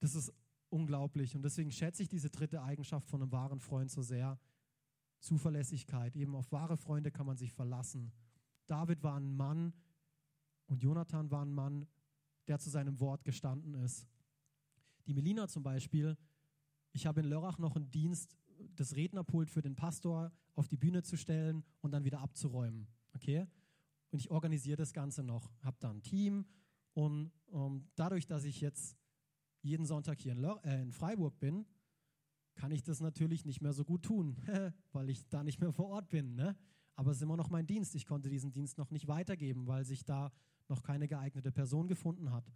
Das 0.00 0.14
ist 0.14 0.32
unglaublich 0.70 1.36
und 1.36 1.42
deswegen 1.42 1.70
schätze 1.70 2.02
ich 2.02 2.08
diese 2.08 2.30
dritte 2.30 2.62
Eigenschaft 2.62 3.08
von 3.08 3.20
einem 3.20 3.32
wahren 3.32 3.60
Freund 3.60 3.90
so 3.90 4.00
sehr. 4.00 4.38
Zuverlässigkeit. 5.20 6.16
Eben 6.16 6.34
auf 6.34 6.52
wahre 6.52 6.76
Freunde 6.76 7.10
kann 7.10 7.26
man 7.26 7.36
sich 7.36 7.52
verlassen. 7.52 8.12
David 8.66 9.02
war 9.02 9.16
ein 9.16 9.36
Mann 9.36 9.72
und 10.66 10.82
Jonathan 10.82 11.30
war 11.30 11.44
ein 11.44 11.52
Mann, 11.52 11.86
der 12.48 12.58
zu 12.58 12.70
seinem 12.70 13.00
Wort 13.00 13.24
gestanden 13.24 13.74
ist. 13.74 14.06
Die 15.06 15.14
Melina 15.14 15.48
zum 15.48 15.62
Beispiel, 15.62 16.16
ich 16.92 17.06
habe 17.06 17.20
in 17.20 17.26
Lörrach 17.26 17.58
noch 17.58 17.76
einen 17.76 17.90
Dienst, 17.90 18.36
das 18.74 18.96
Rednerpult 18.96 19.50
für 19.50 19.62
den 19.62 19.76
Pastor 19.76 20.32
auf 20.54 20.68
die 20.68 20.76
Bühne 20.76 21.02
zu 21.02 21.16
stellen 21.16 21.64
und 21.80 21.92
dann 21.92 22.04
wieder 22.04 22.20
abzuräumen. 22.20 22.88
Okay? 23.14 23.46
Und 24.10 24.18
ich 24.18 24.30
organisiere 24.30 24.76
das 24.76 24.92
Ganze 24.92 25.22
noch, 25.22 25.50
habe 25.62 25.76
da 25.80 25.90
ein 25.90 26.02
Team 26.02 26.46
und 26.94 27.30
um, 27.46 27.76
ähm, 27.76 27.88
dadurch, 27.94 28.26
dass 28.26 28.44
ich 28.44 28.60
jetzt 28.60 28.96
jeden 29.60 29.84
Sonntag 29.84 30.20
hier 30.20 30.32
in, 30.32 30.38
Lör 30.38 30.64
äh, 30.64 30.82
in 30.82 30.92
Freiburg 30.92 31.38
bin, 31.38 31.66
kann 32.56 32.72
ich 32.72 32.82
das 32.82 33.00
natürlich 33.00 33.44
nicht 33.44 33.60
mehr 33.60 33.72
so 33.72 33.84
gut 33.84 34.02
tun, 34.02 34.36
weil 34.92 35.08
ich 35.10 35.28
da 35.28 35.44
nicht 35.44 35.60
mehr 35.60 35.72
vor 35.72 35.88
Ort 35.88 36.08
bin. 36.08 36.34
Ne? 36.34 36.56
Aber 36.96 37.10
es 37.10 37.18
ist 37.18 37.22
immer 37.22 37.36
noch 37.36 37.50
mein 37.50 37.66
Dienst. 37.66 37.94
Ich 37.94 38.06
konnte 38.06 38.28
diesen 38.28 38.50
Dienst 38.50 38.78
noch 38.78 38.90
nicht 38.90 39.06
weitergeben, 39.06 39.66
weil 39.66 39.84
sich 39.84 40.04
da 40.04 40.32
noch 40.68 40.82
keine 40.82 41.06
geeignete 41.06 41.52
Person 41.52 41.86
gefunden 41.86 42.32
hat. 42.32 42.50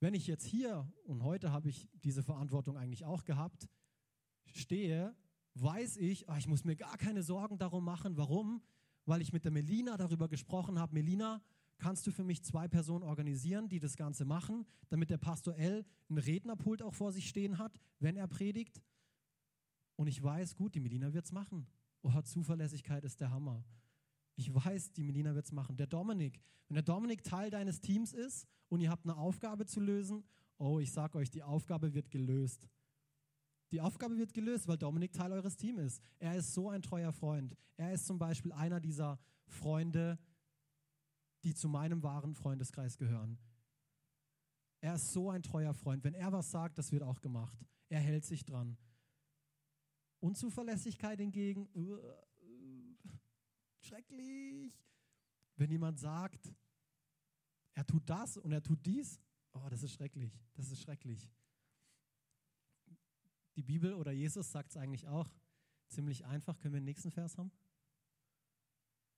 wenn 0.00 0.14
ich 0.14 0.26
jetzt 0.26 0.44
hier, 0.44 0.90
und 1.04 1.22
heute 1.22 1.52
habe 1.52 1.68
ich 1.68 1.88
diese 2.02 2.24
Verantwortung 2.24 2.76
eigentlich 2.76 3.04
auch 3.04 3.22
gehabt, 3.22 3.68
stehe, 4.52 5.14
weiß 5.54 5.96
ich, 5.98 6.28
ah, 6.28 6.38
ich 6.38 6.48
muss 6.48 6.64
mir 6.64 6.74
gar 6.74 6.96
keine 6.96 7.22
Sorgen 7.22 7.56
darum 7.58 7.84
machen. 7.84 8.16
Warum? 8.16 8.62
Weil 9.04 9.20
ich 9.20 9.32
mit 9.32 9.44
der 9.44 9.52
Melina 9.52 9.96
darüber 9.96 10.28
gesprochen 10.28 10.78
habe. 10.80 10.94
Melina, 10.94 11.40
kannst 11.82 12.06
du 12.06 12.12
für 12.12 12.22
mich 12.22 12.44
zwei 12.44 12.68
Personen 12.68 13.02
organisieren, 13.02 13.68
die 13.68 13.80
das 13.80 13.96
Ganze 13.96 14.24
machen, 14.24 14.64
damit 14.88 15.10
der 15.10 15.18
Pastor 15.18 15.56
L 15.56 15.84
ein 16.08 16.18
Rednerpult 16.18 16.80
auch 16.80 16.94
vor 16.94 17.10
sich 17.10 17.28
stehen 17.28 17.58
hat, 17.58 17.76
wenn 17.98 18.16
er 18.16 18.28
predigt? 18.28 18.80
Und 19.96 20.06
ich 20.06 20.22
weiß, 20.22 20.54
gut, 20.54 20.76
die 20.76 20.80
Melina 20.80 21.12
wird 21.12 21.24
es 21.24 21.32
machen. 21.32 21.66
Oh, 22.02 22.22
Zuverlässigkeit 22.22 23.04
ist 23.04 23.20
der 23.20 23.32
Hammer. 23.32 23.64
Ich 24.36 24.54
weiß, 24.54 24.92
die 24.92 25.02
Melina 25.02 25.34
wird 25.34 25.46
es 25.46 25.50
machen. 25.50 25.76
Der 25.76 25.88
Dominik, 25.88 26.40
wenn 26.68 26.76
der 26.76 26.84
Dominik 26.84 27.24
Teil 27.24 27.50
deines 27.50 27.80
Teams 27.80 28.12
ist 28.12 28.46
und 28.68 28.80
ihr 28.80 28.88
habt 28.90 29.04
eine 29.04 29.16
Aufgabe 29.16 29.66
zu 29.66 29.80
lösen, 29.80 30.22
oh, 30.58 30.78
ich 30.78 30.92
sag 30.92 31.16
euch, 31.16 31.30
die 31.30 31.42
Aufgabe 31.42 31.94
wird 31.94 32.12
gelöst. 32.12 32.68
Die 33.72 33.80
Aufgabe 33.80 34.16
wird 34.18 34.34
gelöst, 34.34 34.68
weil 34.68 34.78
Dominik 34.78 35.12
Teil 35.12 35.32
eures 35.32 35.56
Teams 35.56 35.80
ist. 35.80 36.02
Er 36.20 36.36
ist 36.36 36.54
so 36.54 36.70
ein 36.70 36.82
treuer 36.82 37.12
Freund. 37.12 37.56
Er 37.76 37.92
ist 37.92 38.06
zum 38.06 38.20
Beispiel 38.20 38.52
einer 38.52 38.78
dieser 38.78 39.18
Freunde, 39.46 40.20
die 41.44 41.54
zu 41.54 41.68
meinem 41.68 42.02
wahren 42.02 42.34
Freundeskreis 42.34 42.96
gehören. 42.96 43.38
Er 44.80 44.94
ist 44.94 45.12
so 45.12 45.30
ein 45.30 45.42
treuer 45.42 45.74
Freund. 45.74 46.02
Wenn 46.04 46.14
er 46.14 46.32
was 46.32 46.50
sagt, 46.50 46.78
das 46.78 46.90
wird 46.92 47.02
auch 47.02 47.20
gemacht. 47.20 47.56
Er 47.88 48.00
hält 48.00 48.24
sich 48.24 48.44
dran. 48.44 48.76
Unzuverlässigkeit 50.20 51.18
hingegen, 51.18 51.68
uh, 51.74 51.96
uh, 51.96 52.12
schrecklich. 53.80 54.72
Wenn 55.56 55.70
jemand 55.70 55.98
sagt, 55.98 56.52
er 57.74 57.86
tut 57.86 58.08
das 58.08 58.36
und 58.36 58.52
er 58.52 58.62
tut 58.62 58.84
dies, 58.86 59.20
oh, 59.52 59.68
das 59.68 59.82
ist 59.82 59.92
schrecklich. 59.92 60.40
Das 60.54 60.70
ist 60.70 60.82
schrecklich. 60.82 61.30
Die 63.56 63.62
Bibel 63.62 63.94
oder 63.94 64.12
Jesus 64.12 64.50
sagt 64.50 64.70
es 64.70 64.76
eigentlich 64.76 65.06
auch 65.08 65.28
ziemlich 65.88 66.24
einfach. 66.24 66.58
Können 66.58 66.74
wir 66.74 66.80
den 66.80 66.86
nächsten 66.86 67.10
Vers 67.10 67.36
haben? 67.36 67.52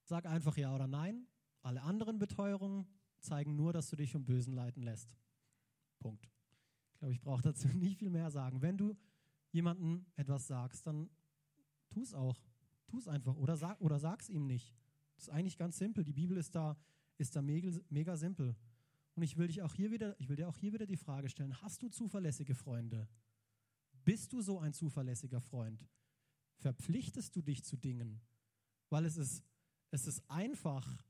Sag 0.03 0.27
einfach 0.27 0.57
ja 0.57 0.75
oder 0.75 0.87
nein. 0.87 1.27
Alle 1.65 1.83
anderen 1.83 2.19
Beteuerungen 2.19 2.87
zeigen 3.21 3.57
nur, 3.57 3.73
dass 3.73 3.89
du 3.89 3.97
dich 3.97 4.13
vom 4.13 4.27
Bösen 4.27 4.53
leiten 4.53 4.83
lässt. 4.83 5.17
Punkt. 5.99 6.31
Ich 6.93 6.99
glaube, 6.99 7.15
ich 7.15 7.21
brauche 7.23 7.41
dazu 7.41 7.69
nicht 7.75 7.99
viel 7.99 8.11
mehr 8.11 8.31
sagen. 8.31 8.61
Wenn 8.61 8.77
du 8.77 8.95
jemandem 9.51 10.05
etwas 10.15 10.47
sagst, 10.47 10.87
dann 10.87 11.09
tu 11.89 12.03
es 12.03 12.13
auch. 12.13 12.39
Tu 12.87 12.99
es 12.99 13.09
einfach 13.09 13.35
oder 13.37 13.57
sag 13.57 13.81
oder 13.81 13.99
sag's 13.99 14.29
ihm 14.29 14.47
nicht. 14.47 14.77
Das 15.17 15.29
ist 15.29 15.31
eigentlich 15.31 15.57
ganz 15.57 15.79
simpel. 15.79 16.05
Die 16.05 16.13
Bibel 16.13 16.37
ist 16.37 16.55
da, 16.55 16.77
ist 17.17 17.35
da 17.35 17.41
mega, 17.41 17.71
mega 17.89 18.15
simpel. 18.19 18.55
Und 19.15 19.23
ich 19.23 19.39
will 19.39 19.47
dich 19.47 19.63
auch 19.63 19.75
hier 19.75 19.91
wieder, 19.91 20.21
ich 20.21 20.29
will 20.29 20.37
dir 20.37 20.49
auch 20.49 20.59
hier 20.59 20.75
wieder 20.75 20.87
die 20.87 20.99
Frage 20.99 21.31
stellen: 21.31 21.63
Hast 21.63 21.83
du 21.83 21.89
zuverlässige 21.89 22.55
Freunde? 22.55 23.09
Bist 24.05 24.35
du 24.35 24.43
so 24.43 24.59
ein 24.59 24.75
zuverlässiger 24.75 25.41
Freund? 25.41 25.89
Verpflichtest 26.57 27.35
du 27.35 27.41
dich 27.41 27.65
zu 27.65 27.79
Dingen? 27.79 28.21
Weil 28.91 29.07
es 29.07 29.17
ist, 29.17 29.43
es 29.91 30.07
ist 30.07 30.23
einfach 30.29 31.03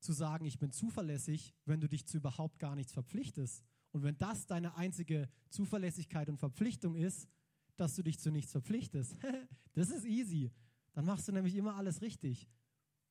zu 0.00 0.12
sagen, 0.12 0.44
ich 0.44 0.58
bin 0.58 0.70
zuverlässig, 0.70 1.54
wenn 1.64 1.80
du 1.80 1.88
dich 1.88 2.06
zu 2.06 2.18
überhaupt 2.18 2.58
gar 2.58 2.74
nichts 2.74 2.92
verpflichtest. 2.92 3.64
Und 3.92 4.02
wenn 4.02 4.16
das 4.18 4.46
deine 4.46 4.76
einzige 4.76 5.28
Zuverlässigkeit 5.50 6.28
und 6.28 6.38
Verpflichtung 6.38 6.94
ist, 6.94 7.28
dass 7.76 7.94
du 7.94 8.02
dich 8.02 8.18
zu 8.18 8.30
nichts 8.30 8.52
verpflichtest, 8.52 9.16
das 9.72 9.90
ist 9.90 10.04
easy. 10.04 10.50
Dann 10.92 11.04
machst 11.04 11.28
du 11.28 11.32
nämlich 11.32 11.54
immer 11.54 11.76
alles 11.76 12.00
richtig. 12.02 12.48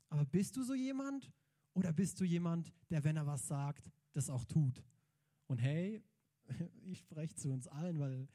Aber 0.09 0.25
bist 0.25 0.55
du 0.55 0.63
so 0.63 0.73
jemand 0.73 1.31
oder 1.73 1.91
bist 1.93 2.19
du 2.19 2.23
jemand, 2.23 2.73
der, 2.89 3.03
wenn 3.03 3.17
er 3.17 3.25
was 3.25 3.47
sagt, 3.47 3.91
das 4.13 4.29
auch 4.29 4.45
tut? 4.45 4.83
Und 5.47 5.59
hey, 5.59 6.03
ich 6.85 6.99
spreche 6.99 7.35
zu 7.35 7.51
uns 7.51 7.67
allen, 7.67 7.99
weil 7.99 8.27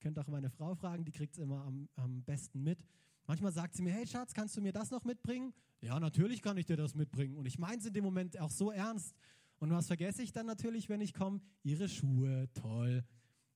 könnt 0.00 0.18
auch 0.18 0.26
meine 0.26 0.50
Frau 0.50 0.74
fragen, 0.74 1.04
die 1.04 1.12
kriegt 1.12 1.34
es 1.34 1.38
immer 1.38 1.64
am, 1.64 1.88
am 1.94 2.22
besten 2.24 2.62
mit. 2.62 2.84
Manchmal 3.26 3.52
sagt 3.52 3.74
sie 3.74 3.82
mir, 3.82 3.92
hey 3.92 4.06
Schatz, 4.06 4.34
kannst 4.34 4.56
du 4.56 4.60
mir 4.60 4.72
das 4.72 4.90
noch 4.90 5.04
mitbringen? 5.04 5.54
Ja, 5.80 5.98
natürlich 6.00 6.42
kann 6.42 6.56
ich 6.56 6.66
dir 6.66 6.76
das 6.76 6.94
mitbringen. 6.94 7.36
Und 7.36 7.46
ich 7.46 7.58
meine 7.58 7.78
es 7.78 7.86
in 7.86 7.92
dem 7.92 8.04
Moment 8.04 8.38
auch 8.38 8.50
so 8.50 8.70
ernst. 8.70 9.14
Und 9.58 9.70
was 9.70 9.86
vergesse 9.86 10.22
ich 10.22 10.32
dann 10.32 10.46
natürlich, 10.46 10.88
wenn 10.88 11.00
ich 11.00 11.14
komme? 11.14 11.40
Ihre 11.62 11.88
Schuhe, 11.88 12.48
toll. 12.54 13.04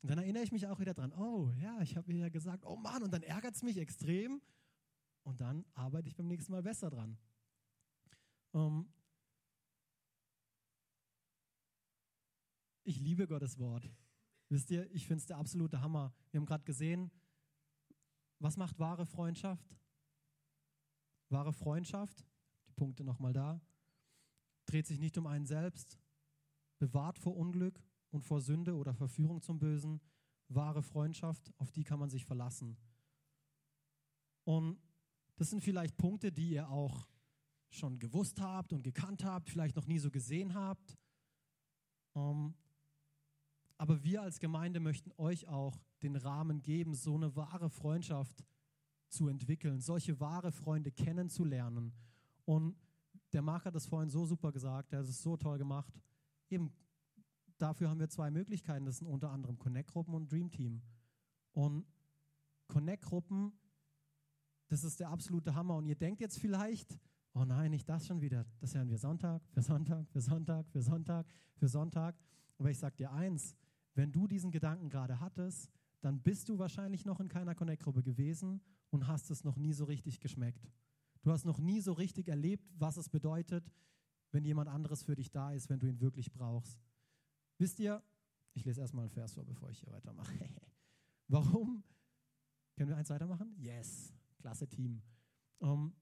Und 0.03 0.11
dann 0.11 0.19
erinnere 0.19 0.45
ich 0.45 0.53
mich 0.53 0.67
auch 0.69 0.79
wieder 0.79 0.95
dran, 0.95 1.13
oh 1.13 1.53
ja, 1.61 1.81
ich 1.81 1.97
habe 1.97 2.13
ihr 2.13 2.19
ja 2.19 2.29
gesagt, 2.29 2.65
oh 2.65 2.77
Mann, 2.77 3.03
und 3.03 3.13
dann 3.13 3.23
ärgert 3.23 3.57
es 3.57 3.63
mich 3.63 3.77
extrem. 3.77 4.41
Und 5.25 5.41
dann 5.41 5.65
arbeite 5.75 6.09
ich 6.09 6.15
beim 6.15 6.29
nächsten 6.29 6.53
Mal 6.53 6.63
besser 6.63 6.91
dran. 6.91 7.19
Um, 8.53 8.63
ähm, 8.63 8.93
ich 12.85 13.01
liebe 13.01 13.27
Gottes 13.27 13.59
Wort. 13.59 13.91
Wisst 14.49 14.71
ihr, 14.71 14.89
ich 14.93 15.09
finde 15.09 15.23
es 15.23 15.27
der 15.27 15.39
absolute 15.39 15.81
Hammer. 15.81 16.15
Wir 16.31 16.39
haben 16.39 16.47
gerade 16.47 16.65
gesehen, 16.65 17.11
was 18.39 18.57
macht 18.57 18.79
wahre 18.79 19.07
Freundschaft? 19.07 19.77
Wahre 21.29 21.53
Freundschaft, 21.53 22.25
die 22.69 22.73
Punkte 22.73 23.05
nochmal 23.05 23.33
da, 23.33 23.61
dreht 24.67 24.87
sich 24.87 25.01
nicht 25.01 25.19
um 25.19 25.27
einen 25.27 25.47
selbst, 25.47 25.99
bewahrt 26.79 27.19
vor 27.19 27.37
Unglück 27.37 27.83
und 28.11 28.23
vor 28.23 28.41
Sünde 28.41 28.77
oder 28.77 28.95
Verführung 28.95 29.43
zum 29.43 29.59
Bösen. 29.59 30.01
Wahre 30.49 30.83
Freundschaft, 30.83 31.53
auf 31.59 31.73
die 31.73 31.83
kann 31.83 31.99
man 31.99 32.11
sich 32.11 32.25
verlassen. 32.25 32.77
Und 34.45 34.81
das 35.37 35.51
sind 35.51 35.63
vielleicht 35.63 35.97
Punkte, 35.97 36.31
die 36.31 36.51
ihr 36.51 36.71
auch 36.71 37.09
schon 37.71 37.99
gewusst 37.99 38.41
habt 38.41 38.73
und 38.73 38.83
gekannt 38.83 39.25
habt, 39.25 39.51
vielleicht 39.51 39.77
noch 39.77 39.87
nie 39.87 39.99
so 39.99 40.11
gesehen 40.11 40.55
habt. 40.55 40.97
Um, 42.13 42.23
ähm, 42.23 42.55
aber 43.79 44.03
wir 44.03 44.23
als 44.23 44.41
Gemeinde 44.41 44.81
möchten 44.81 45.13
euch 45.19 45.49
auch 45.49 45.79
den 46.03 46.17
Rahmen 46.17 46.63
geben, 46.63 46.95
so 46.95 47.15
eine 47.15 47.37
wahre 47.37 47.71
Freundschaft 47.71 48.45
zu 49.09 49.29
entwickeln, 49.29 49.81
solche 49.81 50.19
wahre 50.19 50.53
Freunde 50.53 50.91
kennenzulernen. 50.91 51.93
Und 52.45 52.77
der 53.33 53.43
Marc 53.43 53.67
hat 53.67 53.75
das 53.75 53.87
vorhin 53.87 54.11
so 54.11 54.25
super 54.25 54.53
gesagt, 54.53 54.93
er 54.93 55.01
hat 55.01 55.07
es 55.07 55.23
so 55.23 55.37
toll 55.37 55.59
gemacht. 55.59 55.93
Eben 56.49 56.73
dafür 57.59 57.91
haben 57.91 58.01
wir 58.01 58.09
zwei 58.09 58.31
Möglichkeiten, 58.31 58.85
das 58.85 58.99
sind 58.99 59.07
unter 59.07 59.31
anderem 59.31 59.59
Connect-Gruppen 59.59 60.15
und 60.15 60.31
Dream 60.31 60.51
Team. 60.51 60.83
Und 61.53 61.87
Connect-Gruppen, 62.69 63.53
das 64.69 64.85
ist 64.85 65.01
der 65.01 65.11
absolute 65.11 65.55
Hammer. 65.55 65.77
Und 65.77 65.87
ihr 65.87 65.97
denkt 65.97 66.21
jetzt 66.21 66.39
vielleicht, 66.39 66.99
oh 67.35 67.45
nein, 67.45 67.71
nicht 67.71 67.89
das 67.89 68.07
schon 68.07 68.21
wieder. 68.21 68.47
Das 68.61 68.75
hören 68.75 68.89
wir 68.89 68.99
Sonntag 68.99 69.43
für 69.51 69.63
Sonntag 69.63 70.09
für 70.09 70.21
Sonntag 70.21 70.67
für 70.69 70.83
Sonntag 70.83 71.27
für 71.57 71.69
Sonntag. 71.69 72.17
Aber 72.59 72.71
ich 72.71 72.79
sage 72.79 72.97
dir 72.97 73.13
eins, 73.13 73.55
wenn 73.97 74.13
du 74.13 74.27
diesen 74.27 74.51
Gedanken 74.51 74.89
gerade 74.89 75.21
hattest, 75.21 75.71
dann 76.01 76.21
bist 76.23 76.49
du 76.49 76.59
wahrscheinlich 76.59 77.05
noch 77.05 77.19
in 77.19 77.29
keiner 77.29 77.55
Connect-Gruppe 77.55 78.03
gewesen 78.03 78.61
und 78.91 79.09
hast 79.09 79.31
es 79.31 79.43
noch 79.43 79.57
nie 79.57 79.73
so 79.73 79.85
richtig 79.85 80.21
geschmeckt. 80.21 80.71
Du 81.23 81.33
hast 81.33 81.45
noch 81.45 81.59
nie 81.59 81.81
so 81.81 81.93
richtig 81.93 82.29
erlebt, 82.29 82.71
was 82.79 82.99
es 82.99 83.09
bedeutet, 83.09 83.73
wenn 84.31 84.45
jemand 84.45 84.69
anderes 84.69 85.03
für 85.03 85.17
dich 85.17 85.31
da 85.31 85.53
ist, 85.53 85.69
wenn 85.71 85.81
du 85.81 85.89
ihn 85.89 86.01
wirklich 86.01 86.31
brauchst. 86.31 86.79
Wisst 87.59 87.81
ihr, 87.81 88.03
ich 88.53 88.65
lese 88.65 88.81
erstmal 88.81 89.05
einen 89.05 89.11
Vers 89.11 89.35
vor, 89.35 89.45
bevor 89.45 89.71
ich 89.71 89.81
hier 89.81 89.91
weitermache. 89.91 90.33
Warum? 91.29 91.83
Können 92.77 92.91
wir 92.91 92.97
eins 92.97 93.11
weitermachen? 93.11 93.55
Yes, 93.59 94.15
klasse 94.39 94.69
Team. 94.69 95.03
Um, 95.59 95.71
ähm, 95.71 95.93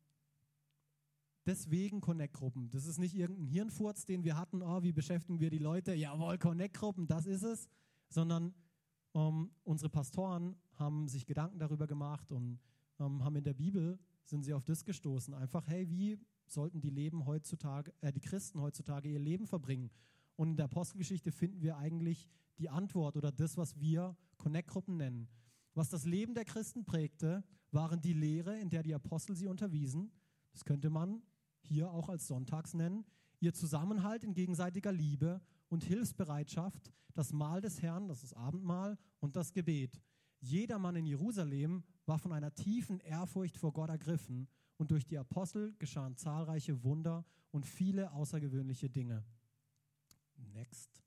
deswegen 1.47 2.01
Connect-Gruppen. 2.01 2.71
Das 2.71 2.87
ist 2.87 2.99
nicht 2.99 3.15
irgendein 3.15 3.47
Hirnfurz, 3.47 4.05
den 4.05 4.25
wir 4.25 4.37
hatten, 4.37 4.63
oh, 4.63 4.83
wie 4.83 4.93
beschäftigen 4.93 5.41
wir 5.41 5.51
die 5.51 5.59
Leute? 5.59 5.95
Jawohl, 5.95 6.39
Connect-Gruppen, 6.39 7.07
das 7.07 7.27
ist 7.27 7.43
es 7.43 7.69
sondern 8.15 8.55
ähm, 9.15 9.51
unsere 9.65 9.91
Pastoren 9.91 10.57
haben 10.77 11.09
sich 11.09 11.27
Gedanken 11.27 11.59
darüber 11.59 11.87
gemacht 11.87 12.31
und 12.33 12.59
ähm, 12.99 13.23
haben 13.25 13.37
in 13.37 13.45
der 13.45 13.55
Bibel 13.55 13.99
sind 14.25 14.45
sie 14.45 14.55
auf 14.55 14.65
das 14.65 14.85
gestoßen. 14.85 15.35
Einfach, 15.35 15.67
hey, 15.67 15.89
wie 15.91 16.19
sollten 16.47 16.81
die 16.81 16.91
Leben 16.91 17.27
heutzutage, 17.27 17.93
äh, 18.01 18.13
die 18.13 18.21
Christen 18.21 18.61
heutzutage 18.61 19.09
ihr 19.09 19.19
Leben 19.19 19.47
verbringen? 19.47 19.91
Und 20.37 20.51
in 20.51 20.57
der 20.57 20.67
Apostelgeschichte 20.67 21.31
finden 21.31 21.63
wir 21.63 21.77
eigentlich 21.77 22.29
die 22.59 22.69
Antwort 22.69 23.17
oder 23.17 23.31
das, 23.31 23.57
was 23.57 23.79
wir 23.79 24.17
Connect-Gruppen 24.39 24.97
nennen. 24.97 25.29
Was 25.75 25.91
das 25.91 26.05
Leben 26.05 26.35
der 26.35 26.45
Christen 26.45 26.85
prägte, 26.85 27.45
waren 27.73 28.01
die 28.01 28.13
Lehre, 28.13 28.59
in 28.59 28.71
der 28.71 28.85
die 28.85 28.95
Apostel 28.95 29.35
sie 29.35 29.49
unterwiesen. 29.49 30.13
Das 30.53 30.65
könnte 30.65 30.89
man 30.89 31.21
hier 31.67 31.91
auch 31.91 32.09
als 32.09 32.27
Sonntags 32.27 32.75
nennen. 32.75 33.05
Ihr 33.41 33.53
Zusammenhalt 33.53 34.25
in 34.25 34.35
gegenseitiger 34.35 34.93
Liebe 34.93 35.41
und 35.69 35.85
Hilfsbereitschaft, 35.85 36.93
das 37.15 37.33
Mahl 37.33 37.61
des 37.61 37.83
Herrn, 37.83 38.09
das 38.09 38.23
ist 38.23 38.35
Abendmahl, 38.35 38.99
und 39.21 39.37
das 39.37 39.53
Gebet. 39.53 40.01
Jedermann 40.41 40.97
in 40.97 41.07
Jerusalem 41.07 41.85
war 42.07 42.19
von 42.19 42.33
einer 42.33 42.55
tiefen 42.55 43.01
Ehrfurcht 43.01 43.57
vor 43.57 43.73
Gott 43.73 43.89
ergriffen 43.89 44.49
und 44.77 44.91
durch 44.91 45.07
die 45.07 45.19
Apostel 45.19 45.75
geschahen 45.79 46.17
zahlreiche 46.17 46.83
Wunder 46.85 47.25
und 47.51 47.67
viele 47.67 48.13
außergewöhnliche 48.13 48.91
Dinge. 48.91 49.25
Next. 50.37 51.03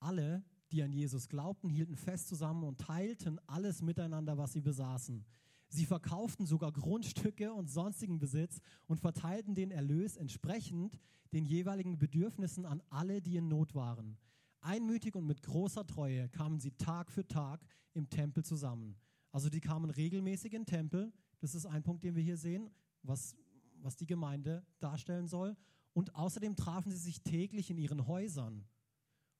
Alle, 0.00 0.44
die 0.72 0.82
an 0.82 0.92
Jesus 0.92 1.28
glaubten, 1.28 1.68
hielten 1.68 1.96
fest 1.96 2.28
zusammen 2.28 2.64
und 2.64 2.80
teilten 2.80 3.38
alles 3.46 3.82
miteinander, 3.82 4.38
was 4.38 4.52
sie 4.52 4.60
besaßen. 4.60 5.24
Sie 5.68 5.84
verkauften 5.84 6.46
sogar 6.46 6.72
Grundstücke 6.72 7.52
und 7.52 7.68
sonstigen 7.68 8.18
Besitz 8.18 8.60
und 8.86 9.00
verteilten 9.00 9.54
den 9.54 9.70
Erlös 9.70 10.16
entsprechend 10.16 10.98
den 11.32 11.44
jeweiligen 11.44 11.98
Bedürfnissen 11.98 12.64
an 12.64 12.82
alle, 12.88 13.20
die 13.20 13.36
in 13.36 13.48
Not 13.48 13.74
waren. 13.74 14.16
Einmütig 14.60 15.14
und 15.14 15.26
mit 15.26 15.42
großer 15.42 15.86
Treue 15.86 16.28
kamen 16.30 16.58
sie 16.58 16.72
Tag 16.72 17.12
für 17.12 17.26
Tag 17.26 17.66
im 17.92 18.08
Tempel 18.08 18.44
zusammen. 18.44 18.96
Also 19.30 19.50
die 19.50 19.60
kamen 19.60 19.90
regelmäßig 19.90 20.54
in 20.54 20.62
den 20.62 20.66
Tempel. 20.66 21.12
Das 21.40 21.54
ist 21.54 21.66
ein 21.66 21.82
Punkt, 21.82 22.02
den 22.02 22.16
wir 22.16 22.22
hier 22.22 22.38
sehen, 22.38 22.70
was, 23.02 23.36
was 23.82 23.96
die 23.96 24.06
Gemeinde 24.06 24.66
darstellen 24.80 25.28
soll. 25.28 25.54
Und 25.92 26.14
außerdem 26.14 26.56
trafen 26.56 26.90
sie 26.90 26.98
sich 26.98 27.22
täglich 27.22 27.70
in 27.70 27.78
ihren 27.78 28.06
Häusern 28.06 28.64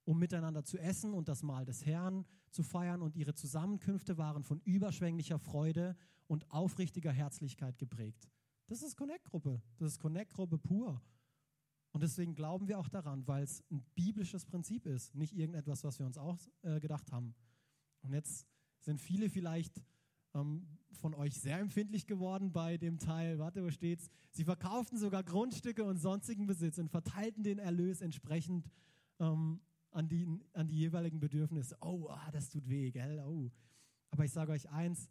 um 0.09 0.19
miteinander 0.19 0.65
zu 0.65 0.79
essen 0.79 1.13
und 1.13 1.29
das 1.29 1.43
Mahl 1.43 1.67
des 1.67 1.85
Herrn 1.85 2.25
zu 2.51 2.63
feiern. 2.63 3.03
Und 3.03 3.15
ihre 3.15 3.35
Zusammenkünfte 3.35 4.17
waren 4.17 4.43
von 4.43 4.59
überschwänglicher 4.61 5.39
Freude 5.39 5.95
und 6.29 6.49
aufrichtiger 6.51 7.11
Herzlichkeit 7.11 7.79
geprägt. 7.79 8.29
Das 8.69 8.83
ist 8.83 8.97
Connect-Gruppe. 8.97 9.61
Das 9.79 9.93
ist 9.93 9.99
Connect-Gruppe 9.99 10.59
pur. 10.59 11.03
Und 11.93 12.03
deswegen 12.03 12.35
glauben 12.35 12.69
wir 12.69 12.79
auch 12.79 12.89
daran, 12.89 13.27
weil 13.27 13.43
es 13.43 13.65
ein 13.71 13.83
biblisches 13.95 14.45
Prinzip 14.45 14.87
ist, 14.87 15.15
nicht 15.15 15.35
irgendetwas, 15.35 15.83
was 15.85 15.99
wir 15.99 16.07
uns 16.07 16.19
auch 16.19 16.39
äh, 16.63 16.79
gedacht 16.79 17.11
haben. 17.11 17.35
Und 18.03 18.13
jetzt 18.13 18.47
sind 18.81 19.01
viele 19.01 19.31
vielleicht 19.31 19.83
ähm, 20.35 20.67
von 20.93 21.15
euch 21.15 21.41
sehr 21.41 21.59
empfindlich 21.59 22.07
geworden 22.07 22.53
bei 22.53 22.77
dem 22.77 22.99
Teil, 22.99 23.39
warte, 23.39 23.65
wo 23.65 23.71
steht's? 23.71 24.11
Sie 24.31 24.45
verkauften 24.45 24.99
sogar 24.99 25.25
Grundstücke 25.25 25.85
und 25.85 25.97
sonstigen 25.97 26.47
Besitz 26.47 26.79
und 26.79 26.91
verteilten 26.91 27.43
den 27.43 27.59
Erlös 27.59 28.01
entsprechend 28.03 28.71
ähm, 29.19 29.61
an 29.91 30.09
die, 30.09 30.27
an 30.53 30.69
die 30.69 30.77
jeweiligen 30.77 31.21
Bedürfnisse. 31.21 31.77
Oh, 31.81 32.07
ah, 32.09 32.31
das 32.31 32.51
tut 32.51 32.69
weh, 32.69 32.91
gell? 32.91 33.23
Oh. 33.27 33.51
Aber 34.11 34.25
ich 34.25 34.33
sage 34.33 34.53
euch 34.53 34.69
eins, 34.71 35.09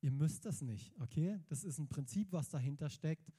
ihr 0.00 0.10
müsst 0.10 0.44
das 0.44 0.62
nicht, 0.62 0.92
okay? 1.00 1.40
Das 1.48 1.64
ist 1.64 1.78
ein 1.78 1.88
Prinzip, 1.88 2.32
was 2.32 2.48
dahinter 2.48 2.88
steckt, 2.88 3.32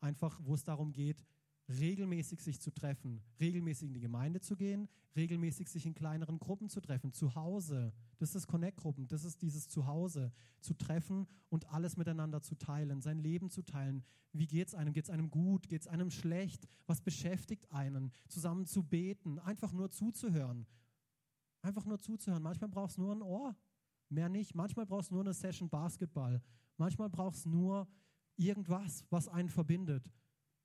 einfach 0.00 0.38
wo 0.42 0.54
es 0.54 0.64
darum 0.64 0.92
geht, 0.92 1.24
regelmäßig 1.68 2.40
sich 2.40 2.60
zu 2.60 2.70
treffen, 2.70 3.20
regelmäßig 3.40 3.88
in 3.88 3.94
die 3.94 4.00
Gemeinde 4.00 4.40
zu 4.40 4.56
gehen, 4.56 4.88
regelmäßig 5.16 5.68
sich 5.68 5.84
in 5.86 5.94
kleineren 5.94 6.38
Gruppen 6.38 6.68
zu 6.68 6.80
treffen, 6.80 7.12
zu 7.12 7.34
Hause. 7.34 7.92
Das 8.18 8.34
ist 8.34 8.46
Connect-Gruppen, 8.46 9.08
das 9.08 9.24
ist 9.24 9.42
dieses 9.42 9.68
Zuhause, 9.68 10.32
zu 10.60 10.74
treffen 10.74 11.26
und 11.48 11.66
alles 11.72 11.96
miteinander 11.96 12.40
zu 12.40 12.54
teilen, 12.54 13.00
sein 13.00 13.18
Leben 13.18 13.50
zu 13.50 13.62
teilen. 13.62 14.04
Wie 14.32 14.46
geht 14.46 14.68
es 14.68 14.74
einem? 14.74 14.92
Geht 14.92 15.04
es 15.04 15.10
einem 15.10 15.30
gut? 15.30 15.68
Geht 15.68 15.82
es 15.82 15.88
einem 15.88 16.10
schlecht? 16.10 16.68
Was 16.86 17.00
beschäftigt 17.00 17.70
einen? 17.72 18.12
Zusammen 18.28 18.66
zu 18.66 18.82
beten, 18.82 19.38
einfach 19.38 19.72
nur 19.72 19.90
zuzuhören. 19.90 20.66
Einfach 21.62 21.84
nur 21.84 21.98
zuzuhören. 21.98 22.42
Manchmal 22.42 22.70
brauchst 22.70 22.96
du 22.96 23.02
nur 23.02 23.14
ein 23.14 23.22
Ohr, 23.22 23.56
mehr 24.08 24.28
nicht. 24.28 24.54
Manchmal 24.54 24.86
brauchst 24.86 25.10
du 25.10 25.14
nur 25.14 25.24
eine 25.24 25.34
Session 25.34 25.68
Basketball. 25.68 26.42
Manchmal 26.76 27.08
brauchst 27.08 27.44
du 27.44 27.50
nur 27.50 27.88
irgendwas, 28.36 29.04
was 29.10 29.28
einen 29.28 29.48
verbindet. 29.48 30.10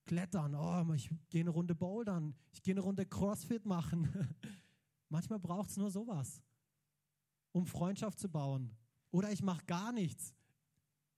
Klettern, 0.06 0.56
oh, 0.56 0.94
ich 0.94 1.10
gehe 1.30 1.42
eine 1.42 1.52
Runde 1.52 1.76
bouldern, 1.76 2.36
ich 2.52 2.62
gehe 2.64 2.74
eine 2.74 2.82
Runde 2.82 3.06
Crossfit 3.06 3.66
machen. 3.66 4.10
Manchmal 5.10 5.40
braucht 5.40 5.70
es 5.70 5.78
nur 5.78 5.92
sowas, 5.92 6.42
um 7.52 7.66
Freundschaft 7.66 8.20
zu 8.20 8.30
bauen. 8.30 8.76
Oder 9.12 9.32
ich 9.32 9.44
mache 9.44 9.66
gar 9.66 9.92
nichts. 9.92 10.34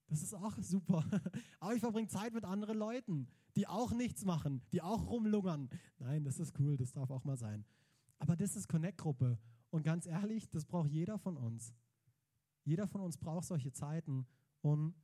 Das 0.08 0.22
ist 0.22 0.34
auch 0.34 0.56
super. 0.60 1.06
Aber 1.60 1.74
ich 1.74 1.80
verbringe 1.80 2.08
Zeit 2.08 2.34
mit 2.34 2.44
anderen 2.44 2.78
Leuten, 2.78 3.28
die 3.56 3.68
auch 3.68 3.94
nichts 3.94 4.26
machen, 4.26 4.62
die 4.72 4.82
auch 4.82 5.08
rumlungern. 5.08 5.70
Nein, 6.00 6.24
das 6.24 6.40
ist 6.40 6.60
cool, 6.60 6.76
das 6.76 6.92
darf 6.92 7.10
auch 7.10 7.24
mal 7.24 7.38
sein. 7.38 7.66
Aber 8.20 8.36
das 8.36 8.56
ist 8.56 8.68
Connect-Gruppe. 8.68 9.38
Und 9.70 9.84
ganz 9.84 10.06
ehrlich, 10.06 10.50
das 10.50 10.66
braucht 10.66 10.92
jeder 10.92 11.18
von 11.18 11.38
uns. 11.38 11.74
Jeder 12.64 12.88
von 12.88 13.02
uns 13.02 13.18
braucht 13.18 13.46
solche 13.46 13.72
Zeiten. 13.72 14.26
Und 14.62 14.96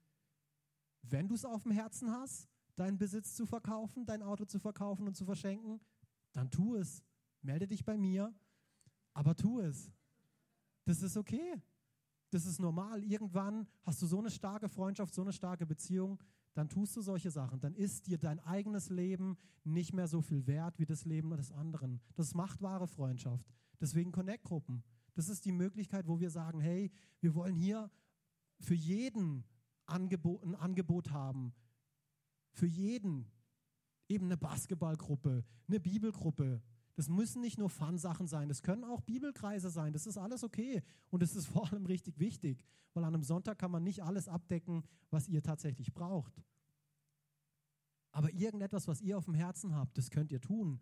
wenn 1.01 1.27
du 1.27 1.35
es 1.35 1.45
auf 1.45 1.63
dem 1.63 1.71
Herzen 1.71 2.11
hast, 2.11 2.49
deinen 2.75 2.97
Besitz 2.97 3.35
zu 3.35 3.45
verkaufen, 3.45 4.05
dein 4.05 4.23
Auto 4.23 4.45
zu 4.45 4.59
verkaufen 4.59 5.07
und 5.07 5.15
zu 5.15 5.25
verschenken, 5.25 5.79
dann 6.33 6.49
tu 6.49 6.75
es. 6.75 7.03
Melde 7.41 7.67
dich 7.67 7.85
bei 7.85 7.97
mir, 7.97 8.33
aber 9.13 9.35
tu 9.35 9.59
es. 9.59 9.91
Das 10.85 11.01
ist 11.01 11.17
okay. 11.17 11.61
Das 12.31 12.45
ist 12.45 12.59
normal. 12.59 13.03
Irgendwann 13.03 13.67
hast 13.83 14.01
du 14.01 14.05
so 14.05 14.19
eine 14.19 14.29
starke 14.29 14.69
Freundschaft, 14.69 15.13
so 15.13 15.21
eine 15.21 15.33
starke 15.33 15.65
Beziehung, 15.65 16.19
dann 16.53 16.69
tust 16.69 16.95
du 16.95 17.01
solche 17.01 17.31
Sachen. 17.31 17.59
Dann 17.59 17.75
ist 17.75 18.07
dir 18.07 18.17
dein 18.17 18.39
eigenes 18.39 18.89
Leben 18.89 19.37
nicht 19.63 19.93
mehr 19.93 20.07
so 20.07 20.21
viel 20.21 20.45
wert 20.47 20.77
wie 20.79 20.85
das 20.85 21.05
Leben 21.05 21.29
des 21.31 21.51
anderen. 21.51 22.01
Das 22.15 22.33
macht 22.33 22.61
wahre 22.61 22.87
Freundschaft. 22.87 23.45
Deswegen 23.79 24.11
Connect-Gruppen. 24.11 24.83
Das 25.19 25.27
ist 25.27 25.43
die 25.43 25.51
Möglichkeit, 25.51 26.07
wo 26.07 26.21
wir 26.21 26.29
sagen, 26.29 26.61
hey, 26.61 26.89
wir 27.19 27.35
wollen 27.35 27.53
hier 27.53 27.91
für 28.61 28.73
jeden 28.73 29.43
Angebot, 29.85 30.41
ein 30.45 30.55
Angebot 30.55 31.11
haben, 31.11 31.53
für 32.53 32.67
jeden. 32.67 33.29
Eben 34.07 34.27
eine 34.27 34.37
Basketballgruppe, 34.37 35.43
eine 35.67 35.79
Bibelgruppe. 35.81 36.61
Das 36.95 37.09
müssen 37.09 37.41
nicht 37.41 37.57
nur 37.57 37.69
Fun-Sachen 37.69 38.27
sein, 38.27 38.47
das 38.47 38.63
können 38.63 38.85
auch 38.85 39.01
Bibelkreise 39.01 39.69
sein, 39.69 39.91
das 39.91 40.07
ist 40.07 40.17
alles 40.17 40.45
okay. 40.45 40.83
Und 41.09 41.21
es 41.21 41.35
ist 41.35 41.47
vor 41.47 41.69
allem 41.69 41.85
richtig 41.85 42.17
wichtig, 42.17 42.63
weil 42.93 43.03
an 43.03 43.13
einem 43.13 43.23
Sonntag 43.23 43.59
kann 43.59 43.71
man 43.71 43.83
nicht 43.83 44.01
alles 44.01 44.29
abdecken, 44.29 44.83
was 45.09 45.27
ihr 45.27 45.43
tatsächlich 45.43 45.93
braucht. 45.93 46.41
Aber 48.11 48.31
irgendetwas, 48.31 48.87
was 48.87 49.01
ihr 49.01 49.17
auf 49.17 49.25
dem 49.25 49.33
Herzen 49.33 49.75
habt, 49.75 49.97
das 49.97 50.11
könnt 50.11 50.31
ihr 50.31 50.39
tun. 50.39 50.79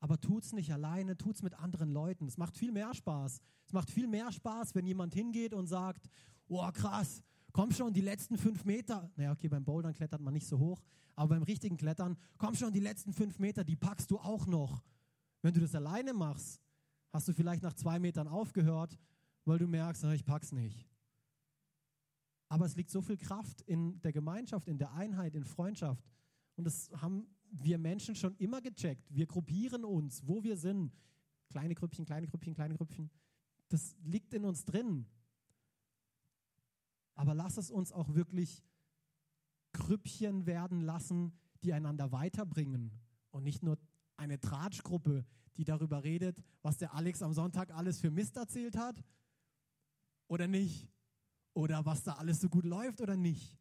Aber 0.00 0.18
tut 0.18 0.44
es 0.44 0.52
nicht 0.52 0.72
alleine, 0.72 1.16
tut 1.16 1.36
es 1.36 1.42
mit 1.42 1.54
anderen 1.54 1.90
Leuten. 1.90 2.26
Es 2.26 2.38
macht 2.38 2.56
viel 2.56 2.72
mehr 2.72 2.94
Spaß. 2.94 3.40
Es 3.66 3.72
macht 3.72 3.90
viel 3.90 4.08
mehr 4.08 4.32
Spaß, 4.32 4.74
wenn 4.74 4.86
jemand 4.86 5.14
hingeht 5.14 5.52
und 5.52 5.66
sagt, 5.66 6.08
oh 6.48 6.66
krass, 6.72 7.22
komm 7.52 7.70
schon, 7.70 7.92
die 7.92 8.00
letzten 8.00 8.38
fünf 8.38 8.64
Meter. 8.64 9.10
Naja, 9.16 9.32
okay, 9.32 9.48
beim 9.48 9.64
Bouldern 9.64 9.92
klettert 9.92 10.22
man 10.22 10.32
nicht 10.32 10.46
so 10.46 10.58
hoch, 10.58 10.82
aber 11.16 11.34
beim 11.34 11.42
richtigen 11.42 11.76
Klettern, 11.76 12.16
komm 12.38 12.54
schon, 12.54 12.72
die 12.72 12.80
letzten 12.80 13.12
fünf 13.12 13.38
Meter, 13.38 13.62
die 13.62 13.76
packst 13.76 14.10
du 14.10 14.18
auch 14.18 14.46
noch. 14.46 14.82
Wenn 15.42 15.52
du 15.52 15.60
das 15.60 15.74
alleine 15.74 16.14
machst, 16.14 16.60
hast 17.12 17.28
du 17.28 17.32
vielleicht 17.34 17.62
nach 17.62 17.74
zwei 17.74 17.98
Metern 17.98 18.26
aufgehört, 18.26 18.98
weil 19.44 19.58
du 19.58 19.66
merkst, 19.66 20.04
ich 20.04 20.24
pack's 20.24 20.52
nicht. 20.52 20.86
Aber 22.48 22.66
es 22.66 22.74
liegt 22.74 22.90
so 22.90 23.00
viel 23.00 23.16
Kraft 23.16 23.60
in 23.62 24.00
der 24.02 24.12
Gemeinschaft, 24.12 24.66
in 24.66 24.78
der 24.78 24.92
Einheit, 24.92 25.34
in 25.34 25.44
Freundschaft. 25.44 26.10
Und 26.56 26.64
das 26.64 26.90
haben 27.00 27.26
wir 27.50 27.78
Menschen 27.78 28.14
schon 28.14 28.34
immer 28.36 28.60
gecheckt. 28.60 29.12
Wir 29.14 29.26
gruppieren 29.26 29.84
uns, 29.84 30.26
wo 30.26 30.42
wir 30.42 30.56
sind. 30.56 30.92
Kleine 31.48 31.74
Grüppchen, 31.74 32.04
kleine 32.04 32.26
Grüppchen, 32.26 32.54
kleine 32.54 32.76
Grüppchen. 32.76 33.10
Das 33.68 33.96
liegt 34.04 34.34
in 34.34 34.44
uns 34.44 34.64
drin. 34.64 35.06
Aber 37.14 37.34
lass 37.34 37.56
es 37.56 37.70
uns 37.70 37.92
auch 37.92 38.14
wirklich 38.14 38.64
Grüppchen 39.72 40.46
werden 40.46 40.80
lassen, 40.80 41.32
die 41.62 41.72
einander 41.72 42.12
weiterbringen 42.12 42.90
und 43.30 43.44
nicht 43.44 43.62
nur 43.62 43.78
eine 44.16 44.40
Tratschgruppe, 44.40 45.24
die 45.56 45.64
darüber 45.64 46.04
redet, 46.04 46.42
was 46.62 46.78
der 46.78 46.94
Alex 46.94 47.22
am 47.22 47.32
Sonntag 47.32 47.70
alles 47.72 48.00
für 48.00 48.10
Mist 48.10 48.36
erzählt 48.36 48.76
hat 48.76 49.04
oder 50.28 50.46
nicht. 50.46 50.88
Oder 51.52 51.84
was 51.84 52.04
da 52.04 52.14
alles 52.14 52.40
so 52.40 52.48
gut 52.48 52.64
läuft 52.64 53.00
oder 53.00 53.16
nicht. 53.16 53.59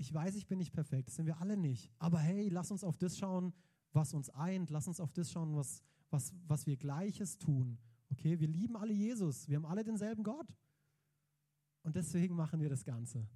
Ich 0.00 0.12
weiß, 0.14 0.34
ich 0.36 0.46
bin 0.46 0.56
nicht 0.56 0.72
perfekt, 0.72 1.08
das 1.08 1.16
sind 1.16 1.26
wir 1.26 1.42
alle 1.42 1.58
nicht. 1.58 1.92
Aber 1.98 2.18
hey, 2.18 2.48
lass 2.48 2.70
uns 2.70 2.84
auf 2.84 2.96
das 2.96 3.18
schauen, 3.18 3.52
was 3.92 4.14
uns 4.14 4.30
eint. 4.30 4.70
Lass 4.70 4.88
uns 4.88 4.98
auf 4.98 5.12
das 5.12 5.30
schauen, 5.30 5.54
was, 5.54 5.82
was, 6.08 6.32
was 6.46 6.66
wir 6.66 6.78
Gleiches 6.78 7.36
tun. 7.36 7.76
Okay, 8.10 8.40
wir 8.40 8.48
lieben 8.48 8.78
alle 8.78 8.94
Jesus. 8.94 9.46
Wir 9.46 9.56
haben 9.56 9.66
alle 9.66 9.84
denselben 9.84 10.22
Gott. 10.22 10.56
Und 11.82 11.96
deswegen 11.96 12.34
machen 12.34 12.62
wir 12.62 12.70
das 12.70 12.82
Ganze. 12.82 13.28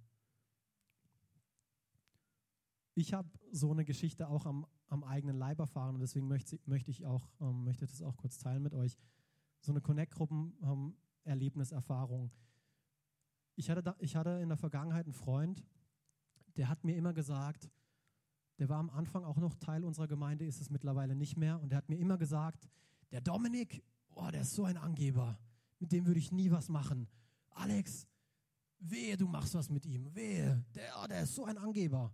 Ich 2.95 3.13
habe 3.13 3.29
so 3.53 3.71
eine 3.71 3.85
Geschichte 3.85 4.27
auch 4.27 4.47
am, 4.47 4.65
am, 4.89 5.05
eigenen 5.05 5.37
Leib 5.37 5.59
erfahren 5.59 5.97
und 5.97 6.01
deswegen 6.01 6.29
möchte, 6.29 6.59
möchte 6.65 6.91
ich 6.91 7.05
auch, 7.05 7.29
ähm, 7.43 7.65
möchte 7.65 7.87
das 7.87 8.01
auch 8.01 8.17
kurz 8.17 8.39
teilen 8.39 8.63
mit 8.63 8.73
euch. 8.73 8.97
So 9.61 9.71
eine 9.71 9.83
Connect-Gruppen-Erlebniserfahrung. 9.83 12.23
Ähm, 12.23 12.31
ich, 13.55 13.69
ich 13.99 14.17
hatte 14.17 14.31
in 14.41 14.49
der 14.49 14.57
Vergangenheit 14.57 15.05
einen 15.05 15.13
Freund, 15.13 15.63
der 16.57 16.69
hat 16.69 16.85
mir 16.85 16.97
immer 16.97 17.13
gesagt, 17.13 17.71
der 18.59 18.69
war 18.69 18.79
am 18.79 18.91
Anfang 18.91 19.25
auch 19.25 19.37
noch 19.37 19.55
Teil 19.55 19.85
unserer 19.85 20.07
Gemeinde, 20.07 20.47
ist 20.47 20.61
es 20.61 20.71
mittlerweile 20.71 21.15
nicht 21.15 21.37
mehr, 21.37 21.61
und 21.61 21.71
der 21.71 21.79
hat 21.79 21.89
mir 21.89 21.99
immer 21.99 22.19
gesagt, 22.19 22.69
der 23.11 23.21
Dominik, 23.21 23.83
oh, 24.15 24.29
der 24.31 24.43
ist 24.43 24.55
so 24.55 24.65
ein 24.65 24.77
Angeber, 24.77 25.39
mit 25.79 25.93
dem 25.93 26.07
würde 26.07 26.21
ich 26.21 26.33
nie 26.33 26.51
was 26.51 26.69
machen. 26.69 27.09
Alex, 27.51 28.07
wehe, 28.79 29.17
du 29.17 29.27
machst 29.27 29.55
was 29.55 29.71
mit 29.71 29.87
ihm, 29.87 30.15
wehe, 30.15 30.65
der, 30.75 31.09
der 31.09 31.23
ist 31.23 31.35
so 31.35 31.45
ein 31.45 31.59
Angeber. 31.59 32.13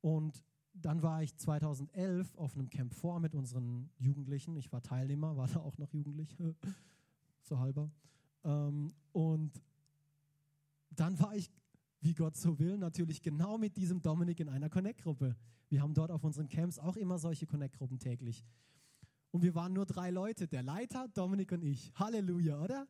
Und 0.00 0.42
dann 0.74 1.02
war 1.02 1.22
ich 1.22 1.36
2011 1.36 2.34
auf 2.36 2.54
einem 2.54 2.68
Camp 2.68 2.94
vor 2.94 3.20
mit 3.20 3.34
unseren 3.34 3.90
Jugendlichen. 3.98 4.56
Ich 4.56 4.72
war 4.72 4.82
Teilnehmer, 4.82 5.36
war 5.36 5.46
da 5.46 5.60
auch 5.60 5.78
noch 5.78 5.92
jugendlich, 5.92 6.36
so 7.42 7.58
halber. 7.58 7.90
Ähm, 8.44 8.92
und 9.12 9.62
dann 10.90 11.18
war 11.20 11.34
ich, 11.34 11.50
wie 12.04 12.14
Gott 12.14 12.36
so 12.36 12.58
will, 12.58 12.76
natürlich 12.76 13.22
genau 13.22 13.58
mit 13.58 13.76
diesem 13.76 14.00
Dominik 14.00 14.38
in 14.40 14.48
einer 14.48 14.68
Connect-Gruppe. 14.68 15.36
Wir 15.68 15.82
haben 15.82 15.94
dort 15.94 16.10
auf 16.10 16.22
unseren 16.22 16.48
Camps 16.48 16.78
auch 16.78 16.96
immer 16.96 17.18
solche 17.18 17.46
Connect-Gruppen 17.46 17.98
täglich. 17.98 18.44
Und 19.30 19.42
wir 19.42 19.54
waren 19.54 19.72
nur 19.72 19.86
drei 19.86 20.10
Leute, 20.10 20.46
der 20.46 20.62
Leiter, 20.62 21.08
Dominik 21.08 21.50
und 21.52 21.62
ich. 21.62 21.92
Halleluja, 21.96 22.60
oder? 22.60 22.86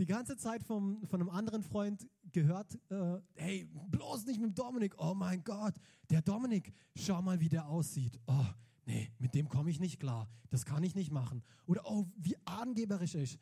die 0.00 0.06
ganze 0.06 0.34
Zeit 0.38 0.62
vom, 0.64 1.06
von 1.06 1.20
einem 1.20 1.28
anderen 1.28 1.62
Freund 1.62 2.08
gehört, 2.32 2.74
äh, 2.88 3.20
hey, 3.34 3.68
bloß 3.90 4.24
nicht 4.24 4.40
mit 4.40 4.58
Dominik. 4.58 4.94
Oh 4.96 5.12
mein 5.14 5.44
Gott, 5.44 5.74
der 6.08 6.22
Dominik, 6.22 6.72
schau 6.96 7.20
mal, 7.20 7.38
wie 7.38 7.50
der 7.50 7.68
aussieht. 7.68 8.18
Oh, 8.26 8.46
nee, 8.86 9.12
mit 9.18 9.34
dem 9.34 9.46
komme 9.46 9.68
ich 9.68 9.78
nicht 9.78 10.00
klar. 10.00 10.26
Das 10.48 10.64
kann 10.64 10.82
ich 10.84 10.94
nicht 10.94 11.12
machen. 11.12 11.42
Oder 11.66 11.82
oh, 11.84 12.06
wie 12.16 12.34
angeberisch 12.46 13.14
ist. 13.14 13.38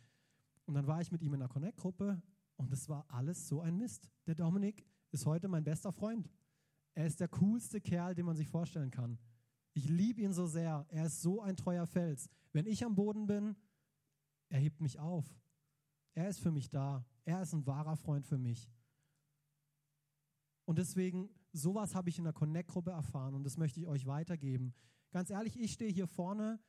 Und 0.66 0.74
dann 0.74 0.88
war 0.88 1.00
ich 1.00 1.12
mit 1.12 1.22
ihm 1.22 1.32
in 1.32 1.40
einer 1.40 1.48
Connect-Gruppe 1.48 2.20
und 2.56 2.72
es 2.72 2.88
war 2.88 3.06
alles 3.08 3.46
so 3.46 3.60
ein 3.60 3.78
Mist. 3.78 4.10
Der 4.26 4.34
Dominik 4.34 4.84
ist 5.10 5.26
heute 5.26 5.48
mein 5.48 5.64
bester 5.64 5.92
Freund. 5.92 6.30
Er 6.94 7.06
ist 7.06 7.20
der 7.20 7.28
coolste 7.28 7.80
Kerl, 7.80 8.14
den 8.14 8.26
man 8.26 8.36
sich 8.36 8.48
vorstellen 8.48 8.90
kann. 8.90 9.18
Ich 9.74 9.88
liebe 9.88 10.22
ihn 10.22 10.32
so 10.32 10.46
sehr. 10.46 10.86
Er 10.88 11.06
ist 11.06 11.22
so 11.22 11.40
ein 11.40 11.56
treuer 11.56 11.86
Fels. 11.86 12.28
Wenn 12.52 12.66
ich 12.66 12.84
am 12.84 12.94
Boden 12.94 13.26
bin, 13.26 13.56
er 14.48 14.60
hebt 14.60 14.80
mich 14.80 14.98
auf. 14.98 15.24
Er 16.14 16.28
ist 16.28 16.40
für 16.40 16.50
mich 16.50 16.70
da. 16.70 17.04
Er 17.24 17.42
ist 17.42 17.52
ein 17.52 17.66
wahrer 17.66 17.96
Freund 17.96 18.26
für 18.26 18.38
mich. 18.38 18.70
Und 20.64 20.78
deswegen, 20.78 21.30
sowas 21.52 21.94
habe 21.94 22.08
ich 22.08 22.18
in 22.18 22.24
der 22.24 22.32
Connect-Gruppe 22.32 22.90
erfahren 22.90 23.34
und 23.34 23.44
das 23.44 23.56
möchte 23.56 23.80
ich 23.80 23.86
euch 23.86 24.06
weitergeben. 24.06 24.74
Ganz 25.12 25.30
ehrlich, 25.30 25.58
ich 25.58 25.72
stehe 25.72 25.90
hier 25.90 26.06
vorne 26.06 26.60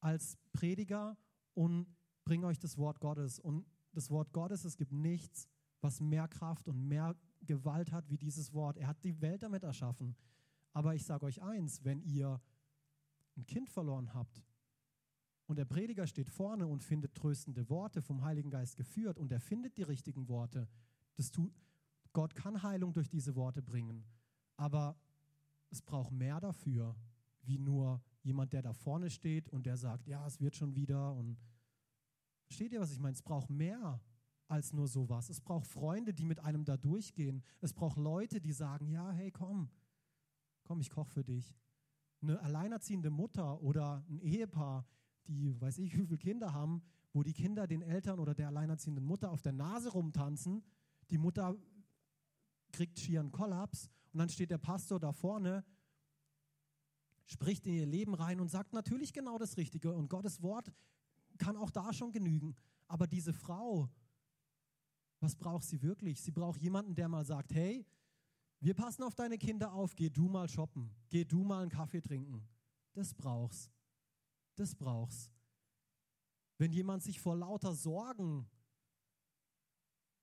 als 0.00 0.36
Prediger 0.52 1.16
und 1.54 1.86
bringe 2.24 2.46
euch 2.46 2.58
das 2.58 2.76
Wort 2.78 3.00
Gottes. 3.00 3.38
Und 3.38 3.66
das 3.92 4.10
Wort 4.10 4.32
Gottes, 4.32 4.64
es 4.64 4.76
gibt 4.76 4.92
nichts, 4.92 5.48
was 5.80 6.00
mehr 6.00 6.28
Kraft 6.28 6.68
und 6.68 6.86
mehr 6.86 7.16
Gewalt 7.46 7.92
hat 7.92 8.08
wie 8.08 8.18
dieses 8.18 8.52
Wort. 8.52 8.76
Er 8.76 8.86
hat 8.86 9.02
die 9.04 9.20
Welt 9.20 9.42
damit 9.42 9.62
erschaffen. 9.62 10.16
Aber 10.72 10.94
ich 10.94 11.04
sage 11.04 11.26
euch 11.26 11.42
eins, 11.42 11.84
wenn 11.84 12.00
ihr 12.02 12.40
ein 13.36 13.46
Kind 13.46 13.68
verloren 13.68 14.14
habt 14.14 14.42
und 15.46 15.56
der 15.56 15.64
Prediger 15.64 16.06
steht 16.06 16.30
vorne 16.30 16.66
und 16.66 16.82
findet 16.82 17.14
tröstende 17.14 17.68
Worte 17.68 18.00
vom 18.00 18.24
Heiligen 18.24 18.50
Geist 18.50 18.76
geführt 18.76 19.18
und 19.18 19.32
er 19.32 19.40
findet 19.40 19.76
die 19.76 19.82
richtigen 19.82 20.28
Worte, 20.28 20.68
das 21.16 21.30
tut, 21.30 21.52
Gott 22.12 22.34
kann 22.34 22.62
Heilung 22.62 22.92
durch 22.92 23.08
diese 23.08 23.34
Worte 23.34 23.62
bringen. 23.62 24.04
Aber 24.56 24.96
es 25.70 25.82
braucht 25.82 26.12
mehr 26.12 26.40
dafür, 26.40 26.96
wie 27.42 27.58
nur 27.58 28.02
jemand, 28.22 28.52
der 28.52 28.62
da 28.62 28.72
vorne 28.72 29.10
steht 29.10 29.48
und 29.48 29.66
der 29.66 29.76
sagt, 29.76 30.06
ja, 30.06 30.26
es 30.26 30.40
wird 30.40 30.56
schon 30.56 30.74
wieder. 30.74 31.12
Und 31.14 31.38
versteht 32.44 32.72
ihr, 32.72 32.80
was 32.80 32.92
ich 32.92 32.98
meine? 32.98 33.14
Es 33.14 33.22
braucht 33.22 33.50
mehr 33.50 34.00
als 34.52 34.74
nur 34.74 34.86
sowas. 34.86 35.30
Es 35.30 35.40
braucht 35.40 35.66
Freunde, 35.66 36.12
die 36.12 36.26
mit 36.26 36.38
einem 36.40 36.66
da 36.66 36.76
durchgehen. 36.76 37.42
Es 37.62 37.72
braucht 37.72 37.96
Leute, 37.96 38.38
die 38.38 38.52
sagen, 38.52 38.86
ja, 38.88 39.10
hey, 39.10 39.30
komm, 39.30 39.70
komm, 40.62 40.80
ich 40.80 40.90
koche 40.90 41.10
für 41.10 41.24
dich. 41.24 41.56
Eine 42.20 42.38
alleinerziehende 42.40 43.08
Mutter 43.08 43.62
oder 43.62 44.04
ein 44.10 44.20
Ehepaar, 44.20 44.86
die, 45.26 45.58
weiß 45.58 45.78
ich, 45.78 45.96
wie 45.96 46.06
viele 46.06 46.18
Kinder 46.18 46.52
haben, 46.52 46.82
wo 47.14 47.22
die 47.22 47.32
Kinder 47.32 47.66
den 47.66 47.80
Eltern 47.80 48.18
oder 48.18 48.34
der 48.34 48.48
alleinerziehenden 48.48 49.04
Mutter 49.04 49.30
auf 49.30 49.40
der 49.40 49.52
Nase 49.52 49.90
rumtanzen, 49.90 50.62
die 51.10 51.18
Mutter 51.18 51.56
kriegt 52.72 52.98
schier 53.00 53.20
einen 53.20 53.32
Kollaps 53.32 53.88
und 54.12 54.18
dann 54.18 54.28
steht 54.28 54.50
der 54.50 54.58
Pastor 54.58 55.00
da 55.00 55.12
vorne, 55.12 55.64
spricht 57.24 57.66
in 57.66 57.74
ihr 57.74 57.86
Leben 57.86 58.14
rein 58.14 58.38
und 58.38 58.50
sagt 58.50 58.74
natürlich 58.74 59.14
genau 59.14 59.38
das 59.38 59.56
Richtige 59.56 59.92
und 59.92 60.10
Gottes 60.10 60.42
Wort 60.42 60.70
kann 61.38 61.56
auch 61.56 61.70
da 61.70 61.92
schon 61.94 62.12
genügen. 62.12 62.54
Aber 62.86 63.06
diese 63.06 63.32
Frau, 63.32 63.88
was 65.22 65.36
braucht 65.36 65.64
sie 65.64 65.80
wirklich? 65.82 66.20
Sie 66.20 66.32
braucht 66.32 66.60
jemanden, 66.60 66.94
der 66.94 67.08
mal 67.08 67.24
sagt, 67.24 67.54
hey, 67.54 67.86
wir 68.60 68.74
passen 68.74 69.04
auf 69.04 69.14
deine 69.14 69.38
Kinder 69.38 69.72
auf, 69.72 69.94
geh 69.94 70.10
du 70.10 70.28
mal 70.28 70.48
shoppen, 70.48 70.90
geh 71.10 71.24
du 71.24 71.44
mal 71.44 71.62
einen 71.62 71.70
Kaffee 71.70 72.00
trinken. 72.00 72.46
Das 72.92 73.14
brauchst. 73.14 73.70
Das 74.56 74.74
brauchst. 74.74 75.32
Wenn 76.58 76.72
jemand 76.72 77.02
sich 77.02 77.20
vor 77.20 77.36
lauter 77.36 77.74
Sorgen 77.74 78.48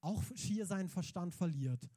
auch 0.01 0.21
schier 0.35 0.65
seinen 0.65 0.89
Verstand 0.89 1.33
verliert. 1.33 1.89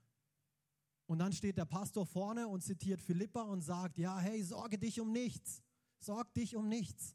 Und 1.07 1.19
dann 1.19 1.33
steht 1.33 1.59
der 1.59 1.65
Pastor 1.65 2.07
vorne 2.07 2.49
und 2.49 2.63
zitiert 2.63 3.01
Philippa 3.01 3.43
und 3.43 3.61
sagt, 3.61 3.99
ja, 3.99 4.19
hey, 4.19 4.43
sorge 4.43 4.79
dich 4.79 5.01
um 5.01 5.13
nichts. 5.13 5.63
Sorg 5.99 6.33
dich 6.35 6.57
um 6.57 6.69
nichts. 6.69 7.15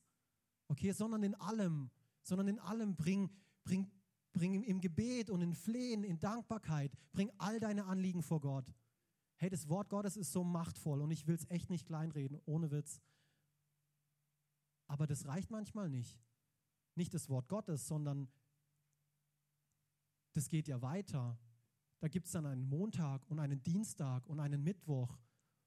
Okay, 0.67 0.91
sondern 0.91 1.23
in 1.23 1.35
allem, 1.35 1.89
sondern 2.23 2.47
in 2.49 2.59
allem 2.59 2.95
bring, 2.95 3.29
bring, 3.63 3.89
bring 4.37 4.63
im 4.63 4.81
Gebet 4.81 5.29
und 5.29 5.41
in 5.41 5.53
Flehen, 5.53 6.03
in 6.03 6.19
Dankbarkeit, 6.19 6.91
bring 7.11 7.31
all 7.37 7.59
deine 7.59 7.85
Anliegen 7.85 8.21
vor 8.21 8.39
Gott. 8.39 8.73
Hey, 9.35 9.49
das 9.49 9.67
Wort 9.69 9.89
Gottes 9.89 10.17
ist 10.17 10.31
so 10.31 10.43
machtvoll 10.43 11.01
und 11.01 11.11
ich 11.11 11.27
will 11.27 11.35
es 11.35 11.49
echt 11.49 11.69
nicht 11.69 11.85
kleinreden, 11.85 12.39
ohne 12.45 12.71
Witz. 12.71 13.01
Aber 14.87 15.05
das 15.05 15.25
reicht 15.25 15.51
manchmal 15.51 15.89
nicht. 15.89 16.19
Nicht 16.95 17.13
das 17.13 17.29
Wort 17.29 17.47
Gottes, 17.47 17.87
sondern 17.87 18.27
das 20.33 20.49
geht 20.49 20.67
ja 20.67 20.81
weiter. 20.81 21.37
Da 21.99 22.07
gibt 22.07 22.27
es 22.27 22.31
dann 22.31 22.45
einen 22.45 22.67
Montag 22.67 23.25
und 23.27 23.39
einen 23.39 23.61
Dienstag 23.61 24.25
und 24.27 24.39
einen 24.39 24.63
Mittwoch 24.63 25.17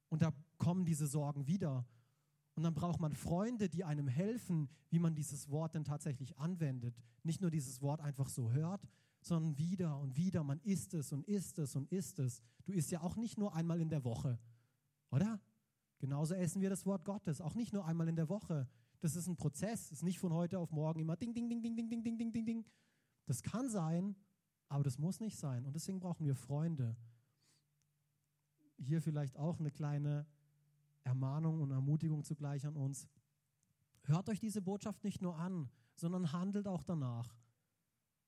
und 0.08 0.22
da 0.22 0.32
kommen 0.58 0.84
diese 0.84 1.06
Sorgen 1.06 1.46
wieder. 1.46 1.86
Und 2.55 2.62
dann 2.64 2.74
braucht 2.74 3.01
man 3.01 3.14
Freunde, 3.14 3.68
die 3.68 3.84
einem 3.84 4.09
helfen, 4.09 4.68
wie 4.90 4.98
man 4.98 5.14
dieses 5.14 5.51
Wort 5.51 5.74
denn 5.74 5.84
tatsächlich 5.84 6.38
anwendet. 6.38 6.94
Nicht 7.22 7.40
nur 7.40 7.51
dieses 7.51 7.80
Wort 7.80 8.01
einfach 8.01 8.28
so 8.28 8.53
hört, 8.53 8.86
sondern 9.22 9.57
wieder 9.59 9.98
und 9.98 10.16
wieder. 10.16 10.42
Man 10.42 10.61
isst 10.61 10.94
es 10.94 11.12
und 11.12 11.26
isst 11.26 11.59
es 11.59 11.76
und 11.76 11.90
isst 11.92 12.18
es. 12.18 12.42
Du 12.64 12.72
isst 12.72 12.90
ja 12.90 13.03
auch 13.03 13.16
nicht 13.16 13.38
nur 13.38 13.55
einmal 13.55 13.80
in 13.80 13.88
der 13.88 14.05
Woche, 14.05 14.38
oder? 15.11 15.40
Genauso 15.98 16.34
essen 16.34 16.62
wir 16.62 16.70
das 16.70 16.86
Wort 16.86 17.05
Gottes, 17.05 17.42
auch 17.42 17.55
nicht 17.55 17.74
nur 17.74 17.84
einmal 17.84 18.09
in 18.09 18.16
der 18.16 18.30
Woche. 18.30 18.66
Das 19.01 19.16
ist 19.16 19.26
ein 19.26 19.36
Prozess, 19.36 19.92
ist 19.92 20.03
nicht 20.03 20.18
von 20.18 20.32
heute 20.32 20.59
auf 20.59 20.72
morgen 20.72 21.01
immer 21.01 21.16
ding, 21.16 21.34
ding, 21.34 21.48
ding, 21.48 21.62
ding, 21.62 21.76
ding, 21.76 21.90
ding, 21.90 22.03
ding, 22.03 22.18
ding, 22.18 22.32
ding, 22.32 22.46
ding. 22.46 22.64
Das 23.26 23.42
kann 23.42 23.68
sein, 23.68 24.16
aber 24.68 24.82
das 24.82 24.98
muss 24.98 25.20
nicht 25.20 25.36
sein. 25.36 25.66
Und 25.66 25.74
deswegen 25.74 26.01
brauchen 26.01 26.26
wir 26.26 26.34
Freunde. 26.34 26.96
Hier 28.78 29.03
vielleicht 29.03 29.36
auch 29.36 29.61
eine 29.61 29.70
kleine 29.70 30.26
Ermahnung 31.03 31.61
und 31.61 31.70
Ermutigung 31.70 32.24
zugleich 32.24 32.66
an 32.66 32.76
uns. 32.76 33.09
Hört 34.03 34.28
euch 34.28 34.40
diese 34.40 34.62
Botschaft 34.62 35.05
nicht 35.05 35.22
nur 35.22 35.36
an, 35.36 35.70
sondern 35.94 36.32
handelt 36.32 36.66
auch 36.66 36.82
danach. 36.82 37.34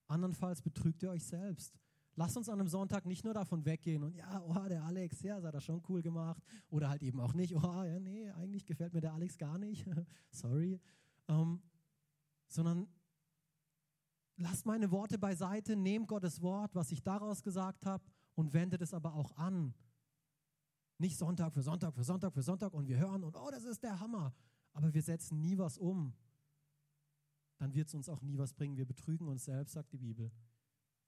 Andernfalls 0.09 0.63
betrügt 0.63 1.03
ihr 1.03 1.11
euch 1.11 1.25
selbst. 1.25 1.79
Lasst 2.15 2.37
uns 2.37 2.49
an 2.49 2.61
einem 2.61 2.69
Sonntag 2.69 3.07
nicht 3.07 3.25
nur 3.25 3.33
davon 3.33 3.65
weggehen 3.65 4.03
und 4.03 4.15
ja, 4.15 4.43
oh, 4.43 4.69
der 4.69 4.85
Alex, 4.85 5.23
ja, 5.23 5.37
das 5.37 5.47
hat 5.47 5.55
er 5.55 5.61
schon 5.63 5.83
cool 5.89 6.03
gemacht. 6.03 6.43
Oder 6.69 6.91
halt 6.91 7.03
eben 7.03 7.21
auch 7.21 7.33
nicht, 7.33 7.55
oh, 7.55 7.83
ja, 7.85 7.99
nee, 7.99 8.31
eigentlich 8.33 8.67
gefällt 8.67 8.93
mir 8.93 9.01
der 9.01 9.15
Alex 9.15 9.39
gar 9.39 9.57
nicht. 9.57 9.87
Sorry. 10.31 10.79
Ähm, 11.29 11.63
sondern 12.49 12.87
lasst 14.37 14.67
meine 14.67 14.91
Worte 14.91 15.19
beiseite, 15.19 15.75
nehmt 15.75 16.07
Gottes 16.07 16.43
Wort, 16.43 16.75
was 16.75 16.93
ich 16.93 17.03
daraus 17.03 17.43
gesagt 17.43 17.87
habe, 17.87 18.05
und 18.35 18.53
wendet 18.53 18.83
es 18.83 18.93
aber 18.93 19.15
auch 19.15 19.35
an. 19.37 19.75
Nicht 21.03 21.19
Sonntag 21.19 21.53
für 21.53 21.63
Sonntag 21.63 21.95
für 21.95 22.05
Sonntag 22.05 22.33
für 22.33 22.43
Sonntag 22.43 22.73
und 22.73 22.87
wir 22.87 22.97
hören 22.97 23.25
und 23.25 23.37
oh, 23.37 23.51
das 23.51 23.65
ist 23.65 23.83
der 23.83 24.01
Hammer. 24.01 24.33
Aber 24.73 24.95
wir 24.95 25.03
setzen 25.03 25.41
nie 25.41 25.59
was 25.59 25.77
um 25.77 26.15
dann 27.63 27.75
wird 27.75 27.87
es 27.87 27.95
uns 27.95 28.09
auch 28.09 28.21
nie 28.23 28.37
was 28.39 28.53
bringen. 28.53 28.77
Wir 28.77 28.85
betrügen 28.85 29.29
uns 29.29 29.45
selbst, 29.45 29.75
sagt 29.75 29.93
die 29.93 29.99
Bibel. 29.99 30.33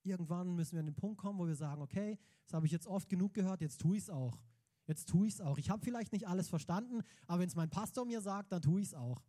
Irgendwann 0.04 0.54
müssen 0.54 0.74
wir 0.74 0.80
an 0.80 0.86
den 0.86 0.94
Punkt 0.94 1.18
kommen, 1.18 1.36
wo 1.36 1.48
wir 1.48 1.56
sagen, 1.56 1.82
okay, 1.82 2.16
das 2.44 2.54
habe 2.54 2.64
ich 2.64 2.70
jetzt 2.70 2.86
oft 2.86 3.08
genug 3.08 3.34
gehört, 3.34 3.60
jetzt 3.60 3.80
tue 3.80 3.96
ich 3.96 4.04
es 4.04 4.10
auch. 4.10 4.38
Jetzt 4.86 5.08
tue 5.08 5.26
ich 5.26 5.34
es 5.34 5.40
auch. 5.40 5.58
Ich 5.58 5.68
habe 5.68 5.82
vielleicht 5.84 6.12
nicht 6.12 6.28
alles 6.28 6.48
verstanden, 6.48 7.02
aber 7.26 7.40
wenn 7.40 7.48
es 7.48 7.56
mein 7.56 7.70
Pastor 7.70 8.04
mir 8.04 8.20
sagt, 8.20 8.52
dann 8.52 8.62
tue 8.62 8.80
ich 8.80 8.86
es 8.86 8.94
auch. 8.94 9.20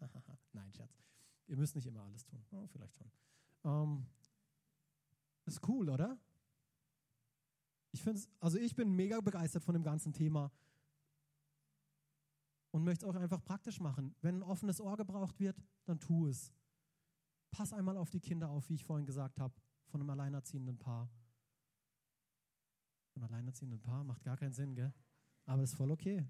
Nein, 0.52 0.72
Scherz. 0.72 0.98
Ihr 1.46 1.56
müsst 1.56 1.76
nicht 1.76 1.86
immer 1.86 2.02
alles 2.02 2.24
tun. 2.24 2.44
Oh, 2.50 2.66
vielleicht 2.66 2.96
schon. 2.96 3.10
Ähm, 3.62 4.06
ist 5.44 5.60
cool, 5.68 5.88
oder? 5.88 6.18
Ich 7.92 8.02
finde 8.02 8.20
also 8.40 8.58
ich 8.58 8.74
bin 8.74 8.90
mega 8.90 9.20
begeistert 9.20 9.64
von 9.64 9.74
dem 9.74 9.82
ganzen 9.82 10.12
Thema 10.12 10.50
und 12.70 12.84
möchte 12.84 13.04
es 13.04 13.10
auch 13.10 13.18
einfach 13.18 13.44
praktisch 13.44 13.80
machen. 13.80 14.14
Wenn 14.20 14.36
ein 14.36 14.42
offenes 14.42 14.80
Ohr 14.80 14.96
gebraucht 14.96 15.38
wird, 15.38 15.56
dann 15.84 16.00
tu 16.00 16.26
es 16.26 16.52
pass 17.52 17.72
einmal 17.72 17.96
auf 17.96 18.10
die 18.10 18.20
Kinder 18.20 18.48
auf, 18.48 18.68
wie 18.68 18.74
ich 18.74 18.84
vorhin 18.84 19.06
gesagt 19.06 19.38
habe, 19.38 19.54
von 19.86 20.00
einem 20.00 20.10
alleinerziehenden 20.10 20.78
Paar. 20.78 21.08
Ein 23.14 23.24
alleinerziehenden 23.24 23.80
Paar 23.80 24.02
macht 24.04 24.24
gar 24.24 24.36
keinen 24.36 24.54
Sinn, 24.54 24.74
gell? 24.74 24.92
Aber 25.44 25.62
ist 25.62 25.74
voll 25.74 25.90
okay. 25.90 26.26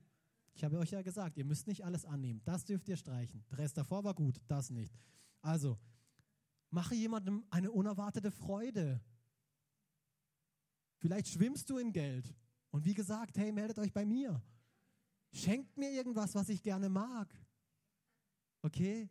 Ich 0.55 0.65
habe 0.65 0.79
euch 0.79 0.91
ja 0.91 1.01
gesagt, 1.01 1.37
ihr 1.37 1.45
müsst 1.45 1.67
nicht 1.67 1.85
alles 1.85 2.05
annehmen. 2.05 2.43
Das 2.45 2.65
dürft 2.65 2.89
ihr 2.89 2.97
streichen. 2.97 3.45
Der 3.51 3.59
Rest 3.59 3.79
davor 3.79 4.05
war 4.05 4.15
gut, 4.15 4.41
das 4.49 4.71
nicht. 4.71 4.99
Also, 5.41 5.79
mache 6.71 6.95
jemandem 6.95 7.45
eine 7.51 7.71
unerwartete 7.71 8.31
Freude. 8.31 9.01
Vielleicht 11.03 11.27
schwimmst 11.27 11.69
du 11.69 11.79
in 11.79 11.91
Geld. 11.93 12.33
Und 12.71 12.85
wie 12.85 12.95
gesagt, 12.95 13.37
hey, 13.37 13.51
meldet 13.51 13.77
euch 13.81 13.93
bei 13.93 14.05
mir. 14.05 14.41
Schenkt 15.33 15.77
mir 15.77 15.91
irgendwas, 15.91 16.33
was 16.37 16.49
ich 16.49 16.63
gerne 16.63 16.89
mag. 16.89 17.35
Okay? 18.63 19.11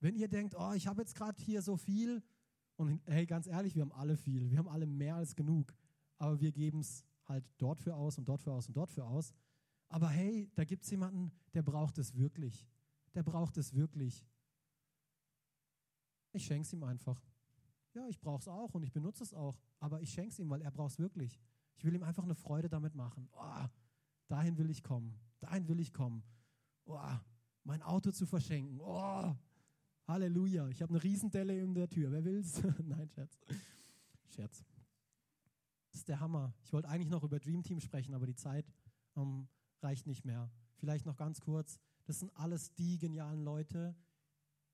Wenn 0.00 0.16
ihr 0.16 0.28
denkt, 0.28 0.54
oh, 0.58 0.72
ich 0.72 0.86
habe 0.86 1.02
jetzt 1.02 1.14
gerade 1.14 1.38
hier 1.42 1.60
so 1.60 1.76
viel, 1.76 2.22
und 2.76 3.02
hey, 3.04 3.26
ganz 3.26 3.46
ehrlich, 3.46 3.74
wir 3.74 3.82
haben 3.82 3.92
alle 3.92 4.16
viel, 4.16 4.50
wir 4.50 4.56
haben 4.56 4.68
alle 4.68 4.86
mehr 4.86 5.16
als 5.16 5.36
genug, 5.36 5.74
aber 6.16 6.40
wir 6.40 6.50
geben 6.50 6.80
es 6.80 7.04
halt 7.26 7.44
dort 7.58 7.78
für 7.78 7.94
aus 7.94 8.16
und 8.16 8.26
dort 8.26 8.40
für 8.40 8.52
aus 8.52 8.66
und 8.66 8.74
dort 8.74 8.90
für 8.90 9.04
aus. 9.04 9.34
Aber 9.90 10.08
hey, 10.08 10.50
da 10.54 10.64
gibt 10.64 10.84
es 10.84 10.90
jemanden, 10.90 11.30
der 11.52 11.62
braucht 11.62 11.98
es 11.98 12.16
wirklich. 12.16 12.66
Der 13.14 13.22
braucht 13.22 13.58
es 13.58 13.74
wirklich. 13.74 14.24
Ich 16.32 16.46
schenke 16.46 16.62
es 16.62 16.72
ihm 16.72 16.84
einfach. 16.84 17.22
Ja, 17.98 18.08
ich 18.08 18.20
brauche 18.20 18.40
es 18.40 18.48
auch 18.48 18.74
und 18.74 18.82
ich 18.82 18.92
benutze 18.92 19.24
es 19.24 19.34
auch, 19.34 19.58
aber 19.80 20.00
ich 20.00 20.10
schenke 20.10 20.30
es 20.30 20.38
ihm, 20.38 20.48
weil 20.50 20.62
er 20.62 20.70
braucht 20.70 20.92
es 20.92 20.98
wirklich. 20.98 21.38
Ich 21.76 21.84
will 21.84 21.94
ihm 21.94 22.02
einfach 22.02 22.24
eine 22.24 22.34
Freude 22.34 22.68
damit 22.68 22.94
machen. 22.94 23.28
Oh, 23.32 23.66
dahin 24.28 24.56
will 24.58 24.70
ich 24.70 24.82
kommen, 24.82 25.18
dahin 25.40 25.68
will 25.68 25.80
ich 25.80 25.92
kommen. 25.92 26.22
Oh, 26.84 27.00
mein 27.64 27.82
Auto 27.82 28.10
zu 28.10 28.26
verschenken. 28.26 28.80
Oh, 28.80 29.34
Halleluja, 30.06 30.68
ich 30.68 30.80
habe 30.80 30.94
eine 30.94 31.02
Riesendelle 31.02 31.58
in 31.58 31.74
der 31.74 31.88
Tür. 31.88 32.10
Wer 32.10 32.24
will's? 32.24 32.62
Nein, 32.82 33.08
Scherz. 33.10 33.38
Scherz. 34.28 34.64
Das 35.90 36.00
ist 36.00 36.08
der 36.08 36.20
Hammer. 36.20 36.54
Ich 36.62 36.72
wollte 36.72 36.88
eigentlich 36.88 37.10
noch 37.10 37.24
über 37.24 37.38
Dream 37.38 37.62
Team 37.62 37.80
sprechen, 37.80 38.14
aber 38.14 38.26
die 38.26 38.34
Zeit 38.34 38.72
ähm, 39.16 39.48
reicht 39.82 40.06
nicht 40.06 40.24
mehr. 40.24 40.50
Vielleicht 40.76 41.04
noch 41.04 41.16
ganz 41.16 41.40
kurz. 41.40 41.78
Das 42.04 42.20
sind 42.20 42.34
alles 42.36 42.72
die 42.74 42.98
genialen 42.98 43.42
Leute, 43.42 43.94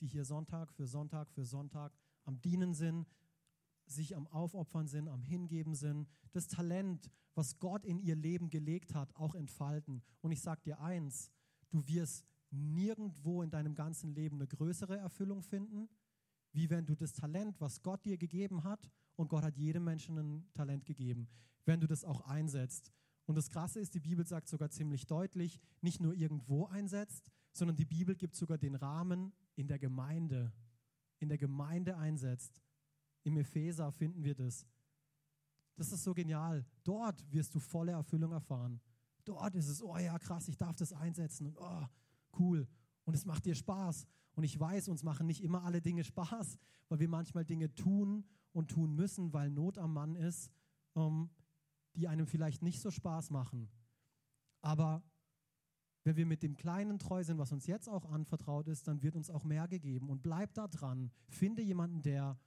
die 0.01 0.07
hier 0.07 0.25
Sonntag 0.25 0.73
für 0.73 0.87
Sonntag 0.87 1.31
für 1.31 1.45
Sonntag 1.45 1.93
am 2.25 2.41
Dienen 2.41 2.75
sind, 2.75 3.07
sich 3.87 4.17
am 4.17 4.27
Aufopfern 4.29 4.89
sind, 4.89 5.09
am 5.09 5.23
Hingeben 5.23 5.75
sind, 5.75 6.09
das 6.33 6.49
Talent, 6.49 7.11
was 7.35 7.59
Gott 7.59 7.85
in 7.85 7.99
ihr 7.99 8.17
Leben 8.17 8.51
gelegt 8.51 8.95
hat, 8.95 9.15
auch 9.17 9.35
entfalten. 9.35 10.03
Und 10.21 10.33
ich 10.33 10.41
sage 10.41 10.63
dir 10.63 10.81
eins, 10.81 11.31
du 11.71 11.87
wirst 11.87 12.25
nirgendwo 12.51 13.43
in 13.43 13.51
deinem 13.51 13.75
ganzen 13.75 14.15
Leben 14.15 14.37
eine 14.37 14.47
größere 14.47 14.97
Erfüllung 14.97 15.43
finden, 15.43 15.89
wie 16.53 16.71
wenn 16.71 16.87
du 16.87 16.95
das 16.95 17.13
Talent, 17.13 17.61
was 17.61 17.83
Gott 17.83 18.05
dir 18.05 18.17
gegeben 18.17 18.65
hat, 18.65 18.91
und 19.17 19.29
Gott 19.29 19.45
hat 19.45 19.57
jedem 19.57 19.85
Menschen 19.85 20.19
ein 20.19 20.53
Talent 20.55 20.85
gegeben, 20.85 21.29
wenn 21.65 21.81
du 21.81 21.87
das 21.87 22.05
auch 22.05 22.23
einsetzt. 22.23 22.93
Und 23.27 23.37
das 23.37 23.49
Krasse 23.49 23.81
ist, 23.81 23.95
die 23.95 24.01
Bibel 24.01 24.27
sagt 24.27 24.49
sogar 24.49 24.71
ziemlich 24.71 25.07
deutlich, 25.07 25.61
nicht 25.81 26.01
nur 26.01 26.15
irgendwo 26.15 26.67
einsetzt, 26.67 27.31
sondern 27.53 27.77
die 27.77 27.85
Bibel 27.85 28.15
gibt 28.17 28.35
sogar 28.35 28.59
den 28.59 28.75
Rahmen 28.75 29.33
in 29.55 29.69
der 29.69 29.79
Gemeinde, 29.79 30.53
in 31.19 31.29
der 31.29 31.39
Gemeinde 31.39 31.97
einsetzt. 31.97 32.63
Im 33.23 33.37
Epheser 33.37 33.91
finden 33.93 34.23
wir 34.25 34.35
das. 34.35 34.67
Das 35.77 35.93
ist 35.93 36.05
so 36.05 36.15
genial. 36.15 36.65
Dort 36.85 37.25
wirst 37.33 37.55
du 37.55 37.59
volle 37.59 37.93
Erfüllung 37.93 38.33
erfahren. 38.33 38.81
Dort 39.25 39.55
ist 39.55 39.69
es, 39.69 39.83
oh 39.83 39.97
ja, 39.97 40.19
krass, 40.19 40.49
ich 40.49 40.57
darf 40.57 40.77
das 40.77 40.93
einsetzen 40.93 41.47
und 41.47 41.57
oh, 41.59 41.87
cool. 42.39 42.69
Und 43.05 43.15
es 43.15 43.25
macht 43.25 43.45
dir 43.47 43.55
Spaß. 43.55 44.07
Und 44.35 44.45
ich 44.45 44.59
weiß, 44.59 44.89
uns 44.89 45.03
machen 45.03 45.27
nicht 45.27 45.43
immer 45.43 45.65
alle 45.65 45.81
Dinge 45.81 46.05
Spaß, 46.05 46.59
weil 46.89 46.99
wir 46.99 47.09
manchmal 47.09 47.45
Dinge 47.45 47.75
tun 47.75 48.25
und 48.53 48.71
tun 48.71 48.95
müssen, 48.95 49.33
weil 49.33 49.51
Not 49.51 49.79
am 49.79 49.95
Mann 49.95 50.15
ist, 50.15 50.51
ähm, 50.97 51.31
die 51.95 52.09
einem 52.09 52.27
vielleicht 52.27 52.63
nicht 52.63 52.81
so 52.81 52.91
Spaß 52.91 53.31
machen. 53.31 53.71
Aber 54.61 55.03
wenn 56.05 56.17
wir 56.17 56.27
mit 56.27 56.43
dem 56.43 56.57
Kleinen 56.57 56.99
treu 56.99 57.25
sind, 57.25 57.39
was 57.39 57.53
uns 57.53 57.67
jetzt 57.67 57.89
auch 57.89 58.05
anvertraut 58.11 58.69
ist, 58.69 58.87
dann 58.87 59.03
wird 59.03 59.17
uns 59.17 59.31
auch 59.31 59.45
mehr 59.45 59.67
gegeben. 59.67 60.11
Und 60.11 60.23
bleib 60.23 60.53
da 60.55 60.69
dran. 60.69 61.11
Finde 61.29 61.63
jemanden, 61.63 62.03
der 62.03 62.39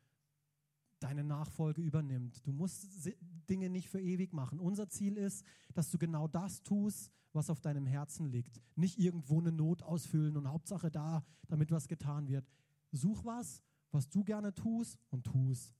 deine 1.00 1.24
Nachfolge 1.24 1.82
übernimmt. 1.82 2.46
Du 2.46 2.52
musst 2.52 3.10
Dinge 3.50 3.70
nicht 3.70 3.90
für 3.90 4.00
ewig 4.00 4.34
machen. 4.34 4.60
Unser 4.60 4.90
Ziel 4.90 5.18
ist, 5.18 5.46
dass 5.74 5.92
du 5.92 5.98
genau 5.98 6.28
das 6.28 6.64
tust, 6.64 7.12
was 7.34 7.50
auf 7.50 7.62
deinem 7.62 7.86
Herzen 7.86 8.28
liegt. 8.28 8.62
Nicht 8.76 8.98
irgendwo 8.98 9.40
eine 9.40 9.52
Not 9.52 9.84
ausfüllen 9.84 10.38
und 10.38 10.48
Hauptsache 10.48 10.90
da, 10.90 11.24
damit 11.48 11.72
was 11.72 11.88
getan 11.88 12.28
wird. 12.28 12.48
Such 12.92 13.26
was, 13.26 13.62
was 13.92 14.10
du 14.10 14.24
gerne 14.24 14.54
tust 14.54 15.00
und 15.10 15.26
tust. 15.26 15.76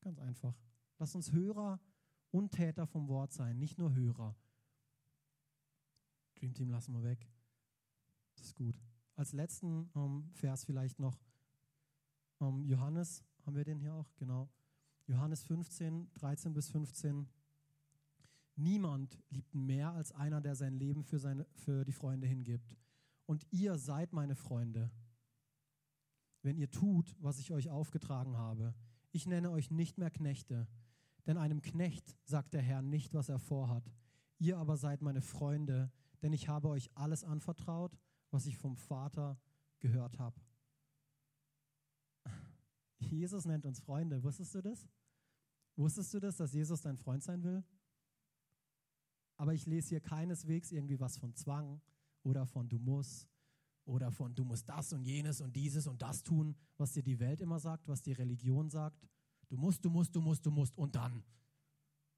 Ganz 0.00 0.18
einfach. 0.18 0.58
Lass 0.98 1.14
uns 1.14 1.32
Hörer 1.32 1.80
und 2.30 2.52
Täter 2.52 2.86
vom 2.86 3.08
Wort 3.08 3.32
sein, 3.32 3.58
nicht 3.58 3.78
nur 3.78 3.94
Hörer. 3.94 4.36
Dream 6.40 6.54
Team 6.54 6.70
lassen 6.70 6.94
wir 6.94 7.02
weg. 7.02 7.28
Das 8.36 8.46
ist 8.46 8.56
gut. 8.56 8.80
Als 9.14 9.32
letzten 9.32 9.90
ähm, 9.94 10.30
Vers 10.32 10.64
vielleicht 10.64 10.98
noch 10.98 11.20
ähm, 12.40 12.64
Johannes, 12.64 13.22
haben 13.44 13.56
wir 13.56 13.64
den 13.64 13.78
hier 13.78 13.94
auch? 13.94 14.10
Genau. 14.16 14.48
Johannes 15.06 15.42
15, 15.42 16.10
13 16.14 16.54
bis 16.54 16.70
15. 16.70 17.28
Niemand 18.56 19.18
liebt 19.28 19.54
mehr 19.54 19.92
als 19.92 20.12
einer, 20.12 20.40
der 20.40 20.54
sein 20.54 20.74
Leben 20.74 21.04
für, 21.04 21.18
seine, 21.18 21.46
für 21.52 21.84
die 21.84 21.92
Freunde 21.92 22.26
hingibt. 22.26 22.74
Und 23.26 23.46
ihr 23.50 23.76
seid 23.76 24.12
meine 24.12 24.34
Freunde, 24.34 24.90
wenn 26.42 26.56
ihr 26.56 26.70
tut, 26.70 27.14
was 27.20 27.38
ich 27.38 27.52
euch 27.52 27.68
aufgetragen 27.68 28.36
habe. 28.38 28.74
Ich 29.12 29.26
nenne 29.26 29.50
euch 29.50 29.70
nicht 29.70 29.98
mehr 29.98 30.10
Knechte, 30.10 30.66
denn 31.26 31.36
einem 31.36 31.60
Knecht 31.60 32.16
sagt 32.24 32.54
der 32.54 32.62
Herr 32.62 32.80
nicht, 32.80 33.12
was 33.12 33.28
er 33.28 33.38
vorhat. 33.38 33.90
Ihr 34.38 34.56
aber 34.56 34.78
seid 34.78 35.02
meine 35.02 35.20
Freunde, 35.20 35.92
denn 36.22 36.32
ich 36.32 36.48
habe 36.48 36.68
euch 36.68 36.90
alles 36.94 37.24
anvertraut, 37.24 37.98
was 38.30 38.46
ich 38.46 38.56
vom 38.56 38.76
Vater 38.76 39.38
gehört 39.80 40.18
habe. 40.18 40.40
Jesus 42.98 43.44
nennt 43.44 43.66
uns 43.66 43.80
Freunde. 43.80 44.22
Wusstest 44.22 44.54
du 44.54 44.62
das? 44.62 44.88
Wusstest 45.76 46.12
du 46.14 46.20
das, 46.20 46.36
dass 46.36 46.52
Jesus 46.52 46.82
dein 46.82 46.96
Freund 46.96 47.22
sein 47.22 47.42
will? 47.42 47.64
Aber 49.36 49.54
ich 49.54 49.66
lese 49.66 49.88
hier 49.88 50.00
keineswegs 50.00 50.70
irgendwie 50.70 51.00
was 51.00 51.16
von 51.16 51.34
Zwang 51.34 51.80
oder 52.22 52.44
von 52.44 52.68
du 52.68 52.78
musst 52.78 53.26
oder 53.86 54.12
von 54.12 54.34
du 54.34 54.44
musst 54.44 54.68
das 54.68 54.92
und 54.92 55.04
jenes 55.04 55.40
und 55.40 55.56
dieses 55.56 55.86
und 55.86 56.02
das 56.02 56.22
tun, 56.22 56.54
was 56.76 56.92
dir 56.92 57.02
die 57.02 57.18
Welt 57.18 57.40
immer 57.40 57.58
sagt, 57.58 57.88
was 57.88 58.02
die 58.02 58.12
Religion 58.12 58.68
sagt. 58.68 59.08
Du 59.48 59.56
musst, 59.56 59.84
du 59.84 59.90
musst, 59.90 60.14
du 60.14 60.20
musst, 60.20 60.44
du 60.44 60.50
musst 60.50 60.76
und 60.76 60.94
dann. 60.94 61.24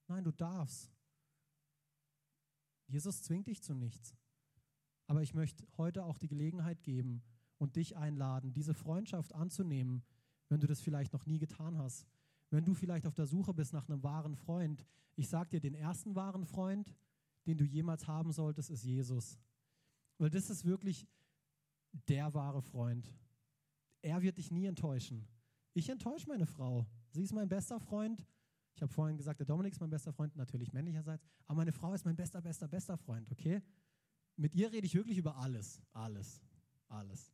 Nein, 0.08 0.24
du 0.24 0.32
darfst. 0.32 0.91
Jesus 2.92 3.22
zwingt 3.22 3.46
dich 3.46 3.62
zu 3.62 3.74
nichts. 3.74 4.14
Aber 5.06 5.22
ich 5.22 5.32
möchte 5.32 5.66
heute 5.78 6.04
auch 6.04 6.18
die 6.18 6.28
Gelegenheit 6.28 6.82
geben 6.82 7.22
und 7.56 7.76
dich 7.76 7.96
einladen, 7.96 8.52
diese 8.52 8.74
Freundschaft 8.74 9.34
anzunehmen, 9.34 10.04
wenn 10.48 10.60
du 10.60 10.66
das 10.66 10.80
vielleicht 10.82 11.14
noch 11.14 11.24
nie 11.24 11.38
getan 11.38 11.78
hast. 11.78 12.06
Wenn 12.50 12.66
du 12.66 12.74
vielleicht 12.74 13.06
auf 13.06 13.14
der 13.14 13.26
Suche 13.26 13.54
bist 13.54 13.72
nach 13.72 13.88
einem 13.88 14.02
wahren 14.02 14.36
Freund. 14.36 14.86
Ich 15.16 15.28
sage 15.28 15.48
dir, 15.48 15.60
den 15.60 15.74
ersten 15.74 16.14
wahren 16.14 16.44
Freund, 16.44 16.94
den 17.46 17.56
du 17.56 17.64
jemals 17.64 18.06
haben 18.06 18.30
solltest, 18.30 18.70
ist 18.70 18.84
Jesus. 18.84 19.38
Weil 20.18 20.28
das 20.28 20.50
ist 20.50 20.66
wirklich 20.66 21.08
der 22.08 22.34
wahre 22.34 22.60
Freund. 22.60 23.10
Er 24.02 24.20
wird 24.20 24.36
dich 24.36 24.50
nie 24.50 24.66
enttäuschen. 24.66 25.26
Ich 25.72 25.88
enttäusche 25.88 26.28
meine 26.28 26.46
Frau. 26.46 26.86
Sie 27.10 27.22
ist 27.22 27.32
mein 27.32 27.48
bester 27.48 27.80
Freund. 27.80 28.22
Ich 28.74 28.82
habe 28.82 28.92
vorhin 28.92 29.16
gesagt, 29.16 29.40
der 29.40 29.46
Dominik 29.46 29.72
ist 29.72 29.80
mein 29.80 29.90
bester 29.90 30.12
Freund, 30.12 30.34
natürlich 30.36 30.72
männlicherseits. 30.72 31.24
Aber 31.46 31.56
meine 31.58 31.72
Frau 31.72 31.92
ist 31.92 32.04
mein 32.04 32.16
bester, 32.16 32.40
bester, 32.40 32.68
bester 32.68 32.96
Freund, 32.96 33.30
okay? 33.30 33.62
Mit 34.36 34.54
ihr 34.54 34.72
rede 34.72 34.86
ich 34.86 34.94
wirklich 34.94 35.18
über 35.18 35.36
alles. 35.36 35.82
Alles. 35.92 36.40
Alles. 36.88 37.32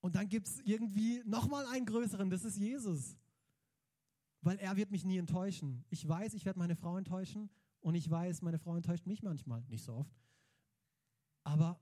Und 0.00 0.16
dann 0.16 0.28
gibt 0.28 0.48
es 0.48 0.60
irgendwie 0.60 1.22
nochmal 1.24 1.66
einen 1.66 1.86
größeren, 1.86 2.28
das 2.30 2.44
ist 2.44 2.58
Jesus. 2.58 3.16
Weil 4.42 4.58
er 4.58 4.76
wird 4.76 4.90
mich 4.90 5.04
nie 5.04 5.16
enttäuschen. 5.16 5.84
Ich 5.88 6.06
weiß, 6.06 6.34
ich 6.34 6.44
werde 6.44 6.58
meine 6.58 6.76
Frau 6.76 6.98
enttäuschen 6.98 7.48
und 7.80 7.94
ich 7.94 8.10
weiß, 8.10 8.42
meine 8.42 8.58
Frau 8.58 8.76
enttäuscht 8.76 9.06
mich 9.06 9.22
manchmal, 9.22 9.62
nicht 9.68 9.82
so 9.82 9.94
oft. 9.94 10.14
Aber 11.42 11.80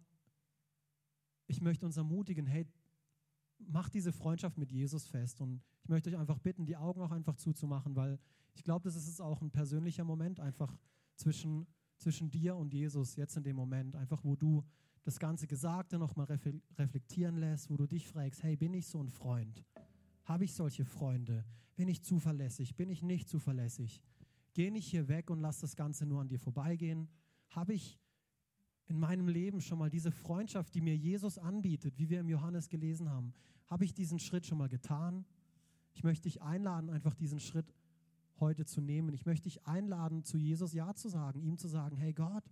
ich 1.47 1.61
möchte 1.61 1.87
uns 1.87 1.97
ermutigen, 1.97 2.47
hey, 2.47 2.67
macht 3.69 3.95
diese 3.95 4.13
Freundschaft 4.13 4.59
mit 4.59 4.71
Jesus 4.71 5.07
fest. 5.07 5.41
Und 5.41 5.63
ich 5.83 5.89
möchte 5.89 6.11
euch 6.11 6.17
einfach 6.17 6.39
bitten, 6.39 6.67
die 6.67 6.77
Augen 6.77 7.01
auch 7.03 7.11
einfach 7.11 7.37
zuzumachen, 7.37 7.97
weil 7.97 8.19
ich 8.55 8.65
glaube, 8.65 8.85
das 8.85 8.97
ist 8.97 9.21
auch 9.21 9.41
ein 9.41 9.51
persönlicher 9.51 10.05
Moment 10.05 10.41
einfach 10.41 10.79
zwischen, 11.17 11.67
zwischen 11.99 12.31
dir 12.31 12.57
und 12.57 12.73
Jesus, 12.73 13.17
jetzt 13.17 13.37
in 13.37 13.45
dem 13.45 13.57
Moment, 13.57 13.97
einfach 13.97 14.25
wo 14.25 14.37
du 14.37 14.65
das 15.05 15.19
ganze 15.19 15.47
Gesagte 15.47 15.99
nochmal 15.99 16.27
reflektieren 16.79 17.37
lässt, 17.37 17.71
wo 17.71 17.77
du 17.77 17.87
dich 17.87 18.07
fragst, 18.07 18.43
hey, 18.43 18.57
bin 18.57 18.73
ich 18.75 18.87
so 18.87 19.03
ein 19.03 19.09
Freund? 19.09 19.65
Habe 20.25 20.45
ich 20.45 20.55
solche 20.55 20.85
Freunde? 20.85 21.45
Bin 21.75 21.89
ich 21.89 22.03
zuverlässig? 22.03 22.77
Bin 22.77 22.89
ich 22.89 23.03
nicht 23.03 23.29
zuverlässig? 23.29 24.03
Geh 24.55 24.71
nicht 24.71 24.87
hier 24.87 25.09
weg 25.09 25.31
und 25.31 25.41
lass 25.41 25.61
das 25.61 25.75
Ganze 25.75 26.07
nur 26.07 26.21
an 26.21 26.29
dir 26.29 26.39
vorbeigehen. 26.39 27.09
Habe 27.49 27.73
ich 27.73 27.99
in 28.93 29.01
meinem 29.01 29.27
Leben 29.27 29.63
schon 29.63 29.79
mal 29.79 29.89
diese 29.89 30.11
Freundschaft, 30.11 30.75
die 30.75 30.83
mir 30.83 30.95
Jesus 30.95 31.39
anbietet, 31.39 31.99
wie 31.99 32.11
wir 32.11 32.21
im 32.21 32.29
Johannes 32.29 32.69
gelesen 32.69 33.09
haben, 33.09 33.33
habe 33.69 33.87
ich 33.87 33.95
diesen 33.95 34.19
Schritt 34.19 34.45
schon 34.45 34.59
mal 34.59 34.69
getan? 34.69 35.25
Ich 35.95 36.05
möchte 36.05 36.25
dich 36.25 36.43
einladen, 36.43 36.91
einfach 36.91 37.15
diesen 37.15 37.41
Schritt 37.41 37.75
heute 38.39 38.67
zu 38.67 38.83
nehmen. 38.83 39.15
Ich 39.15 39.25
möchte 39.25 39.45
dich 39.45 39.67
einladen, 39.67 40.25
zu 40.25 40.37
Jesus 40.37 40.75
Ja 40.75 40.95
zu 40.95 41.09
sagen, 41.09 41.41
ihm 41.41 41.57
zu 41.57 41.69
sagen, 41.69 41.97
hey 41.97 42.13
Gott, 42.13 42.45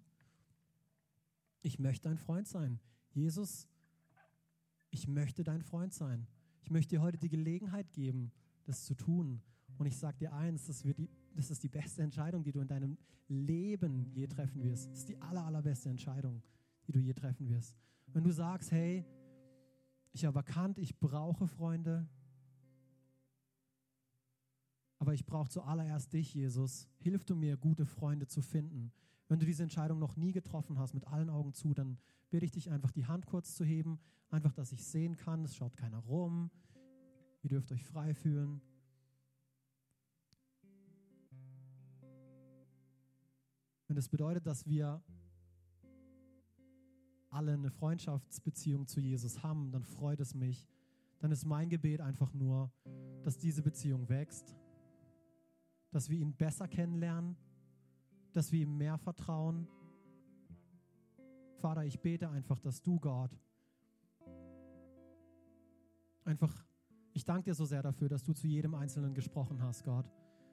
ich 1.60 1.78
möchte 1.78 2.08
dein 2.08 2.16
Freund 2.16 2.48
sein. 2.48 2.80
Jesus, 3.10 3.68
ich 4.88 5.06
möchte 5.06 5.44
dein 5.44 5.60
Freund 5.60 5.92
sein. 5.92 6.26
Ich 6.62 6.70
möchte 6.70 6.96
dir 6.96 7.02
heute 7.02 7.18
die 7.18 7.28
Gelegenheit 7.28 7.92
geben, 7.92 8.32
das 8.64 8.86
zu 8.86 8.94
tun. 8.94 9.42
Und 9.76 9.84
ich 9.84 9.98
sage 9.98 10.16
dir 10.16 10.32
eins, 10.32 10.64
das, 10.64 10.86
wird 10.86 10.96
die, 10.96 11.10
das 11.34 11.50
ist 11.50 11.62
die 11.62 11.68
beste 11.68 12.02
Entscheidung, 12.02 12.42
die 12.42 12.52
du 12.52 12.60
in 12.60 12.68
deinem 12.68 12.98
Leben 13.28 14.10
je 14.12 14.26
treffen 14.26 14.62
wirst. 14.62 14.90
Das 14.90 14.98
ist 14.98 15.08
die 15.08 15.20
aller, 15.20 15.44
allerbeste 15.44 15.88
Entscheidung, 15.88 16.42
die 16.86 16.92
du 16.92 16.98
je 16.98 17.12
treffen 17.12 17.48
wirst. 17.48 17.76
Wenn 18.08 18.24
du 18.24 18.30
sagst, 18.30 18.72
hey, 18.72 19.04
ich 20.12 20.24
habe 20.24 20.38
erkannt, 20.38 20.78
ich 20.78 20.98
brauche 20.98 21.46
Freunde, 21.46 22.08
aber 24.98 25.14
ich 25.14 25.24
brauche 25.24 25.48
zuallererst 25.48 26.12
dich, 26.12 26.34
Jesus. 26.34 26.88
Hilf 26.98 27.24
du 27.24 27.34
mir, 27.34 27.56
gute 27.56 27.86
Freunde 27.86 28.26
zu 28.26 28.42
finden. 28.42 28.92
Wenn 29.28 29.38
du 29.38 29.46
diese 29.46 29.62
Entscheidung 29.62 29.98
noch 29.98 30.16
nie 30.16 30.32
getroffen 30.32 30.78
hast, 30.78 30.92
mit 30.92 31.06
allen 31.06 31.30
Augen 31.30 31.54
zu, 31.54 31.72
dann 31.72 31.98
bitte 32.28 32.44
ich 32.44 32.50
dich 32.50 32.70
einfach, 32.70 32.90
die 32.90 33.06
Hand 33.06 33.26
kurz 33.26 33.54
zu 33.54 33.64
heben, 33.64 33.98
einfach, 34.28 34.52
dass 34.52 34.72
ich 34.72 34.84
sehen 34.84 35.16
kann, 35.16 35.44
es 35.44 35.56
schaut 35.56 35.76
keiner 35.76 35.98
rum. 35.98 36.50
Ihr 37.42 37.48
dürft 37.50 37.72
euch 37.72 37.84
frei 37.84 38.12
fühlen. 38.12 38.60
Wenn 43.90 43.96
das 43.96 44.08
bedeutet, 44.08 44.46
dass 44.46 44.68
wir 44.68 45.02
alle 47.28 47.54
eine 47.54 47.72
Freundschaftsbeziehung 47.72 48.86
zu 48.86 49.00
Jesus 49.00 49.42
haben, 49.42 49.72
dann 49.72 49.82
freut 49.82 50.20
es 50.20 50.32
mich. 50.32 50.68
Dann 51.18 51.32
ist 51.32 51.44
mein 51.44 51.68
Gebet 51.68 52.00
einfach 52.00 52.32
nur, 52.32 52.70
dass 53.24 53.36
diese 53.36 53.62
Beziehung 53.62 54.08
wächst, 54.08 54.56
dass 55.90 56.08
wir 56.08 56.20
ihn 56.20 56.36
besser 56.36 56.68
kennenlernen, 56.68 57.36
dass 58.30 58.52
wir 58.52 58.60
ihm 58.60 58.76
mehr 58.76 58.96
vertrauen. 58.96 59.66
Vater, 61.56 61.84
ich 61.84 61.98
bete 61.98 62.28
einfach, 62.30 62.60
dass 62.60 62.82
du, 62.82 63.00
Gott, 63.00 63.36
einfach, 66.22 66.64
ich 67.12 67.24
danke 67.24 67.50
dir 67.50 67.54
so 67.54 67.64
sehr 67.64 67.82
dafür, 67.82 68.08
dass 68.08 68.22
du 68.22 68.34
zu 68.34 68.46
jedem 68.46 68.76
Einzelnen 68.76 69.14
gesprochen 69.14 69.60
hast, 69.60 69.82
Gott. 69.82 70.08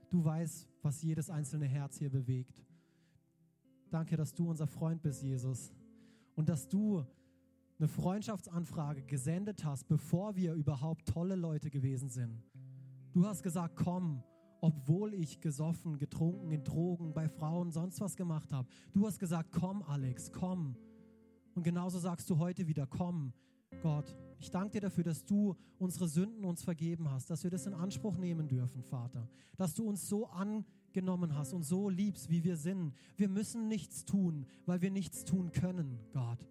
Du 0.09 0.25
weißt, 0.25 0.67
was 0.81 1.03
jedes 1.03 1.29
einzelne 1.29 1.67
Herz 1.67 1.99
hier 1.99 2.09
bewegt. 2.09 2.66
Danke, 3.89 4.17
dass 4.17 4.33
du 4.33 4.49
unser 4.49 4.67
Freund 4.67 5.01
bist, 5.01 5.23
Jesus 5.23 5.71
und 6.35 6.49
dass 6.49 6.67
du 6.67 7.05
eine 7.79 7.87
Freundschaftsanfrage 7.87 9.03
gesendet 9.03 9.63
hast, 9.63 9.87
bevor 9.87 10.35
wir 10.35 10.53
überhaupt 10.53 11.07
tolle 11.07 11.35
Leute 11.35 11.69
gewesen 11.69 12.09
sind. 12.09 12.43
Du 13.13 13.25
hast 13.25 13.43
gesagt, 13.43 13.75
komm, 13.75 14.23
obwohl 14.61 15.13
ich 15.13 15.39
gesoffen, 15.39 15.97
getrunken, 15.97 16.51
in 16.51 16.63
Drogen, 16.63 17.13
bei 17.13 17.29
Frauen, 17.29 17.71
sonst 17.71 18.01
was 18.01 18.15
gemacht 18.15 18.51
habe. 18.51 18.67
Du 18.93 19.05
hast 19.05 19.19
gesagt, 19.19 19.51
komm, 19.51 19.83
Alex, 19.83 20.31
komm. 20.31 20.75
Und 21.55 21.63
genauso 21.63 21.99
sagst 21.99 22.29
du 22.29 22.37
heute 22.39 22.67
wieder, 22.67 22.87
komm, 22.87 23.33
Gott. 23.81 24.15
Ich 24.39 24.51
danke 24.51 24.71
dir 24.73 24.81
dafür, 24.81 25.03
dass 25.03 25.25
du 25.25 25.55
unsere 25.79 26.07
Sünden 26.07 26.45
uns 26.45 26.63
vergeben 26.63 27.09
hast, 27.09 27.29
dass 27.29 27.43
wir 27.43 27.51
das 27.51 27.65
in 27.65 27.73
Anspruch 27.73 28.17
nehmen 28.17 28.47
dürfen, 28.47 28.83
Vater. 28.83 29.27
Dass 29.55 29.73
du 29.73 29.87
uns 29.87 30.07
so 30.07 30.27
angenommen 30.27 30.65
hast 31.35 31.53
und 31.53 31.63
so 31.63 31.89
liebst, 31.89 32.29
wie 32.29 32.43
wir 32.43 32.57
sind. 32.57 32.93
Wir 33.15 33.29
müssen 33.29 33.67
nichts 33.67 34.05
tun, 34.05 34.45
weil 34.65 34.81
wir 34.81 34.91
nichts 34.91 35.25
tun 35.25 35.51
können, 35.51 35.99
Gott. 36.13 36.47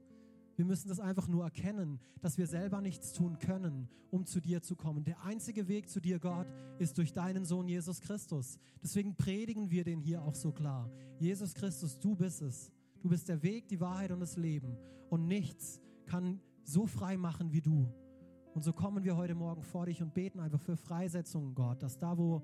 Wir 0.57 0.64
müssen 0.64 0.88
das 0.88 1.01
einfach 1.01 1.28
nur 1.28 1.44
erkennen, 1.44 2.01
dass 2.20 2.38
wir 2.38 2.47
selber 2.47 2.80
nichts 2.80 3.12
tun 3.12 3.38
können, 3.38 3.88
um 4.11 4.24
zu 4.24 4.40
dir 4.40 4.62
zu 4.62 4.74
kommen. 4.74 5.05
Der 5.05 5.22
einzige 5.22 5.68
Weg 5.68 5.88
zu 5.88 6.01
dir, 6.01 6.18
Gott, 6.18 6.47
ist 6.78 6.97
durch 6.97 7.12
deinen 7.12 7.44
Sohn 7.44 7.68
Jesus 7.68 8.01
Christus. 8.01 8.59
Deswegen 8.82 9.14
predigen 9.14 9.70
wir 9.70 9.84
den 9.84 10.01
hier 10.01 10.22
auch 10.22 10.34
so 10.34 10.53
klar. 10.53 10.90
Jesus 11.18 11.55
Christus, 11.55 11.99
du 11.99 12.16
bist 12.16 12.40
es. 12.40 12.72
Du 13.03 13.11
bist 13.11 13.28
der 13.28 13.42
Weg, 13.42 13.68
die 13.68 13.80
Wahrheit 13.80 14.11
und 14.11 14.20
das 14.20 14.36
Leben. 14.36 14.76
Und 15.11 15.28
nichts 15.28 15.80
kann 16.07 16.40
so 16.64 16.86
frei 16.86 17.18
machen 17.18 17.53
wie 17.53 17.61
du. 17.61 17.86
Und 18.55 18.62
so 18.62 18.72
kommen 18.72 19.05
wir 19.05 19.16
heute 19.16 19.34
Morgen 19.34 19.62
vor 19.62 19.84
dich 19.84 20.01
und 20.03 20.14
beten 20.14 20.40
einfach 20.40 20.61
für 20.61 20.78
Freisetzungen, 20.78 21.55
Gott, 21.55 21.82
dass 21.82 21.99
da, 21.99 22.16
wo 22.16 22.42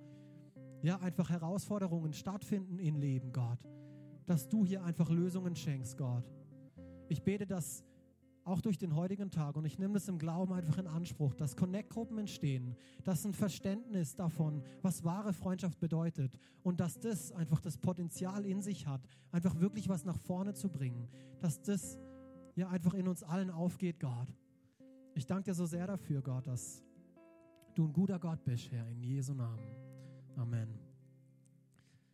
ja 0.82 0.98
einfach 0.98 1.30
Herausforderungen 1.30 2.12
stattfinden 2.12 2.78
im 2.78 2.96
Leben, 2.96 3.32
Gott, 3.32 3.58
dass 4.26 4.48
du 4.48 4.64
hier 4.64 4.82
einfach 4.82 5.10
Lösungen 5.10 5.56
schenkst, 5.56 5.96
Gott. 5.96 6.30
Ich 7.08 7.22
bete, 7.22 7.46
dass 7.46 7.84
auch 8.44 8.60
durch 8.60 8.78
den 8.78 8.96
heutigen 8.96 9.30
Tag. 9.30 9.56
Und 9.56 9.64
ich 9.64 9.78
nehme 9.78 9.94
das 9.94 10.08
im 10.08 10.18
Glauben 10.18 10.52
einfach 10.52 10.78
in 10.78 10.86
Anspruch, 10.86 11.34
dass 11.34 11.56
Connect-Gruppen 11.56 12.18
entstehen, 12.18 12.76
dass 13.04 13.24
ein 13.24 13.34
Verständnis 13.34 14.14
davon, 14.14 14.62
was 14.82 15.04
wahre 15.04 15.32
Freundschaft 15.32 15.78
bedeutet 15.78 16.38
und 16.62 16.80
dass 16.80 16.98
das 16.98 17.32
einfach 17.32 17.60
das 17.60 17.78
Potenzial 17.78 18.44
in 18.44 18.60
sich 18.60 18.86
hat, 18.86 19.02
einfach 19.30 19.58
wirklich 19.60 19.88
was 19.88 20.04
nach 20.04 20.18
vorne 20.18 20.54
zu 20.54 20.68
bringen, 20.68 21.08
dass 21.40 21.62
das 21.62 21.98
ja 22.54 22.68
einfach 22.68 22.94
in 22.94 23.08
uns 23.08 23.22
allen 23.22 23.50
aufgeht, 23.50 24.00
Gott. 24.00 24.34
Ich 25.14 25.26
danke 25.26 25.50
dir 25.50 25.54
so 25.54 25.66
sehr 25.66 25.86
dafür, 25.86 26.22
Gott, 26.22 26.46
dass 26.46 26.82
du 27.74 27.86
ein 27.86 27.92
guter 27.92 28.18
Gott 28.18 28.42
bist, 28.44 28.70
Herr, 28.70 28.88
in 28.88 29.02
Jesu 29.02 29.34
Namen. 29.34 29.81
Amen. 30.38 30.81